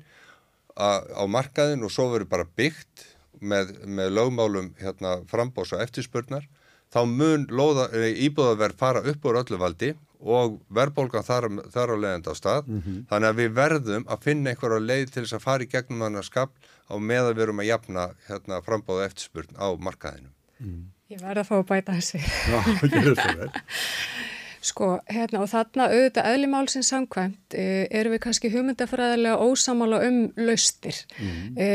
[0.76, 3.06] a, á markaðin og svo verður bara byggt
[3.40, 6.46] með, með lögmálum hérna, frambós og eftirspurnar
[6.92, 12.34] þá mun íbúðaverð fara upp úr öllu valdi og verðbólgan þar, þar á leiðand á
[12.38, 12.98] stað mm -hmm.
[13.10, 16.22] þannig að við verðum að finna einhverja leið til þess að fara í gegnum þannig
[16.22, 16.52] að skap
[16.86, 20.30] á meðan við erum að jafna hérna, frambóða eftirspurn á markaðinu.
[20.60, 20.84] Mm.
[21.12, 22.20] Ég verði að fá að bæta þessi.
[22.22, 23.50] Já, ekki þessu vel.
[24.62, 27.62] Sko, hérna, og þarna auðvitað eðlimálsins samkvæmt e,
[27.98, 31.00] erum við kannski hugmyndafræðilega ósamála um laustir.
[31.18, 31.56] Mm.
[31.58, 31.70] E,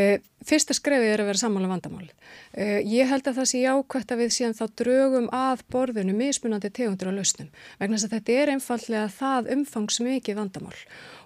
[0.47, 2.05] fyrsta skrefið er að vera samála um vandamál.
[2.55, 6.71] E, ég held að það sé jákvæmt að við síðan þá drögum að borðinu mismunandi
[6.77, 7.49] tegundur á lausnum.
[7.81, 10.77] Vegna þess að þetta er einfallega það umfangsmikið vandamál.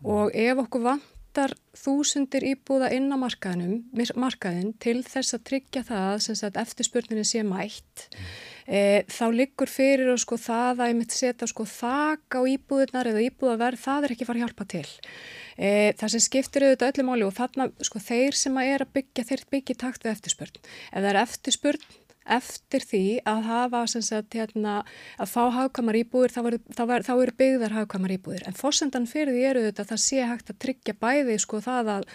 [0.01, 6.41] Og ef okkur vantar þúsundir íbúða inn á markaðin til þess að tryggja það sem
[6.41, 11.15] sagt eftirspurninni sé mætt mm e, þá liggur fyrir og sko það að ég mitt
[11.15, 14.85] setja sko þak á íbúðunar eða íbúðaverð, það er ekki farið að hjálpa til.
[15.59, 18.93] E, það sem skiptir auðvitað öllum áli og þarna sko þeir sem að er að
[18.99, 20.61] byggja, þeir byggja takt við eftirspurn.
[20.91, 21.89] Ef það er eftirspurn
[22.29, 24.81] eftir því að hafa sagt, hérna,
[25.17, 26.41] að fá hagkamar íbúðir þá,
[26.77, 30.27] þá, þá eru byggðar hagkamar íbúðir en fórsendan fyrir því eru þetta að það sé
[30.29, 32.07] hægt að tryggja bæði sko það að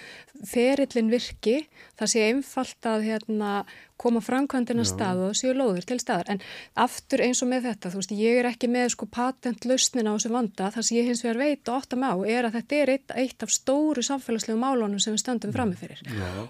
[0.47, 1.57] ferillin virki,
[2.01, 3.53] það sé einfalt að hérna,
[3.97, 6.35] koma framkvæmdina stað og séu lóður til staðar.
[6.35, 6.43] En
[6.85, 10.33] aftur eins og með þetta, þú veist, ég er ekki með sko patentlausnin á þessu
[10.35, 10.69] vanda.
[10.75, 13.47] Það sem ég hins vegar veit og óttam á er að þetta er eitt, eitt
[13.47, 16.03] af stóru samfélagslegu málunum sem við stöndum framifyrir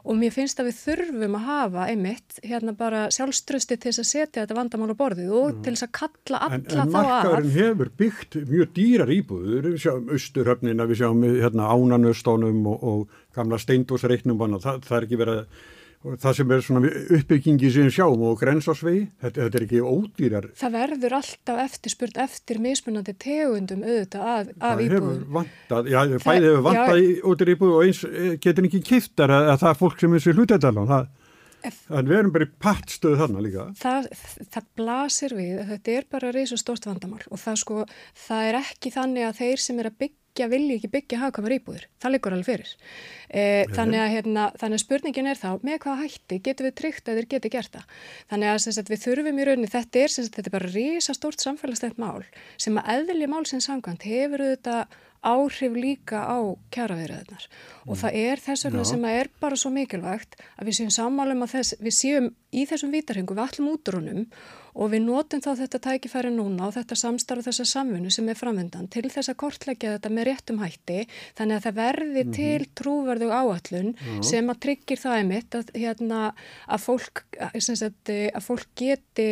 [0.02, 4.08] og mér finnst að við þurfum að hafa einmitt hérna bara sjálfströsti til þess að
[4.10, 5.58] setja þetta vandamál á borðið og Já.
[5.66, 6.86] til þess að kalla alla en, þá af.
[6.86, 12.86] En markaðurinn hefur byggt mjög dýrar íbúður, við sjáum austurhöfnina, við sjáum hérna ánanöstónum og,
[12.91, 15.66] og gamla steindósreiknum, það, það er ekki verið að
[16.23, 20.48] það sem er svona uppbyggingi sem sjáum og grensásvegi, þetta, þetta er ekki ódýrar.
[20.60, 25.23] Það verður alltaf eftirspurt eftir mismunandi tegundum auðvitað af, af íbúðum.
[25.36, 29.34] Vantað, já, það, bæðið hefur vantað í ódýr íbúð og eins eh, getur ekki kiftar
[29.34, 31.15] að, að það er fólk sem er sér hlutættalán, það
[31.66, 33.65] En við erum bara í pattstöðu þarna líka.
[33.81, 34.05] Það,
[34.55, 37.81] það blasir við þetta er bara reysa stórst vandamál og það, sko,
[38.26, 41.55] það er ekki þannig að þeir sem er að byggja byggja, vilji ekki byggja hagkvæmar
[41.56, 41.84] íbúður.
[42.02, 42.73] Það liggur alveg fyrir.
[43.26, 47.08] E, þannig, að, hérna, þannig að spurningin er þá, með hvað hætti getur við tryggt
[47.08, 47.97] að þeir geti gert það?
[48.31, 51.44] Þannig að sagt, við þurfum í rauninni, þetta er, sagt, þetta er bara rísa stórt
[51.44, 52.23] samfélagsstænt mál
[52.60, 54.84] sem að eðli mál sem sangant hefur þetta
[55.26, 56.38] áhrif líka á
[56.74, 57.88] kjaraverðarnar mm.
[57.90, 61.42] og það er þess vegna sem að er bara svo mikilvægt að við séum sammálum
[61.46, 64.22] að þess, við séum í þessum vítarhengu, við allum útrunum
[64.76, 68.38] og við notum þá þetta tækifæri núna og þetta samstarf og þessa samfunnu sem er
[68.38, 70.98] framvendan til þess að kortleggja þetta með réttum hætti
[71.38, 72.36] þannig að það verði mm -hmm.
[72.36, 74.22] til trúverðu áallun mm.
[74.30, 76.20] sem að tryggir það einmitt að, hérna,
[76.68, 77.58] að, fólk, að,
[78.36, 79.30] að fólk geti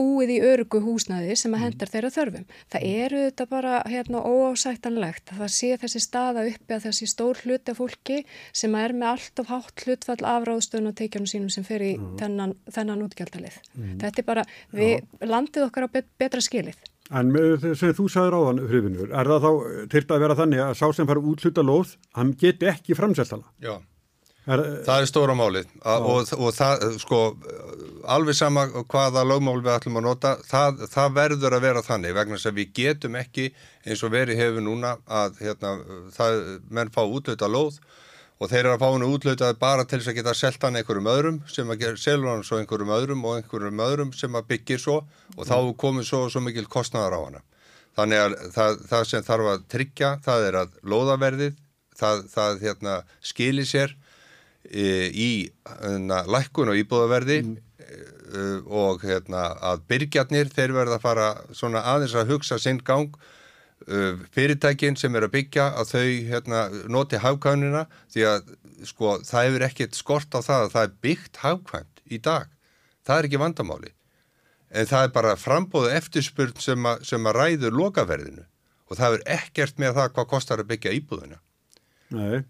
[0.00, 1.64] búið í örugu húsnaði sem að mm.
[1.66, 2.46] hendar þeirra þörfum.
[2.72, 7.42] Það eru þetta bara hérna óásættanlegt að það sé þessi staða uppi að þessi stór
[7.44, 8.20] hluti af fólki
[8.62, 11.92] sem er með allt of hátt hlutfall af ráðstöðun og teikjanum sínum sem fer í
[11.98, 12.14] mm.
[12.20, 13.60] þennan, þennan útgjaldalið.
[13.76, 13.98] Mm.
[14.04, 16.80] Þetta er bara, við, landið okkar á bet, betra skilið.
[17.10, 17.32] En
[17.74, 19.52] sem þú sagður á þann, Friðvinur, er það þá
[19.90, 23.50] til að vera þannig að sá sem fara útluta lóð, hann geti ekki framselt hana?
[23.58, 23.72] Já.
[24.50, 25.70] Er, það er stóra málið.
[25.84, 27.20] Og, og það, sko,
[28.10, 32.38] alveg sama hvaða lögmál við ætlum að nota, það, það verður að vera þannig vegna
[32.38, 33.48] þess að við getum ekki
[33.86, 35.74] eins og verið hefur núna að hérna,
[36.16, 37.78] það, menn fá útlöta lóð
[38.40, 41.10] og þeir eru að fá hennu útlötað bara til þess að geta selta hann einhverjum
[41.12, 44.78] öðrum sem að gera selur hann svo einhverjum öðrum og einhverjum öðrum sem að byggja
[44.80, 45.00] svo
[45.36, 47.42] og þá komið svo, svo mikil kostnæðar á hana.
[47.98, 51.58] Þannig að það, það sem þarf að tryggja, það er að lóðaverðið,
[52.00, 52.94] það, það hérna,
[53.32, 53.96] skilir sér
[54.68, 55.30] í
[55.66, 57.58] hérna, lækkun og íbúðaverði mm.
[58.30, 63.16] E, og hérna, að byrgjarnir þeir verða að fara svona aðeins að hugsa sinn gang
[63.88, 68.52] e, fyrirtækin sem er að byggja að þau hérna, noti hafkvæmina því að
[68.86, 72.46] sko, það hefur ekkert skort á það að það er byggt hafkvæmt í dag.
[73.06, 73.92] Það er ekki vandamáli.
[74.70, 78.46] En það er bara frambóðu eftirspurn sem, a, sem að ræður lokaverðinu
[78.90, 81.42] og það er ekkert með það hvað kostar að byggja íbúðuna.
[82.14, 82.46] Nei.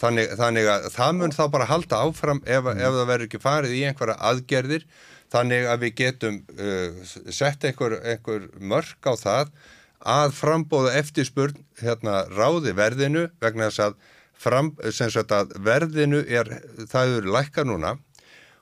[0.00, 2.78] Þannig, þannig að það mun þá bara halda áfram ef, mm.
[2.80, 4.86] ef það verður ekki farið í einhverja aðgerðir
[5.30, 9.52] þannig að við getum uh, sett einhver, einhver mörg á það
[10.00, 13.98] að frambóða eftirspurn hérna, ráði verðinu vegna þess að,
[14.40, 16.48] fram, að verðinu er,
[16.88, 17.98] það eru lækka núna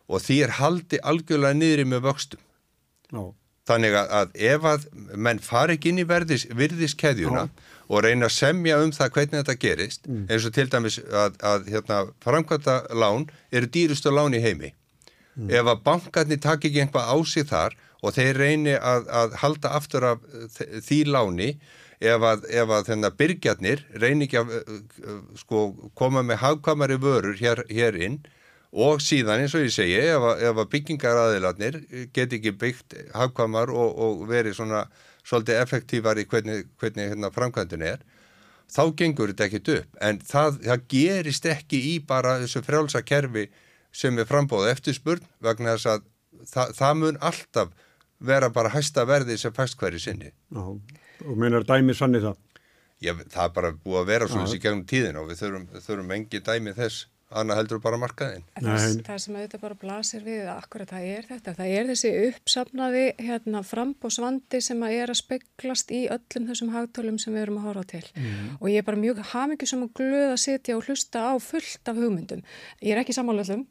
[0.09, 2.43] og því er haldi algjörlega niðri með vöxtum.
[3.15, 3.31] No.
[3.69, 8.29] Þannig að, að ef að menn fari ekki inn í verðis, virðiskeðjuna no og reyna
[8.29, 10.27] að semja um það hvernig þetta gerist mm.
[10.29, 15.49] eins og til dæmis að, að hérna, framkvæmta lán eru dýrustu lán í heimi mm.
[15.49, 19.75] ef að bankarnir takk ekki einhvað á sig þar og þeir reyni að, að halda
[19.79, 20.25] aftur af
[20.59, 21.51] því láni
[21.99, 24.53] ef að, ef að þennan byrgjarnir reyni ekki að
[25.41, 25.65] sko,
[25.99, 28.21] koma með hagkvamari vörur hér, hér inn
[28.73, 31.79] og síðan eins og ég segi ef að, ef að byggingaraðilarnir
[32.17, 34.85] get ekki byggt hagkvamar og, og verið svona
[35.29, 38.05] svolítið effektívar í hvernig, hvernig hérna, framkvæmdun er,
[38.69, 39.99] þá gengur þetta ekkit upp.
[40.05, 43.49] En það, það gerist ekki í bara þessu frjálsa kerfi
[43.93, 46.07] sem er frambóða eftirspurn vegna þess að
[46.49, 47.73] það, það mun alltaf
[48.19, 50.33] vera bara hæsta verði sem fæst hverju sinni.
[50.53, 50.65] Já,
[51.25, 52.37] og meinar dæmi sanni það.
[52.99, 56.15] Já, það er bara búið að vera svona í gegnum tíðin og við þurfum, þurfum
[56.17, 58.45] engi dæmi þess, annað heldur bara markaðinn.
[58.57, 59.03] En Það, Nei.
[59.07, 61.55] það sem auðvitað bara blasir við akkurat það er þetta.
[61.59, 67.19] Það er þessi uppsafnaði hérna, frambósvandi sem að er að speglast í öllum þessum hagtölum
[67.21, 68.05] sem við erum að horfa til.
[68.61, 72.01] Og ég er bara mjög hamingjusum og glöð að sitja og hlusta á fullt af
[72.01, 72.43] hugmyndum.
[72.81, 73.67] Ég er ekki sammála öllum,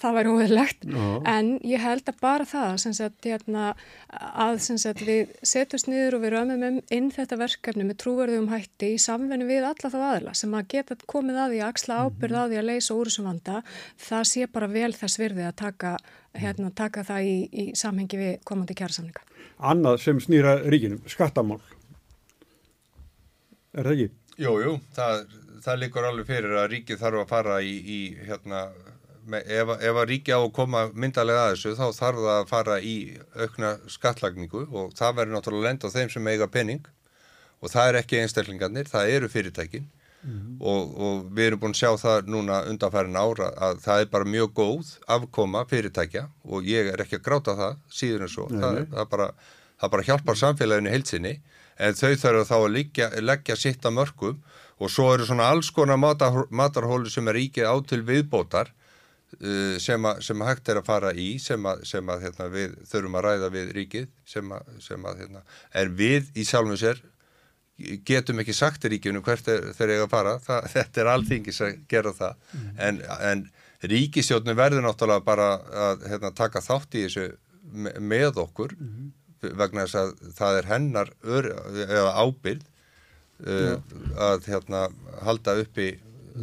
[0.00, 1.04] það væri óveðlegt, Já.
[1.30, 3.66] en ég held að bara það sem sagt, hérna,
[4.10, 8.50] að sem sagt, við setjumst niður og við römmum um inn þetta verkefni með trúverðum
[8.52, 12.00] hætti í samvenni við alla þá aðla sem að geta komið að því að axla
[12.06, 13.62] ábyrð á því að leysa úr þessum vanda,
[14.08, 15.94] það sé bara vel þess virði að taka,
[16.38, 19.24] hérna, taka það í, í samhengi við komandi kjærasamninga.
[19.64, 21.60] Annað sem snýra ríkinum, skattamál.
[23.74, 24.10] Er það ekki?
[24.42, 25.20] Jú, jú, það,
[25.64, 28.64] það líkur alveg fyrir að ríkið þarf að fara í, í hérna,
[29.32, 32.78] ef, ef að ríkið á að koma myndalega að þessu þá þarf það að fara
[32.80, 32.94] í
[33.40, 36.84] aukna skattlagningu og það verður náttúrulega lend á þeim sem eiga penning
[37.64, 39.86] og það er ekki einstaklingarnir, það eru fyrirtækin.
[40.60, 44.24] Og, og við erum búin að sjá það núna undanfærin ára að það er bara
[44.32, 48.78] mjög góð afkoma fyrirtækja og ég er ekki að gráta það síður en svo, það,
[48.80, 49.26] er- það, bara,
[49.82, 51.34] það bara hjálpar samfélaginu heilsinni
[51.76, 54.38] en þau þarf þá að leggja, leggja sitt að mörgum
[54.80, 58.72] og svo eru svona alls konar matar, matarhólu sem er ríkið á til viðbótar
[59.82, 63.18] sem, að, sem hægt er að fara í sem að, sem að hérna, við þurfum
[63.18, 65.42] að ræða við ríkið sem að, sem að hérna,
[65.80, 67.00] en við í sjálfum sér
[68.06, 71.72] getum ekki sagt ríkjunu hvert er, þeir eiga að fara, það, þetta er alþingis að
[71.90, 72.36] gera það.
[72.86, 73.00] En,
[73.32, 73.42] en
[73.90, 75.48] ríkistjórnum verður náttúrulega bara
[75.88, 77.26] að hérna, taka þátt í þessu
[77.74, 78.76] me- með okkur
[79.44, 81.50] vegna þess að það er hennar ör,
[82.22, 82.62] ábyrð
[83.44, 83.74] uh,
[84.30, 84.86] að hérna,
[85.26, 85.90] halda uppi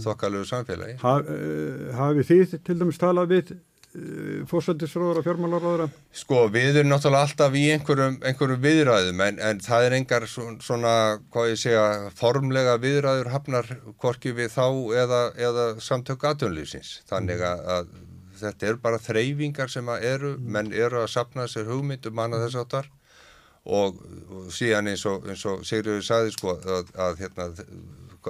[0.05, 0.95] þokkalögu samfélagi.
[1.01, 5.87] Ha, uh, hafið þið til dæmis talað við uh, fórsættisróður og fjármálaróðura?
[6.21, 10.93] Sko, við erum náttúrulega alltaf í einhverjum, einhverjum viðræðum en, en það er engar svona,
[11.33, 11.83] hvað ég segja,
[12.17, 14.65] formlega viðræður hafnar hvorki við þá
[15.03, 17.01] eða, eða samtök aðtunlýfsins.
[17.11, 17.93] Þannig að, að
[18.41, 22.61] þetta eru bara þreyfingar sem að eru, menn eru að sapna sér hugmyndum annað þess
[22.63, 22.89] áttar
[23.65, 23.99] og,
[24.31, 27.49] og síðan eins og, og Sigriður sagði sko að, að hérna,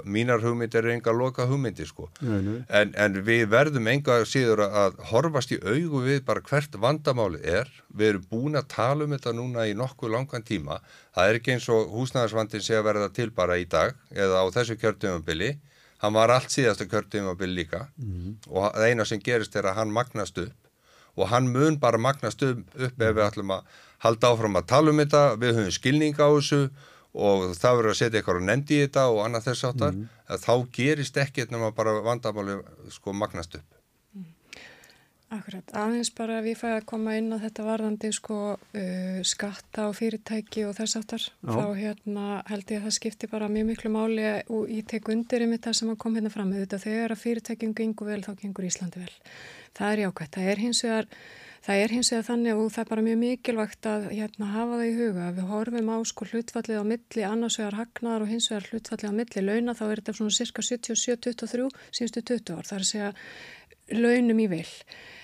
[0.05, 2.09] mínar hugmyndir eru enga loka hugmyndir sko.
[2.21, 2.59] Nei, nei.
[2.69, 7.67] En, en við verðum enga síður að- horfast í augu við bara hvert vandamáli er.
[7.93, 10.79] Við erum búin að tala um þetta núna í nokkuð langan tíma.
[11.15, 14.45] Það er ekki eins og húsnæðarsvandin sé að verða til bara í dag eða á
[14.55, 15.57] þessu kjörtumabili.
[16.01, 17.83] Hann var allt síðasta kjörtumabili líka
[18.49, 20.57] og það eina sem gerist er að hann magnast upp
[21.19, 23.65] og hann mun bara magnast upp, upp ef við ætlum að
[24.01, 26.61] halda áfram að tala um þetta, við höfum skilning á þessu
[27.11, 30.53] og það verður að setja eitthvað nendi í þetta og annað þess áttar, að þá
[30.77, 32.57] gerist ekkert nema bara vandamáli
[32.93, 33.77] sko magnast upp.
[35.31, 39.85] Akkurat, aðeins bara ef ég fæ að koma inn á þetta varðandi sko uh, skatta
[39.87, 43.91] og fyrirtæki og þess áttar, þá hérna held ég að það skipti bara mjög miklu
[43.93, 46.51] máli og ég tek undir um þetta sem að kom hérna fram.
[46.51, 49.15] Þetta þegar að fyrirtækjum gengur vel þá gengur Íslandi vel.
[49.79, 51.09] Það er jákvæmt, það er hins vegar
[51.61, 54.87] Það er hins vegar þannig og það er bara mjög mikilvægt að hérna, hafa það
[54.87, 55.25] í huga.
[55.37, 59.19] Við horfum á sko hlutfallið á milli, annars vegar hagnar og hins vegar hlutfallið á
[59.19, 62.65] milli launa, þá er þetta svona cirka 77-23 síðustu 20 ár.
[62.65, 63.11] Það er að segja
[63.93, 64.65] launum í vil.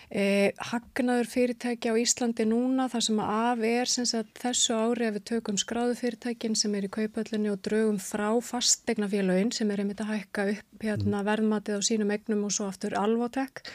[0.07, 5.03] Eh, hagnaður fyrirtæki á Íslandi núna þar sem að af er sem sagt, þessu ári
[5.09, 9.67] ef við tökum skráðu fyrirtækin sem er í kaupöllinu og draugum frá fastegna félagin sem
[9.67, 13.65] er einmitt að hækka upp hérna, verðmatið á sínum egnum og svo aftur alvotek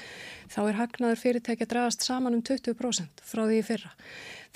[0.48, 3.92] þá er hagnaður fyrirtæki að dragast saman um 20% frá því fyrra.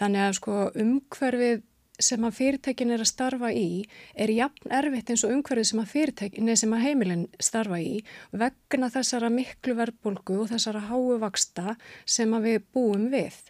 [0.01, 1.65] Þannig að sko umhverfið
[2.03, 5.91] sem að fyrirtækin er að starfa í er jafn erfitt eins og umhverfið sem að
[5.95, 8.03] fyrirtækin, nei sem að heimilin starfa í
[8.33, 13.41] vegna þessara miklu verbulgu og þessara háu vaksta sem að við búum við.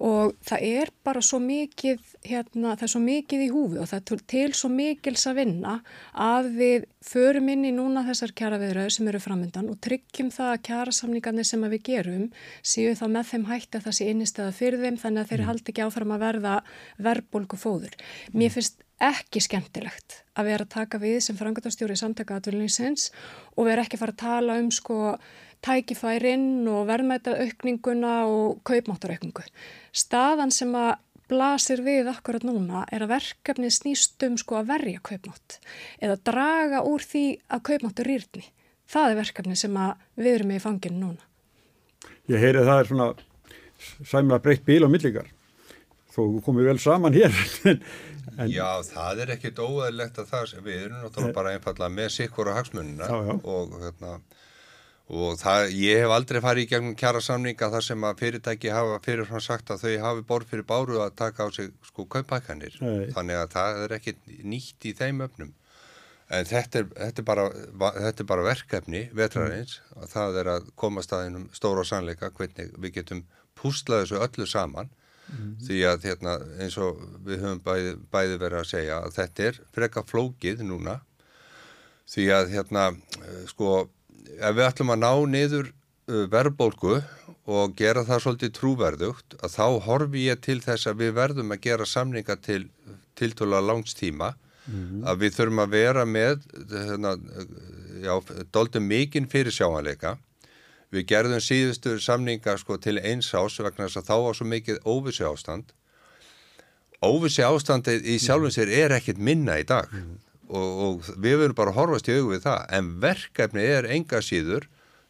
[0.00, 3.98] Og það er bara svo mikið, hérna, það er svo mikið í húfi og það
[4.00, 5.74] er til- svo mikils að vinna
[6.16, 10.62] að við förum inn í núna þessar kjaraviðröðu sem eru framöndan og tryggjum það að
[10.68, 12.30] kjarasamningarnir sem að við gerum
[12.62, 15.68] séu þá með þeim hætti að það sé innistæða fyrir þeim þannig að þeir haldi
[15.74, 16.54] ekki áfram að verða
[16.96, 17.94] verðbólgu fóður.
[18.32, 23.10] Mér finnst ekki skemmtilegt að vera að taka við sem frangatastjóri samtaka aðvölinnsins
[23.56, 24.98] og vera ekki að fara að tala um sko
[25.64, 29.44] tækifærin og verðmæta aukninguna og kaupmáttaraukningu.
[29.92, 30.94] Staðan sem að
[31.30, 35.60] blasir við akkurat núna er að verkefni snýst um sko að verja kaupmátt
[36.02, 38.46] eða draga úr því að kaupmáttur rýrni.
[38.90, 41.28] Það er verkefni sem að við erum með í fanginu núna.
[42.30, 43.10] Ég heyri að það er svona
[44.10, 45.28] sæmla breytt bíl á millingar.
[46.10, 47.36] Þó komið vel saman hér.
[48.40, 52.50] en, Já, það er ekkit óæðilegt að það, við erum náttúrulega bara einfallega með sikkur
[52.50, 53.34] á hagsmunina Já, já.
[53.54, 54.16] og hérna
[55.10, 59.00] og það, ég hef aldrei farið í gegnum kjara samninga þar sem að fyrirtæki hafa
[59.04, 63.40] fyrirfram sagt að þau hafi borð fyrir báru að taka á sig sko kaupækanir þannig
[63.40, 64.14] að það er ekki
[64.46, 65.50] nýtt í þeim öfnum
[66.30, 67.44] en þetta er, þetta er, bara,
[67.96, 69.80] þetta er bara verkefni vetrarins.
[69.98, 73.22] Að það er að koma staðinum stóra sannleika hvernig við getum
[73.58, 74.90] púslað þessu öllu saman.
[75.62, 79.60] Því að hérna, eins og við höfum bæði, bæði verið að segja að þetta er
[79.76, 80.96] freka flókið núna.
[82.10, 83.68] Því að hérna eh, sko
[84.38, 87.00] ef við ætlum að ná niður uh, verðbólgu
[87.50, 91.64] og gera það svolítið trúverðugt að þá horfi ég til þess að við verðum að
[91.66, 92.62] gera samninga til
[93.18, 94.34] tiltöla langstíma
[95.08, 97.16] að við þurfum að vera með hérna,
[98.04, 98.12] já,
[98.52, 100.16] doldum mikinn fyrir sjáanleika
[100.94, 104.80] við gerðum síðustu samninga sko til eins ás vegna þess að þá var svo mikið
[104.84, 105.72] óvissi ástand
[107.00, 109.90] óvissi ástandið í sjálfum sér er ekkit minna í dag
[110.50, 112.62] og, og við verðum bara að horfast í augu við það.
[112.76, 114.66] En verkefni er enga síður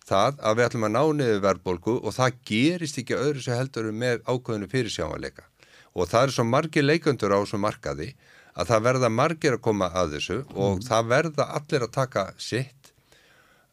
[0.07, 3.91] það að við ætlum að ná niður verðbólgu og það gerist ekki öðru sem heldur
[3.93, 5.47] með ákveðinu fyrirsjáanleika.
[5.94, 8.12] Og það er svo margir leikundur á þessu markaði
[8.55, 12.77] að það verða margir að koma að þessu og það verða allir að taka sitt.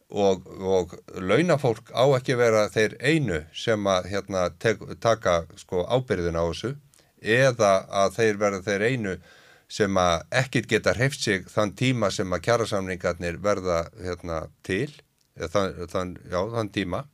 [0.08, 6.38] Og, og launafólk á ekki vera þeir einu sem að hérna, tek, taka sko, ábyrðin
[6.40, 6.70] á þessu
[7.20, 7.72] eða
[8.04, 9.16] að þeir verða þeir einu
[9.68, 14.88] sem að ekkit geta hreift sig þann tíma sem að kjærasamningarnir verða hérna, til
[15.36, 17.04] þann, þann, já, þann tíma.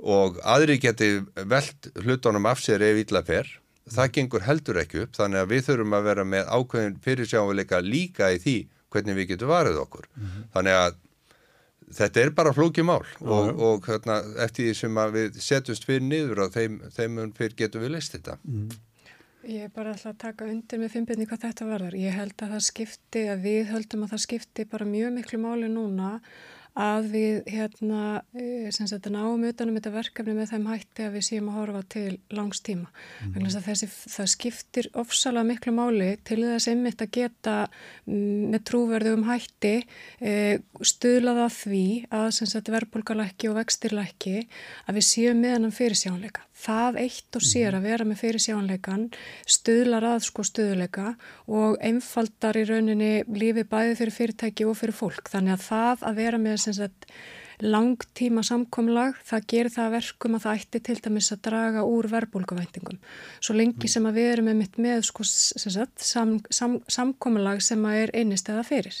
[0.00, 1.10] Og aðri geti
[1.50, 3.50] velt hlutunum af sér ef illa fer.
[3.90, 8.32] Það gengur heldur ekki upp þannig að við þurfum að vera með ákveðin fyrirsjáuleika líka
[8.32, 8.56] í því
[8.90, 10.08] hvernig við getum varið okkur.
[10.54, 10.98] Þannig að
[11.96, 16.44] þetta er bara flókið mál og, og hérna, eftir því sem við setjumst fyrir niður
[16.46, 18.38] og þeim, þeim fyrir getum við leist þetta
[19.48, 21.96] Ég er bara alltaf að taka undir með fimmbyrni hvað þetta varðar.
[21.96, 25.70] Ég held að það skipti, að við höldum að það skipti bara mjög miklu máli
[25.72, 26.10] núna
[26.78, 31.24] að við hérna, eh, sem sagt, náum utanum þetta verkefni með þeim hætti að við
[31.26, 32.86] séum að horfa til langstíma.
[33.26, 33.48] Mm.
[33.64, 37.56] Þessi, það skiptir ofsalega miklu máli til þess einmitt að geta
[38.06, 39.74] mm, með trúverðum hætti
[40.20, 44.36] e, stuðlaða því að sem sagt, verðbólgalækki og vextirlækki
[44.86, 46.46] að við séum með hennan fyrirsjánleika.
[46.60, 49.06] Það eitt og sér að vera með fyrirsjánleikan
[49.48, 51.14] stuðlar að sko stuðleika
[51.48, 55.30] og einfaldar í rauninni lífi bæði fyrir fyrirtæki og fyrir fólk.
[55.32, 57.08] Þannig að það að vera með sem sagt,
[57.62, 62.08] langtíma samkomlag, það gerir það að verkum að það ætti til dæmis að draga úr
[62.10, 63.00] verbulguvæntingum.
[63.40, 67.82] Svo lengi sem að við erum með með sko, sem sagt, sam, sam, samkomlag sem
[67.88, 69.00] að er einnist eða fyrir.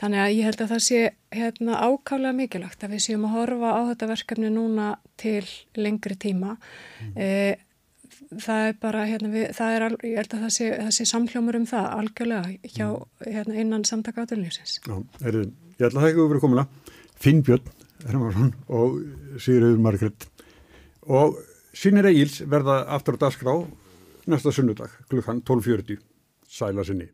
[0.00, 1.02] Þannig að ég held að það sé
[1.34, 4.88] hérna, ákálega mikilvægt að við séum að horfa á þetta verkefni núna
[5.20, 5.44] til
[5.78, 6.56] lengri tíma.
[7.14, 7.62] Mm.
[8.34, 11.58] Það er bara, hérna, við, það er, ég held að það sé, það sé samhljómur
[11.60, 12.86] um það algjörlega hjá
[13.26, 14.80] hérna, innan samtaka átunlýfsins.
[14.82, 15.44] Já, heyrðu,
[15.78, 16.66] ég ætla að þakka fyrir komuna
[17.24, 19.00] Finnbjörn Hermansson og
[19.40, 20.28] Sigurður Margret
[21.08, 21.38] og
[21.74, 23.54] Sinir Egils verða aftur á dagskrá
[24.30, 26.00] næsta sunnudag klukkan 12.40
[26.48, 27.08] sæla sinni